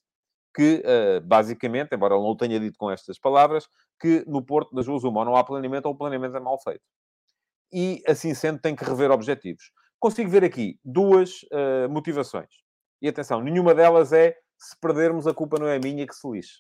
Que, 0.55 0.81
uh, 0.81 1.21
basicamente, 1.27 1.93
embora 1.93 2.15
ele 2.15 2.23
não 2.23 2.31
o 2.31 2.37
tenha 2.37 2.57
dito 2.57 2.77
com 2.77 2.89
estas 2.89 3.19
palavras, 3.19 3.67
que 3.99 4.23
no 4.25 4.41
Porto 4.41 4.73
das 4.73 4.87
Ruas 4.87 5.03
uma 5.03 5.25
não 5.25 5.35
há 5.35 5.43
planeamento 5.43 5.87
ou 5.87 5.93
o 5.93 5.97
planeamento 5.97 6.37
é 6.37 6.39
mal 6.39 6.57
feito. 6.61 6.81
E, 7.71 8.01
assim 8.07 8.33
sendo, 8.33 8.59
tem 8.59 8.75
que 8.75 8.85
rever 8.85 9.11
objetivos. 9.11 9.71
Consigo 9.99 10.29
ver 10.29 10.45
aqui 10.45 10.79
duas 10.85 11.43
uh, 11.51 11.89
motivações. 11.89 12.49
E 13.01 13.09
atenção, 13.09 13.41
nenhuma 13.41 13.75
delas 13.75 14.13
é 14.13 14.35
se 14.59 14.77
perdermos, 14.79 15.25
a 15.25 15.33
culpa 15.33 15.57
não 15.57 15.67
é 15.67 15.79
minha 15.79 16.05
que 16.05 16.15
se 16.15 16.29
lixe. 16.29 16.59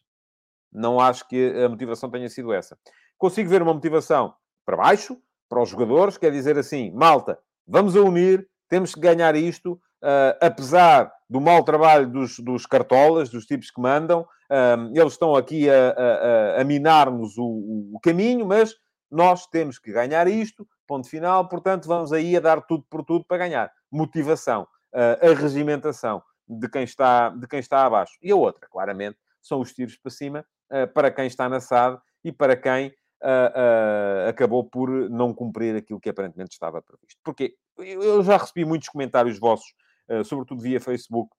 Não 0.71 0.99
acho 0.99 1.27
que 1.27 1.53
a 1.63 1.67
motivação 1.67 2.09
tenha 2.09 2.29
sido 2.29 2.53
essa. 2.53 2.77
Consigo 3.17 3.49
ver 3.49 3.61
uma 3.61 3.73
motivação 3.73 4.33
para 4.65 4.77
baixo, 4.77 5.17
para 5.49 5.61
os 5.61 5.69
jogadores, 5.69 6.17
quer 6.17 6.31
dizer 6.31 6.57
assim, 6.57 6.91
malta, 6.91 7.37
vamos 7.67 7.95
a 7.95 8.01
unir, 8.01 8.47
temos 8.69 8.93
que 8.93 9.01
ganhar 9.01 9.35
isto, 9.35 9.73
uh, 9.73 10.37
apesar 10.39 11.11
do 11.29 11.41
mau 11.41 11.63
trabalho 11.63 12.07
dos, 12.07 12.39
dos, 12.39 12.65
cartolas, 12.65 13.29
dos 13.29 13.45
tipos 13.45 13.71
que 13.71 13.81
mandam, 13.81 14.21
uh, 14.21 14.91
eles 14.93 15.13
estão 15.13 15.35
aqui 15.35 15.69
a, 15.69 15.89
a, 15.89 16.61
a 16.61 16.63
minar-nos 16.63 17.37
o, 17.37 17.91
o, 17.93 17.99
caminho, 18.01 18.45
mas 18.45 18.75
nós 19.11 19.47
temos 19.47 19.79
que 19.79 19.91
ganhar 19.91 20.27
isto, 20.27 20.67
ponto 20.87 21.09
final, 21.09 21.47
portanto, 21.49 21.87
vamos 21.87 22.13
aí 22.13 22.37
a 22.37 22.39
dar 22.39 22.61
tudo 22.61 22.85
por 22.89 23.03
tudo 23.03 23.25
para 23.25 23.39
ganhar. 23.39 23.71
Motivação, 23.91 24.67
uh, 24.93 25.33
regimentação 25.33 26.21
de 26.49 26.67
quem 26.67 26.83
está, 26.83 27.29
de 27.29 27.47
quem 27.47 27.59
está 27.59 27.85
abaixo. 27.85 28.17
E 28.21 28.31
a 28.31 28.35
outra, 28.35 28.67
claramente, 28.69 29.17
são 29.41 29.61
os 29.61 29.73
tiros 29.73 29.97
para 29.97 30.11
cima 30.11 30.45
uh, 30.71 30.91
para 30.93 31.11
quem 31.11 31.27
está 31.27 31.47
na 31.47 31.59
SAD 31.59 31.99
e 32.23 32.31
para 32.31 32.55
quem 32.55 32.87
uh, 32.87 32.91
uh, 32.91 34.29
acabou 34.29 34.63
por 34.63 34.89
não 35.09 35.33
cumprir 35.33 35.75
aquilo 35.75 35.99
que 35.99 36.09
aparentemente 36.09 36.53
estava 36.53 36.81
previsto. 36.81 37.19
Porque 37.23 37.55
eu 37.77 38.23
já 38.23 38.37
recebi 38.37 38.65
muitos 38.65 38.89
comentários 38.89 39.39
vossos, 39.39 39.73
sobretudo 40.25 40.61
via 40.61 40.81
Facebook, 40.81 41.31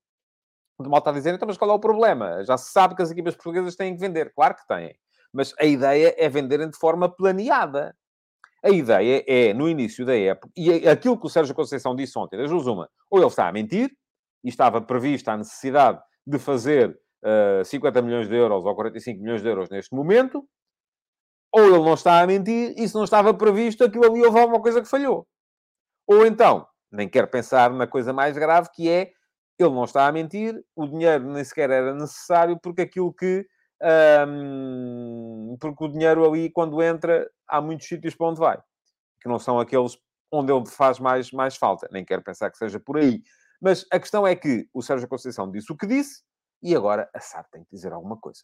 de 0.81 0.88
malta 0.88 1.11
a 1.11 1.12
dizer, 1.12 1.35
então, 1.35 1.46
mas 1.46 1.59
qual 1.59 1.70
é 1.70 1.75
o 1.75 1.79
problema? 1.79 2.42
Já 2.44 2.57
se 2.57 2.73
sabe 2.73 2.94
que 2.94 3.03
as 3.03 3.11
equipas 3.11 3.35
portuguesas 3.35 3.77
têm 3.77 3.94
que 3.94 4.01
vender. 4.01 4.33
Claro 4.33 4.55
que 4.55 4.66
têm. 4.66 4.94
Mas 5.33 5.53
a 5.59 5.66
ideia 5.66 6.14
é 6.16 6.29
venderem 6.29 6.70
de 6.70 6.79
forma 6.79 7.09
planeada. 7.09 7.94
A 8.62 8.70
ideia 8.70 9.25
é, 9.27 9.53
no 9.53 9.68
início 9.68 10.05
da 10.05 10.16
época, 10.16 10.51
e 10.57 10.87
aquilo 10.87 11.18
que 11.18 11.27
o 11.27 11.31
Sérgio 11.31 11.55
Conceição 11.55 11.94
disse 11.94 12.18
ontem, 12.18 12.37
das 12.37 12.51
duas 12.51 12.66
uma, 12.66 12.90
ou 13.11 13.18
ele 13.18 13.27
está 13.27 13.49
a 13.49 13.53
mentir, 13.53 13.90
e 14.44 14.48
estava 14.48 14.81
prevista 14.81 15.33
a 15.33 15.37
necessidade 15.37 16.00
de 16.26 16.38
fazer 16.38 16.90
uh, 17.24 17.61
eh, 17.61 17.64
50 17.64 18.03
milhões 18.03 18.29
de 18.29 18.35
euros 18.35 18.64
ou 18.64 18.74
45 18.74 19.20
milhões 19.20 19.42
de 19.42 19.48
euros 19.48 19.68
neste 19.68 19.94
momento, 19.94 20.46
ou 21.53 21.64
ele 21.64 21.85
não 21.85 21.94
está 21.94 22.20
a 22.20 22.26
mentir 22.26 22.74
e 22.76 22.88
se 22.88 22.94
não 22.94 23.05
estava 23.05 23.35
previsto, 23.35 23.85
aquilo 23.85 24.05
ali 24.05 24.24
houve 24.24 24.38
alguma 24.38 24.61
coisa 24.61 24.81
que 24.81 24.88
falhou. 24.88 25.26
Ou 26.07 26.24
então, 26.26 26.66
nem 26.90 27.09
quero 27.09 27.29
pensar 27.29 27.70
na 27.70 27.87
coisa 27.87 28.12
mais 28.12 28.37
grave 28.37 28.68
que 28.74 28.88
é 28.88 29.12
ele 29.59 29.74
não 29.74 29.85
está 29.85 30.07
a 30.07 30.12
mentir, 30.12 30.62
o 30.74 30.87
dinheiro 30.87 31.24
nem 31.31 31.44
sequer 31.44 31.70
era 31.70 31.94
necessário 31.94 32.59
porque 32.62 32.83
aquilo 32.83 33.12
que. 33.12 33.46
Um, 34.26 35.57
porque 35.61 35.85
o 35.85 35.88
dinheiro 35.88 36.26
ali, 36.26 36.50
quando 36.50 36.83
entra, 36.83 37.29
há 37.48 37.61
muitos 37.61 37.87
sítios 37.87 38.14
para 38.14 38.29
onde 38.29 38.40
vai, 38.40 38.59
que 39.20 39.29
não 39.29 39.38
são 39.38 39.59
aqueles 39.59 39.98
onde 40.33 40.53
ele 40.53 40.66
faz 40.66 40.98
mais, 40.98 41.31
mais 41.33 41.57
falta. 41.57 41.88
Nem 41.90 42.05
quero 42.05 42.22
pensar 42.22 42.50
que 42.50 42.59
seja 42.59 42.79
por 42.79 42.98
aí. 42.98 43.22
Mas 43.61 43.87
a 43.90 43.99
questão 44.01 44.27
é 44.27 44.35
que 44.35 44.68
o 44.73 44.83
Sérgio 44.83 45.09
Conceição 45.09 45.51
disse 45.51 45.70
o 45.70 45.77
que 45.77 45.87
disse 45.87 46.23
e 46.62 46.75
agora 46.75 47.09
a 47.14 47.20
SAD 47.20 47.46
tem 47.51 47.64
que 47.64 47.70
dizer 47.70 47.92
alguma 47.92 48.16
coisa. 48.16 48.42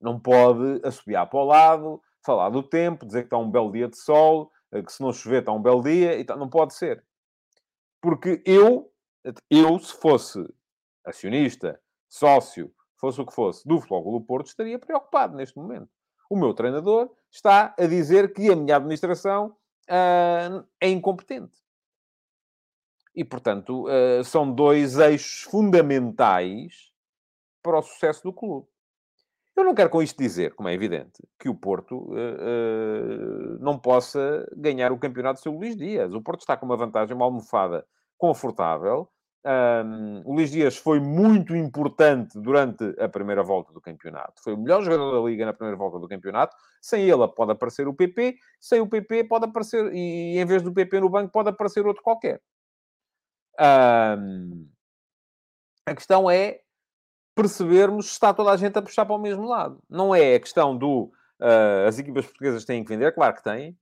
Não 0.00 0.18
pode 0.18 0.80
assobiar 0.84 1.28
para 1.28 1.38
o 1.38 1.44
lado, 1.44 2.02
falar 2.24 2.50
do 2.50 2.62
tempo, 2.62 3.06
dizer 3.06 3.22
que 3.22 3.26
está 3.26 3.38
um 3.38 3.50
belo 3.50 3.72
dia 3.72 3.88
de 3.88 3.98
sol, 3.98 4.50
eh, 4.72 4.82
que 4.82 4.92
se 4.92 5.02
não 5.02 5.12
chover 5.12 5.40
está 5.40 5.52
um 5.52 5.62
belo 5.62 5.82
dia, 5.82 6.18
e 6.18 6.24
não 6.36 6.48
pode 6.48 6.74
ser. 6.74 7.04
Porque 8.00 8.42
eu, 8.46 8.92
eu, 9.50 9.78
se 9.78 9.92
fosse 9.94 10.44
acionista, 11.04 11.80
sócio, 12.08 12.72
fosse 12.96 13.20
o 13.20 13.26
que 13.26 13.34
fosse, 13.34 13.66
do 13.66 13.80
Futebol 13.80 14.18
do 14.18 14.24
Porto, 14.24 14.46
estaria 14.46 14.78
preocupado 14.78 15.36
neste 15.36 15.56
momento. 15.56 15.88
O 16.30 16.36
meu 16.36 16.52
treinador 16.52 17.10
está 17.30 17.74
a 17.78 17.86
dizer 17.86 18.32
que 18.32 18.50
a 18.50 18.56
minha 18.56 18.76
administração 18.76 19.56
uh, 19.88 20.66
é 20.80 20.88
incompetente. 20.88 21.56
E, 23.18 23.24
portanto, 23.24 23.88
uh, 23.88 24.22
são 24.22 24.48
dois 24.48 24.96
eixos 24.96 25.42
fundamentais 25.42 26.92
para 27.60 27.76
o 27.76 27.82
sucesso 27.82 28.22
do 28.22 28.32
clube. 28.32 28.68
Eu 29.56 29.64
não 29.64 29.74
quero 29.74 29.90
com 29.90 30.00
isto 30.00 30.16
dizer, 30.16 30.54
como 30.54 30.68
é 30.68 30.72
evidente, 30.72 31.20
que 31.36 31.48
o 31.48 31.54
Porto 31.56 31.96
uh, 31.96 32.12
uh, 32.12 33.58
não 33.58 33.76
possa 33.76 34.48
ganhar 34.56 34.92
o 34.92 34.98
campeonato 34.98 35.40
seu 35.40 35.50
Luís 35.50 35.76
Dias. 35.76 36.14
O 36.14 36.22
Porto 36.22 36.42
está 36.42 36.56
com 36.56 36.64
uma 36.64 36.76
vantagem, 36.76 37.16
uma 37.16 37.24
almofada 37.24 37.84
confortável. 38.16 39.08
Um, 39.44 40.22
o 40.24 40.34
Luís 40.34 40.52
Dias 40.52 40.76
foi 40.76 41.00
muito 41.00 41.56
importante 41.56 42.38
durante 42.38 42.84
a 43.00 43.08
primeira 43.08 43.42
volta 43.42 43.72
do 43.72 43.80
campeonato. 43.80 44.40
Foi 44.44 44.54
o 44.54 44.58
melhor 44.58 44.80
jogador 44.84 45.10
da 45.10 45.28
Liga 45.28 45.44
na 45.44 45.52
primeira 45.52 45.76
volta 45.76 45.98
do 45.98 46.06
campeonato. 46.06 46.54
Sem 46.80 47.02
ele 47.10 47.26
pode 47.26 47.50
aparecer 47.50 47.88
o 47.88 47.94
PP, 47.94 48.36
sem 48.60 48.80
o 48.80 48.88
PP 48.88 49.24
pode 49.24 49.46
aparecer, 49.46 49.92
e 49.92 50.38
em 50.38 50.46
vez 50.46 50.62
do 50.62 50.72
PP 50.72 51.00
no 51.00 51.10
banco 51.10 51.32
pode 51.32 51.48
aparecer 51.48 51.84
outro 51.84 52.04
qualquer. 52.04 52.40
A 53.58 54.16
questão 55.94 56.30
é 56.30 56.60
percebermos 57.34 58.06
se 58.06 58.12
está 58.12 58.34
toda 58.34 58.50
a 58.50 58.56
gente 58.56 58.76
a 58.78 58.82
puxar 58.82 59.06
para 59.06 59.14
o 59.14 59.18
mesmo 59.18 59.46
lado. 59.46 59.78
Não 59.88 60.14
é 60.14 60.34
a 60.34 60.40
questão 60.40 60.76
do 60.76 61.12
uh, 61.40 61.86
as 61.86 61.98
equipas 61.98 62.26
portuguesas 62.26 62.64
têm 62.64 62.82
que 62.82 62.90
vender, 62.90 63.14
claro 63.14 63.34
que 63.34 63.42
têm. 63.42 63.76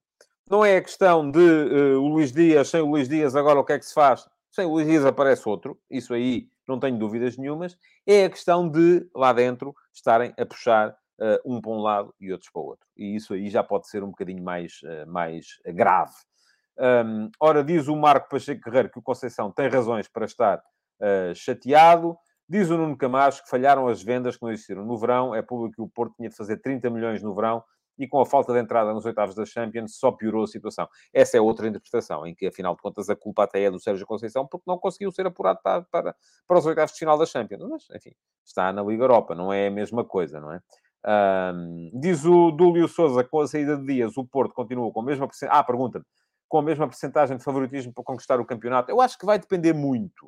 Não 0.48 0.64
é 0.64 0.76
a 0.76 0.82
questão 0.82 1.30
de 1.30 1.38
uh, 1.38 2.00
o 2.00 2.06
Luís 2.08 2.32
Dias, 2.32 2.68
sem 2.68 2.80
o 2.80 2.86
Luís 2.86 3.08
Dias, 3.08 3.34
agora 3.34 3.58
o 3.58 3.64
que 3.64 3.72
é 3.72 3.78
que 3.78 3.86
se 3.86 3.94
faz? 3.94 4.28
Sem 4.50 4.66
o 4.66 4.70
Luís 4.70 4.86
Dias 4.86 5.04
aparece 5.04 5.48
outro. 5.48 5.78
Isso 5.90 6.14
aí 6.14 6.48
não 6.68 6.78
tenho 6.78 6.98
dúvidas 6.98 7.36
nenhumas. 7.36 7.76
É 8.06 8.26
a 8.26 8.30
questão 8.30 8.68
de, 8.68 9.08
lá 9.14 9.32
dentro, 9.32 9.74
estarem 9.92 10.34
a 10.38 10.46
puxar 10.46 10.90
uh, 10.90 11.40
um 11.44 11.60
para 11.60 11.72
um 11.72 11.80
lado 11.80 12.14
e 12.20 12.30
outros 12.32 12.50
para 12.50 12.60
o 12.60 12.66
outro. 12.66 12.86
E 12.96 13.16
isso 13.16 13.34
aí 13.34 13.48
já 13.48 13.62
pode 13.64 13.88
ser 13.88 14.04
um 14.04 14.10
bocadinho 14.10 14.42
mais, 14.42 14.80
mais 15.06 15.46
grave. 15.66 16.14
Um, 16.78 17.30
ora, 17.40 17.64
diz 17.64 17.88
o 17.88 17.96
Marco 17.96 18.28
Pacheco 18.28 18.60
Guerreiro 18.62 18.90
que 18.90 18.98
o 18.98 19.02
Conceição 19.02 19.50
tem 19.50 19.68
razões 19.68 20.08
para 20.08 20.26
estar 20.26 20.58
uh, 20.58 21.34
chateado. 21.34 22.16
Diz 22.48 22.70
o 22.70 22.76
Nuno 22.76 22.96
Camacho 22.96 23.42
que 23.42 23.50
falharam 23.50 23.88
as 23.88 24.02
vendas 24.02 24.36
que 24.36 24.42
não 24.42 24.52
existiram 24.52 24.84
no 24.84 24.96
verão. 24.96 25.34
É 25.34 25.42
público 25.42 25.76
que 25.76 25.82
o 25.82 25.88
Porto 25.88 26.14
tinha 26.16 26.28
de 26.28 26.36
fazer 26.36 26.58
30 26.58 26.88
milhões 26.90 27.22
no 27.22 27.34
verão 27.34 27.64
e 27.98 28.06
com 28.06 28.20
a 28.20 28.26
falta 28.26 28.52
de 28.52 28.60
entrada 28.60 28.92
nos 28.92 29.06
oitavos 29.06 29.34
da 29.34 29.46
Champions 29.46 29.96
só 29.96 30.12
piorou 30.12 30.44
a 30.44 30.46
situação. 30.46 30.86
Essa 31.12 31.38
é 31.38 31.40
outra 31.40 31.66
interpretação, 31.66 32.26
em 32.26 32.34
que, 32.34 32.46
afinal 32.46 32.74
de 32.74 32.82
contas, 32.82 33.08
a 33.08 33.16
culpa 33.16 33.44
até 33.44 33.62
é 33.62 33.70
do 33.70 33.80
Sérgio 33.80 34.06
Conceição 34.06 34.46
porque 34.46 34.64
não 34.66 34.78
conseguiu 34.78 35.10
ser 35.10 35.26
apurado 35.26 35.60
para, 35.62 35.82
para, 35.82 36.14
para 36.46 36.58
os 36.58 36.66
oitavos 36.66 36.92
de 36.92 36.98
final 36.98 37.16
da 37.16 37.24
Champions. 37.24 37.62
Mas, 37.68 37.88
enfim, 37.94 38.12
está 38.44 38.70
na 38.70 38.82
Liga 38.82 39.04
Europa, 39.04 39.34
não 39.34 39.52
é 39.52 39.68
a 39.68 39.70
mesma 39.70 40.04
coisa, 40.04 40.40
não 40.40 40.52
é? 40.52 40.60
Um, 41.08 41.90
diz 41.94 42.24
o 42.24 42.50
Dúlio 42.50 42.86
Souza, 42.86 43.24
com 43.24 43.40
a 43.40 43.46
saída 43.46 43.76
de 43.76 43.86
Dias, 43.86 44.16
o 44.16 44.26
Porto 44.26 44.52
continua 44.52 44.92
com 44.92 45.00
a 45.00 45.04
mesma... 45.04 45.28
Ah, 45.48 45.64
pergunta-me 45.64 46.04
com 46.48 46.58
a 46.58 46.62
mesma 46.62 46.86
porcentagem 46.86 47.36
de 47.36 47.44
favoritismo 47.44 47.92
para 47.92 48.04
conquistar 48.04 48.40
o 48.40 48.46
campeonato? 48.46 48.90
Eu 48.90 49.00
acho 49.00 49.18
que 49.18 49.26
vai 49.26 49.38
depender 49.38 49.72
muito. 49.72 50.26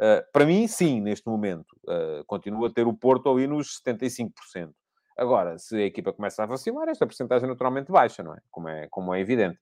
Uh, 0.00 0.22
para 0.32 0.44
mim, 0.44 0.66
sim, 0.66 1.00
neste 1.00 1.28
momento. 1.28 1.76
Uh, 1.86 2.24
continua 2.26 2.68
a 2.68 2.72
ter 2.72 2.86
o 2.86 2.94
Porto 2.94 3.30
ali 3.30 3.46
nos 3.46 3.80
75%. 3.86 4.72
Agora, 5.16 5.58
se 5.58 5.76
a 5.76 5.84
equipa 5.84 6.12
começa 6.12 6.42
a 6.42 6.46
vacilar, 6.46 6.88
esta 6.88 7.06
porcentagem 7.06 7.48
naturalmente 7.48 7.92
baixa, 7.92 8.22
não 8.22 8.34
é? 8.34 8.38
Como 8.50 8.68
é, 8.68 8.88
como 8.90 9.14
é 9.14 9.20
evidente. 9.20 9.58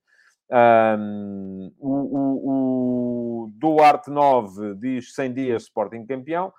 O, 1.78 1.88
o, 1.88 3.44
o, 3.44 3.50
Duarte 3.52 4.10
9 4.10 4.74
diz 4.76 5.14
100 5.14 5.32
dias 5.32 5.62
Sporting 5.64 6.06
campeão. 6.06 6.52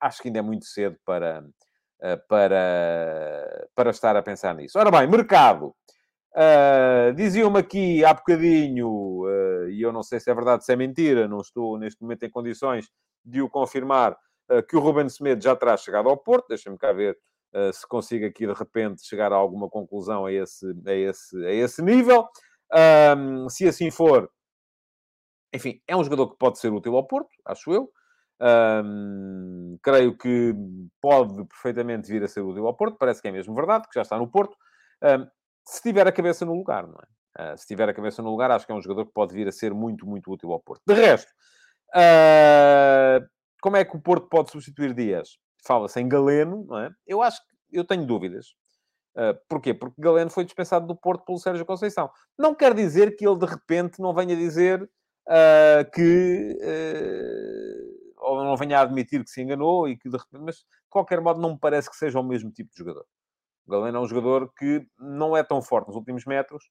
Acho 0.00 0.22
que 0.22 0.28
ainda 0.28 0.40
é 0.40 0.42
muito 0.42 0.64
cedo 0.64 0.96
para, 1.04 1.40
uh, 1.40 2.28
para, 2.28 3.68
para 3.74 3.90
estar 3.90 4.16
a 4.16 4.22
pensar 4.22 4.54
nisso. 4.54 4.78
Ora 4.78 4.90
bem, 4.90 5.08
mercado. 5.08 5.74
Uh, 6.32 7.12
Diziam-me 7.14 7.58
aqui 7.58 8.04
há 8.04 8.14
bocadinho, 8.14 8.88
uh, 9.24 9.68
e 9.68 9.82
eu 9.82 9.92
não 9.92 10.02
sei 10.02 10.20
se 10.20 10.30
é 10.30 10.34
verdade, 10.34 10.64
se 10.64 10.72
é 10.72 10.76
mentira, 10.76 11.26
não 11.26 11.40
estou 11.40 11.76
neste 11.76 12.00
momento 12.02 12.22
em 12.24 12.30
condições 12.30 12.88
de 13.24 13.42
o 13.42 13.48
confirmar, 13.50 14.16
uh, 14.50 14.62
que 14.62 14.76
o 14.76 14.80
Ruben 14.80 15.08
Semedo 15.08 15.42
já 15.42 15.56
terá 15.56 15.76
chegado 15.76 16.08
ao 16.08 16.16
Porto. 16.16 16.48
Deixa-me 16.48 16.78
cá 16.78 16.92
ver 16.92 17.18
se 17.72 17.84
consiga 17.88 18.28
aqui 18.28 18.46
de 18.46 18.52
repente 18.52 19.04
chegar 19.04 19.32
a 19.32 19.34
alguma 19.34 19.68
conclusão 19.68 20.24
a 20.24 20.32
esse, 20.32 20.64
a 20.86 20.94
esse, 20.94 21.44
a 21.44 21.50
esse 21.50 21.82
nível. 21.82 22.28
Se 23.48 23.66
assim 23.66 23.90
for, 23.90 24.30
enfim, 25.52 25.82
é 25.88 25.96
um 25.96 26.04
jogador 26.04 26.30
que 26.30 26.38
pode 26.38 26.60
ser 26.60 26.72
útil 26.72 26.94
ao 26.94 27.08
Porto, 27.08 27.30
acho 27.44 27.72
eu. 27.72 27.90
Um, 28.40 29.76
creio 29.82 30.16
que 30.16 30.54
pode 31.00 31.44
perfeitamente 31.46 32.08
vir 32.08 32.22
a 32.22 32.28
ser 32.28 32.42
útil 32.42 32.68
ao 32.68 32.76
Porto, 32.76 32.96
parece 32.96 33.20
que 33.20 33.26
é 33.26 33.32
mesmo 33.32 33.52
verdade, 33.52 33.88
que 33.88 33.96
já 33.96 34.02
está 34.02 34.16
no 34.16 34.30
Porto. 34.30 34.56
Um, 35.02 35.26
se 35.66 35.82
tiver 35.82 36.06
a 36.06 36.12
cabeça 36.12 36.44
no 36.44 36.54
lugar, 36.54 36.86
não 36.86 36.98
é? 36.98 37.52
Uh, 37.52 37.56
se 37.56 37.66
tiver 37.66 37.88
a 37.88 37.94
cabeça 37.94 38.20
no 38.22 38.30
lugar, 38.30 38.50
acho 38.50 38.66
que 38.66 38.72
é 38.72 38.74
um 38.74 38.82
jogador 38.82 39.06
que 39.06 39.12
pode 39.12 39.32
vir 39.32 39.46
a 39.46 39.52
ser 39.52 39.72
muito, 39.72 40.04
muito 40.06 40.32
útil 40.32 40.52
ao 40.52 40.60
Porto. 40.60 40.82
De 40.86 40.94
resto, 40.94 41.30
uh, 41.94 43.24
como 43.62 43.76
é 43.76 43.84
que 43.84 43.96
o 43.96 44.00
Porto 44.00 44.28
pode 44.28 44.50
substituir 44.50 44.92
Dias? 44.92 45.38
Fala-se 45.64 46.00
em 46.00 46.08
Galeno, 46.08 46.64
não 46.66 46.78
é? 46.78 46.90
Eu 47.06 47.22
acho 47.22 47.40
que 47.40 47.78
eu 47.78 47.84
tenho 47.84 48.04
dúvidas. 48.04 48.48
Uh, 49.14 49.38
porquê? 49.48 49.72
Porque 49.72 50.00
Galeno 50.00 50.30
foi 50.30 50.44
dispensado 50.44 50.86
do 50.86 50.96
Porto 50.96 51.24
pelo 51.24 51.38
Sérgio 51.38 51.64
Conceição. 51.64 52.10
Não 52.36 52.54
quer 52.54 52.74
dizer 52.74 53.16
que 53.16 53.26
ele, 53.26 53.38
de 53.38 53.46
repente, 53.46 54.00
não 54.00 54.12
venha 54.14 54.34
dizer 54.34 54.90
que... 55.94 56.58
Ou 58.18 58.44
não 58.44 58.56
venha 58.56 58.78
a 58.78 58.82
admitir 58.82 59.22
que 59.22 59.30
se 59.30 59.40
enganou 59.40 59.88
e 59.88 59.96
que, 59.96 60.08
de 60.08 60.16
repente... 60.16 60.42
Mas, 60.42 60.56
de 60.56 60.64
qualquer 60.88 61.20
modo, 61.20 61.40
não 61.40 61.52
me 61.52 61.58
parece 61.58 61.88
que 61.88 61.96
seja 61.96 62.18
o 62.18 62.24
mesmo 62.24 62.50
tipo 62.50 62.70
de 62.70 62.78
jogador. 62.78 63.04
O 63.66 63.70
Galeno 63.70 63.98
é 63.98 64.00
um 64.00 64.06
jogador 64.06 64.52
que 64.56 64.86
não 64.98 65.36
é 65.36 65.42
tão 65.42 65.62
forte 65.62 65.88
nos 65.88 65.96
últimos 65.96 66.24
metros, 66.24 66.64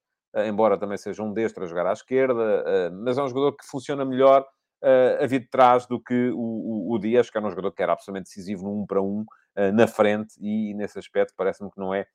embora 0.46 0.78
também 0.78 0.98
seja 0.98 1.24
um 1.24 1.34
destro 1.34 1.64
a 1.64 1.68
jogar 1.68 1.88
à 1.88 1.94
esquerda, 1.94 2.92
mas 2.92 3.18
é 3.18 3.24
um 3.24 3.28
jogador 3.28 3.54
que 3.54 3.66
funciona 3.66 4.06
melhor 4.06 4.46
uh, 4.84 5.24
a 5.24 5.28
vir 5.28 5.42
de 5.42 5.50
trás 5.50 5.86
do 5.86 6.00
que 6.00 6.32
o, 6.34 6.98
Dias, 7.00 7.30
que 7.30 7.38
era 7.38 7.46
um 7.46 7.50
jogador 7.50 7.72
que 7.72 7.82
era 7.82 7.94
absolutamente 7.94 8.30
decisivo 8.30 8.64
no 8.64 8.82
1 8.84 8.86
para 8.86 9.02
1 9.02 9.06
uh, 9.06 9.26
na 9.74 9.88
frente, 9.88 10.36
e 10.40 10.74
nesse 10.74 11.00
aspecto 11.00 11.34
parece-me 11.36 11.72
que 11.72 11.80
não 11.80 11.94
é 11.94 12.06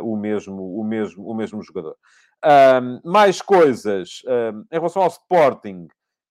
o, 0.00 0.16
mesmo, 0.16 0.78
o, 0.78 0.84
mesmo, 0.84 1.28
o 1.28 1.34
mesmo 1.34 1.60
jogador. 1.60 1.96
mais 3.04 3.42
coisas. 3.42 4.22
em 4.70 4.76
relação 4.76 5.02
ao 5.02 5.08
Sporting, 5.08 5.88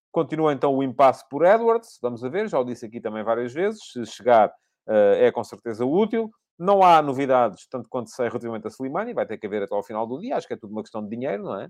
continua 0.09 0.53
então 0.53 0.73
o 0.73 0.81
impasse 0.81 1.27
por 1.29 1.45
Edwards, 1.45 1.99
vamos 2.01 2.23
a 2.23 2.29
ver, 2.29 2.47
já 2.47 2.57
o 2.57 2.63
disse 2.63 2.85
aqui 2.85 3.01
também 3.01 3.25
várias 3.25 3.51
vezes, 3.51 3.91
se 3.91 4.05
chegar 4.05 4.53
é 4.87 5.29
com 5.33 5.43
certeza 5.43 5.85
útil. 5.85 6.31
Não 6.61 6.83
há 6.83 7.01
novidades, 7.01 7.67
tanto 7.67 7.89
quanto 7.89 8.11
sei, 8.11 8.27
relativamente 8.27 8.67
a 8.67 8.69
Slimani, 8.69 9.13
vai 9.13 9.25
ter 9.25 9.37
que 9.37 9.47
haver 9.47 9.63
até 9.63 9.73
ao 9.73 9.83
final 9.83 10.05
do 10.05 10.19
dia, 10.19 10.37
acho 10.37 10.47
que 10.47 10.53
é 10.53 10.57
tudo 10.57 10.71
uma 10.71 10.83
questão 10.83 11.03
de 11.03 11.09
dinheiro, 11.09 11.43
não 11.43 11.59
é? 11.59 11.67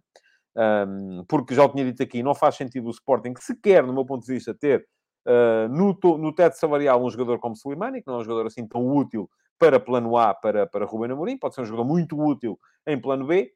Um, 0.53 1.23
porque 1.29 1.55
já 1.55 1.63
o 1.63 1.69
tinha 1.69 1.85
dito 1.85 2.03
aqui, 2.03 2.21
não 2.21 2.35
faz 2.35 2.55
sentido 2.55 2.87
o 2.87 2.91
Sporting 2.91 3.33
sequer, 3.39 3.85
no 3.85 3.93
meu 3.93 4.05
ponto 4.05 4.25
de 4.25 4.33
vista, 4.33 4.53
ter 4.53 4.85
uh, 5.25 5.69
no, 5.69 5.97
no 6.17 6.35
teto 6.35 6.55
salarial 6.55 7.01
um 7.01 7.09
jogador 7.09 7.39
como 7.39 7.55
Slimani, 7.55 8.01
que 8.01 8.07
não 8.07 8.15
é 8.15 8.17
um 8.17 8.23
jogador 8.23 8.47
assim 8.47 8.67
tão 8.67 8.85
útil 8.85 9.29
para 9.57 9.79
plano 9.79 10.17
A, 10.17 10.33
para, 10.33 10.67
para 10.67 10.85
Ruben 10.85 11.11
Amorim, 11.11 11.37
pode 11.37 11.55
ser 11.55 11.61
um 11.61 11.65
jogador 11.65 11.87
muito 11.87 12.19
útil 12.19 12.59
em 12.85 12.99
plano 12.99 13.25
B, 13.25 13.53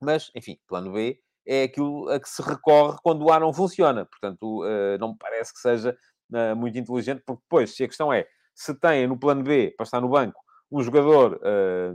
mas, 0.00 0.30
enfim, 0.34 0.58
plano 0.66 0.92
B 0.92 1.18
é 1.46 1.62
aquilo 1.62 2.08
a 2.10 2.20
que 2.20 2.28
se 2.28 2.42
recorre 2.42 2.98
quando 3.02 3.24
o 3.24 3.32
A 3.32 3.40
não 3.40 3.52
funciona. 3.52 4.04
Portanto, 4.04 4.62
uh, 4.62 4.98
não 4.98 5.12
me 5.12 5.16
parece 5.18 5.54
que 5.54 5.60
seja 5.60 5.96
uh, 6.32 6.56
muito 6.56 6.76
inteligente, 6.78 7.22
porque 7.24 7.42
depois, 7.42 7.74
se 7.74 7.84
a 7.84 7.86
questão 7.86 8.12
é, 8.12 8.26
se 8.54 8.74
tem 8.74 9.06
no 9.06 9.18
plano 9.18 9.42
B, 9.42 9.72
para 9.76 9.84
estar 9.84 10.00
no 10.00 10.08
banco, 10.08 10.40
um 10.70 10.82
jogador 10.82 11.40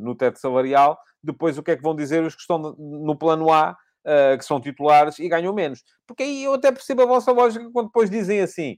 no 0.02 0.16
teto 0.16 0.40
salarial, 0.40 0.98
depois 1.24 1.58
o 1.58 1.64
que 1.64 1.72
é 1.72 1.76
que 1.76 1.82
vão 1.82 1.96
dizer 1.96 2.24
os 2.24 2.36
que 2.36 2.42
estão 2.42 2.58
no 2.78 3.16
plano 3.18 3.52
A 3.52 3.78
uh, 4.06 4.38
que 4.38 4.46
são 4.46 4.62
titulares 4.62 5.20
e 5.20 5.28
ganham 5.28 5.54
menos. 5.54 5.84
Porque 6.08 6.24
aí 6.24 6.44
eu 6.44 6.54
até 6.54 6.72
percebo 6.72 7.02
a 7.04 7.08
vossa 7.08 7.32
lógica 7.32 7.70
quando 7.72 7.88
depois 7.88 8.10
dizem 8.10 8.42
assim. 8.42 8.78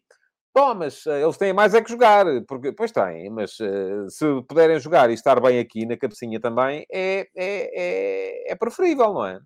Bom, 0.55 0.73
mas 0.73 1.05
uh, 1.05 1.11
eles 1.11 1.37
têm 1.37 1.53
mais 1.53 1.75
é 1.75 1.81
que 1.81 1.91
jogar, 1.91 2.25
porque, 2.47 2.71
pois 2.71 2.91
têm, 2.91 3.29
mas 3.29 3.59
uh, 3.59 4.09
se 4.09 4.25
puderem 4.47 4.79
jogar 4.79 5.09
e 5.09 5.13
estar 5.13 5.39
bem 5.39 5.59
aqui 5.59 5.85
na 5.85 5.97
cabecinha 5.97 6.39
também, 6.39 6.85
é, 6.91 7.27
é, 7.35 8.47
é, 8.47 8.51
é 8.51 8.55
preferível, 8.55 9.13
não 9.13 9.25
é? 9.25 9.39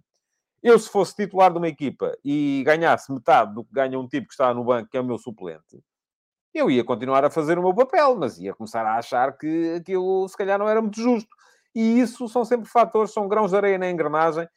Eu, 0.64 0.78
se 0.78 0.90
fosse 0.90 1.16
titular 1.16 1.52
de 1.52 1.58
uma 1.58 1.68
equipa 1.68 2.16
e 2.24 2.64
ganhasse 2.64 3.12
metade 3.12 3.54
do 3.56 3.64
que 3.64 3.74
ganha 3.74 4.00
um 4.00 4.08
tipo 4.08 4.28
que 4.28 4.34
está 4.34 4.54
no 4.54 4.64
banco, 4.64 4.90
que 4.90 4.98
é 4.98 5.02
o 5.02 5.04
meu 5.04 5.18
suplente, 5.18 5.82
eu 6.54 6.70
ia 6.70 6.84
continuar 6.84 7.24
a 7.24 7.30
fazer 7.30 7.58
o 7.58 7.62
meu 7.62 7.74
papel, 7.74 8.16
mas 8.18 8.38
ia 8.38 8.54
começar 8.54 8.86
a 8.86 8.98
achar 8.98 9.38
que 9.38 9.76
aquilo, 9.76 10.28
se 10.28 10.38
calhar, 10.38 10.60
não 10.60 10.68
era 10.68 10.82
muito 10.82 11.00
justo. 11.00 11.30
E 11.74 12.00
isso 12.00 12.28
são 12.28 12.44
sempre 12.44 12.70
fatores, 12.70 13.14
são 13.14 13.28
grãos 13.28 13.52
de 13.52 13.58
areia 13.58 13.78
na 13.78 13.90
engrenagem 13.90 14.48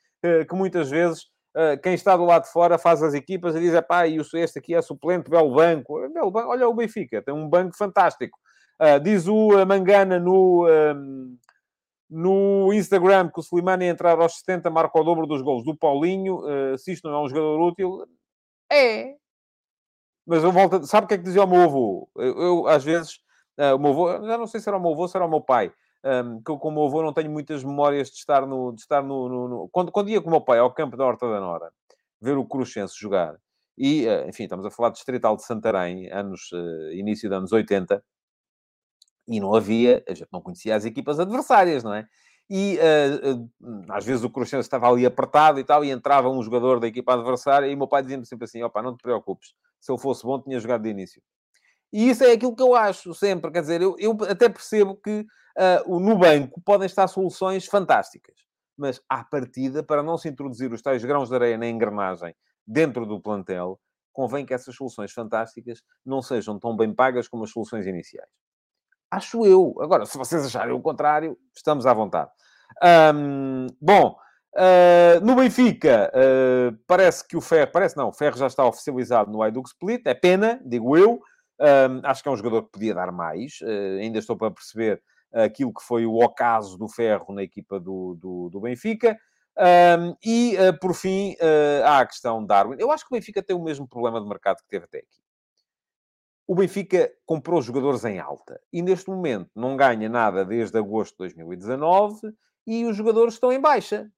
que 0.48 0.54
muitas 0.54 0.90
vezes 0.90 1.26
eh, 1.56 1.76
quem 1.76 1.94
está 1.94 2.16
do 2.16 2.24
lado 2.24 2.44
de 2.44 2.50
fora 2.50 2.78
faz 2.78 3.02
as 3.02 3.14
equipas 3.14 3.54
e 3.54 3.60
diz: 3.60 3.78
pá, 3.82 4.06
e 4.06 4.16
este 4.34 4.58
aqui 4.58 4.74
é 4.74 4.82
suplente, 4.82 5.30
belo 5.30 5.54
banco. 5.54 6.08
Belo 6.08 6.30
banco. 6.30 6.48
Olha 6.48 6.68
o 6.68 6.74
Benfica, 6.74 7.22
tem 7.22 7.34
um 7.34 7.48
banco 7.48 7.76
fantástico. 7.76 8.38
Diz 9.02 9.28
o 9.28 9.64
Mangana 9.64 10.18
no, 10.18 10.66
ehm, 10.68 11.36
no 12.10 12.72
Instagram 12.72 13.30
que 13.30 13.38
o 13.38 13.42
Slimani 13.42 13.84
entrar 13.84 14.18
aos 14.18 14.38
70 14.40 14.68
marca 14.68 14.98
o 14.98 15.04
dobro 15.04 15.26
dos 15.28 15.42
gols 15.42 15.64
do 15.64 15.76
Paulinho. 15.76 16.40
Se 16.76 16.92
isto 16.92 17.08
não 17.08 17.18
é 17.18 17.22
um 17.22 17.28
jogador 17.28 17.60
útil, 17.60 18.04
é. 18.70 19.14
Mas 20.26 20.42
eu 20.42 20.52
volto. 20.52 20.86
Sabe 20.86 21.04
o 21.04 21.08
que 21.08 21.14
é 21.14 21.18
que 21.18 21.24
dizia 21.24 21.44
o 21.44 21.46
meu 21.46 21.62
avô? 21.62 22.08
Eu, 22.16 22.38
eu 22.40 22.66
às 22.68 22.84
vezes, 22.84 23.18
uh, 23.58 23.74
o 23.76 23.78
meu 23.78 23.90
avô, 23.90 24.26
já 24.26 24.38
não 24.38 24.46
sei 24.46 24.60
se 24.60 24.68
era 24.68 24.78
o 24.78 24.80
meu 24.80 24.92
avô, 24.92 25.06
se 25.08 25.16
era 25.16 25.26
o 25.26 25.30
meu 25.30 25.40
pai 25.40 25.72
um, 26.04 26.42
que 26.42 26.50
eu, 26.50 26.58
como 26.58 26.84
avô, 26.84 27.02
não 27.02 27.12
tenho 27.12 27.30
muitas 27.30 27.64
memórias 27.64 28.10
de 28.10 28.16
estar 28.16 28.46
no... 28.46 28.72
De 28.72 28.82
estar 28.82 29.02
no, 29.02 29.28
no, 29.28 29.48
no... 29.48 29.68
Quando, 29.70 29.90
quando 29.90 30.10
ia 30.10 30.20
com 30.20 30.28
o 30.28 30.30
meu 30.30 30.40
pai 30.40 30.58
ao 30.58 30.72
campo 30.72 30.96
da 30.96 31.06
Horta 31.06 31.26
da 31.28 31.40
Nora, 31.40 31.72
ver 32.20 32.36
o 32.36 32.44
Cruxense 32.44 32.94
jogar, 32.98 33.36
e, 33.76 34.06
uh, 34.06 34.28
enfim, 34.28 34.44
estamos 34.44 34.66
a 34.66 34.70
falar 34.70 34.90
de 34.90 34.96
Distrital 34.96 35.36
de 35.36 35.44
Santarém, 35.44 36.10
anos, 36.12 36.52
uh, 36.52 36.92
início 36.92 37.28
dos 37.28 37.38
anos 37.38 37.52
80, 37.52 38.04
e 39.26 39.40
não 39.40 39.54
havia, 39.54 40.04
a 40.06 40.12
gente 40.12 40.28
não 40.30 40.42
conhecia 40.42 40.76
as 40.76 40.84
equipas 40.84 41.18
adversárias, 41.18 41.82
não 41.82 41.94
é? 41.94 42.06
E 42.50 42.78
uh, 42.78 43.50
às 43.88 44.04
vezes 44.04 44.22
o 44.22 44.30
Cruxense 44.30 44.66
estava 44.66 44.88
ali 44.88 45.06
apertado 45.06 45.58
e 45.58 45.64
tal, 45.64 45.84
e 45.84 45.90
entrava 45.90 46.28
um 46.28 46.42
jogador 46.42 46.78
da 46.78 46.86
equipa 46.86 47.14
adversária, 47.14 47.66
e 47.66 47.74
o 47.74 47.78
meu 47.78 47.88
pai 47.88 48.02
dizia-me 48.02 48.26
sempre 48.26 48.44
assim: 48.44 48.62
opa, 48.62 48.82
não 48.82 48.94
te 48.94 49.02
preocupes, 49.02 49.54
se 49.80 49.90
eu 49.90 49.96
fosse 49.96 50.22
bom, 50.24 50.40
tinha 50.40 50.60
jogado 50.60 50.82
de 50.82 50.90
início. 50.90 51.22
E 51.92 52.10
isso 52.10 52.24
é 52.24 52.32
aquilo 52.32 52.54
que 52.54 52.62
eu 52.62 52.74
acho 52.74 53.14
sempre, 53.14 53.50
quer 53.50 53.60
dizer, 53.60 53.80
eu, 53.80 53.96
eu 53.98 54.18
até 54.28 54.48
percebo 54.48 54.96
que 54.96 55.24
uh, 55.86 56.00
no 56.00 56.18
banco 56.18 56.60
podem 56.60 56.86
estar 56.86 57.06
soluções 57.06 57.66
fantásticas, 57.66 58.34
mas 58.76 59.00
à 59.08 59.24
partida, 59.24 59.82
para 59.82 60.02
não 60.02 60.18
se 60.18 60.28
introduzir 60.28 60.72
os 60.72 60.82
tais 60.82 61.04
grãos 61.04 61.28
de 61.28 61.34
areia 61.36 61.56
na 61.56 61.68
engrenagem 61.68 62.34
dentro 62.66 63.06
do 63.06 63.20
plantel, 63.20 63.80
convém 64.12 64.44
que 64.44 64.52
essas 64.52 64.74
soluções 64.74 65.12
fantásticas 65.12 65.82
não 66.04 66.20
sejam 66.20 66.58
tão 66.58 66.76
bem 66.76 66.92
pagas 66.92 67.28
como 67.28 67.44
as 67.44 67.50
soluções 67.50 67.86
iniciais. 67.86 68.30
Acho 69.14 69.46
eu. 69.46 69.76
Agora, 69.80 70.04
se 70.06 70.18
vocês 70.18 70.44
acharem 70.44 70.74
o 70.74 70.80
contrário, 70.80 71.38
estamos 71.54 71.86
à 71.86 71.94
vontade. 71.94 72.30
Um, 73.14 73.68
bom, 73.80 74.16
uh, 74.56 75.24
no 75.24 75.36
Benfica, 75.36 76.10
uh, 76.12 76.76
parece 76.84 77.26
que 77.26 77.36
o 77.36 77.40
Ferro... 77.40 77.70
Parece 77.70 77.96
não, 77.96 78.08
o 78.08 78.12
Ferro 78.12 78.36
já 78.36 78.48
está 78.48 78.66
oficializado 78.66 79.30
no 79.30 79.40
Hajduk 79.40 79.68
Split. 79.68 80.02
É 80.04 80.14
pena, 80.14 80.60
digo 80.64 80.96
eu. 80.96 81.20
Um, 81.60 82.00
acho 82.02 82.24
que 82.24 82.28
é 82.28 82.32
um 82.32 82.36
jogador 82.36 82.64
que 82.64 82.72
podia 82.72 82.92
dar 82.92 83.12
mais. 83.12 83.60
Uh, 83.62 84.00
ainda 84.00 84.18
estou 84.18 84.36
para 84.36 84.50
perceber 84.50 85.00
aquilo 85.32 85.72
que 85.72 85.82
foi 85.82 86.06
o 86.06 86.16
ocaso 86.18 86.76
do 86.76 86.88
Ferro 86.88 87.32
na 87.32 87.42
equipa 87.44 87.78
do, 87.78 88.16
do, 88.20 88.50
do 88.50 88.60
Benfica. 88.60 89.16
Um, 89.56 90.16
e, 90.24 90.56
por 90.80 90.94
fim, 90.94 91.36
há 91.84 92.00
a 92.00 92.06
questão 92.06 92.44
Darwin. 92.44 92.76
Eu 92.78 92.90
acho 92.92 93.04
que 93.04 93.12
o 93.12 93.16
Benfica 93.16 93.42
tem 93.42 93.54
o 93.54 93.62
mesmo 93.62 93.86
problema 93.86 94.20
de 94.20 94.28
mercado 94.28 94.58
que 94.58 94.68
teve 94.68 94.84
até 94.84 94.98
aqui. 94.98 95.23
O 96.46 96.54
Benfica 96.54 97.10
comprou 97.24 97.62
jogadores 97.62 98.04
em 98.04 98.18
alta 98.18 98.60
e, 98.72 98.82
neste 98.82 99.08
momento, 99.08 99.50
não 99.54 99.76
ganha 99.76 100.08
nada 100.08 100.44
desde 100.44 100.76
agosto 100.76 101.12
de 101.12 101.18
2019 101.18 102.34
e 102.66 102.84
os 102.84 102.96
jogadores 102.96 103.34
estão 103.34 103.52
em 103.52 103.60
baixa 103.60 104.10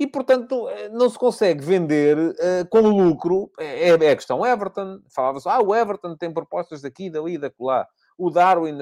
e, 0.00 0.06
portanto, 0.06 0.66
eh, 0.70 0.88
não 0.88 1.10
se 1.10 1.18
consegue 1.18 1.62
vender 1.62 2.16
uh, 2.16 2.68
com 2.70 2.80
lucro. 2.80 3.52
É, 3.58 3.90
é 3.90 4.10
a 4.10 4.16
questão 4.16 4.46
Everton. 4.46 5.02
Falava-se, 5.14 5.46
ah, 5.46 5.60
o 5.60 5.74
Everton 5.74 6.16
tem 6.16 6.32
propostas 6.32 6.80
daqui, 6.80 7.10
dali, 7.10 7.36
da 7.36 7.52
lá. 7.60 7.86
O 8.16 8.30
Darwin, 8.30 8.78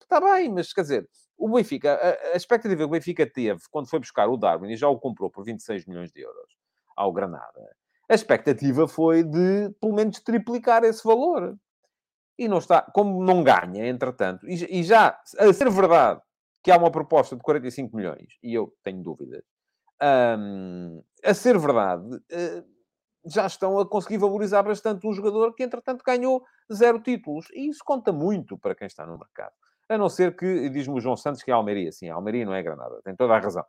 está 0.00 0.18
bem, 0.18 0.50
mas 0.50 0.72
quer 0.72 0.82
dizer, 0.82 1.08
o 1.36 1.48
Benfica, 1.48 1.94
a, 1.94 2.34
a 2.34 2.36
expectativa 2.36 2.78
que 2.78 2.84
o 2.84 2.88
Benfica 2.88 3.26
teve 3.26 3.60
quando 3.70 3.88
foi 3.88 3.98
buscar 3.98 4.28
o 4.28 4.36
Darwin 4.36 4.70
e 4.70 4.76
já 4.76 4.88
o 4.88 4.98
comprou 4.98 5.30
por 5.30 5.44
26 5.44 5.86
milhões 5.86 6.10
de 6.10 6.20
euros 6.22 6.56
ao 6.96 7.12
Granada, 7.12 7.76
a 8.08 8.14
expectativa 8.14 8.86
foi 8.86 9.22
de, 9.22 9.70
pelo 9.80 9.94
menos, 9.94 10.20
triplicar 10.20 10.84
esse 10.84 11.02
valor. 11.04 11.56
E 12.38 12.48
não 12.48 12.58
está, 12.58 12.82
como 12.82 13.22
não 13.22 13.42
ganha, 13.42 13.86
entretanto, 13.86 14.48
e, 14.48 14.80
e 14.80 14.82
já, 14.82 15.20
a 15.38 15.52
ser 15.52 15.70
verdade 15.70 16.20
que 16.62 16.70
há 16.70 16.76
uma 16.76 16.90
proposta 16.90 17.36
de 17.36 17.42
45 17.42 17.96
milhões, 17.96 18.38
e 18.42 18.54
eu 18.54 18.72
tenho 18.82 19.02
dúvidas, 19.02 19.42
um, 20.38 21.02
a 21.24 21.34
ser 21.34 21.58
verdade, 21.58 22.16
uh, 22.16 22.72
já 23.24 23.46
estão 23.46 23.78
a 23.78 23.88
conseguir 23.88 24.18
valorizar 24.18 24.62
bastante 24.62 25.06
um 25.06 25.12
jogador 25.12 25.54
que, 25.54 25.62
entretanto, 25.62 26.02
ganhou 26.04 26.44
zero 26.72 27.00
títulos. 27.00 27.46
E 27.52 27.68
isso 27.68 27.80
conta 27.84 28.12
muito 28.12 28.58
para 28.58 28.74
quem 28.74 28.86
está 28.86 29.06
no 29.06 29.16
mercado. 29.16 29.52
A 29.88 29.96
não 29.96 30.08
ser 30.08 30.36
que, 30.36 30.68
diz-me 30.68 30.96
o 30.96 31.00
João 31.00 31.16
Santos, 31.16 31.42
que 31.42 31.50
é 31.50 31.54
Almeria. 31.54 31.92
Sim, 31.92 32.08
Almeria 32.08 32.44
não 32.44 32.54
é 32.54 32.62
Granada. 32.62 33.00
Tem 33.04 33.14
toda 33.14 33.34
a 33.34 33.38
razão. 33.38 33.64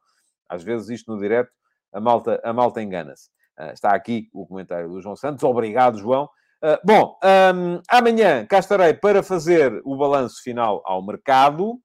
Às 0.49 0.63
vezes, 0.63 0.89
isto 0.89 1.13
no 1.13 1.19
direto, 1.19 1.51
a 1.91 1.99
malta, 1.99 2.41
a 2.43 2.51
malta 2.51 2.81
engana-se. 2.81 3.29
Uh, 3.59 3.71
está 3.73 3.93
aqui 3.93 4.29
o 4.33 4.47
comentário 4.47 4.89
do 4.89 4.99
João 4.99 5.15
Santos. 5.15 5.43
Obrigado, 5.43 5.99
João. 5.99 6.27
Uh, 6.63 6.79
bom, 6.85 7.19
um, 7.21 7.81
amanhã 7.89 8.45
cá 8.45 8.59
estarei 8.59 8.93
para 8.93 9.21
fazer 9.21 9.81
o 9.83 9.97
balanço 9.97 10.41
final 10.41 10.81
ao 10.85 11.05
mercado. 11.05 11.81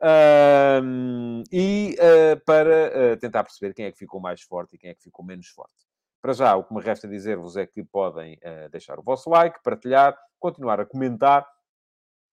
Uh, 0.00 1.42
e 1.50 1.96
uh, 1.98 2.44
para 2.44 3.14
uh, 3.14 3.16
tentar 3.18 3.42
perceber 3.42 3.74
quem 3.74 3.86
é 3.86 3.90
que 3.90 3.98
ficou 3.98 4.20
mais 4.20 4.42
forte 4.42 4.76
e 4.76 4.78
quem 4.78 4.90
é 4.90 4.94
que 4.94 5.02
ficou 5.02 5.24
menos 5.24 5.48
forte. 5.48 5.74
Para 6.20 6.32
já, 6.32 6.54
o 6.56 6.62
que 6.62 6.74
me 6.74 6.80
resta 6.80 7.08
dizer-vos 7.08 7.56
é 7.56 7.66
que 7.66 7.82
podem 7.84 8.38
deixar 8.72 8.98
o 8.98 9.02
vosso 9.04 9.30
like, 9.30 9.62
partilhar, 9.62 10.18
continuar 10.40 10.80
a 10.80 10.84
comentar 10.84 11.46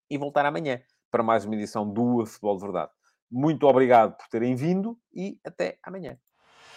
e 0.10 0.18
voltar 0.18 0.44
amanhã 0.44 0.82
para 1.12 1.22
mais 1.22 1.46
uma 1.46 1.54
edição 1.54 1.88
do 1.88 2.26
Futebol 2.26 2.58
de 2.58 2.64
Verdade. 2.64 2.92
Muito 3.32 3.68
obrigado 3.68 4.18
por 4.18 4.28
terem 4.28 4.56
vindo 4.56 4.98
e 5.14 5.40
até 5.46 5.78
amanhã. 5.84 6.18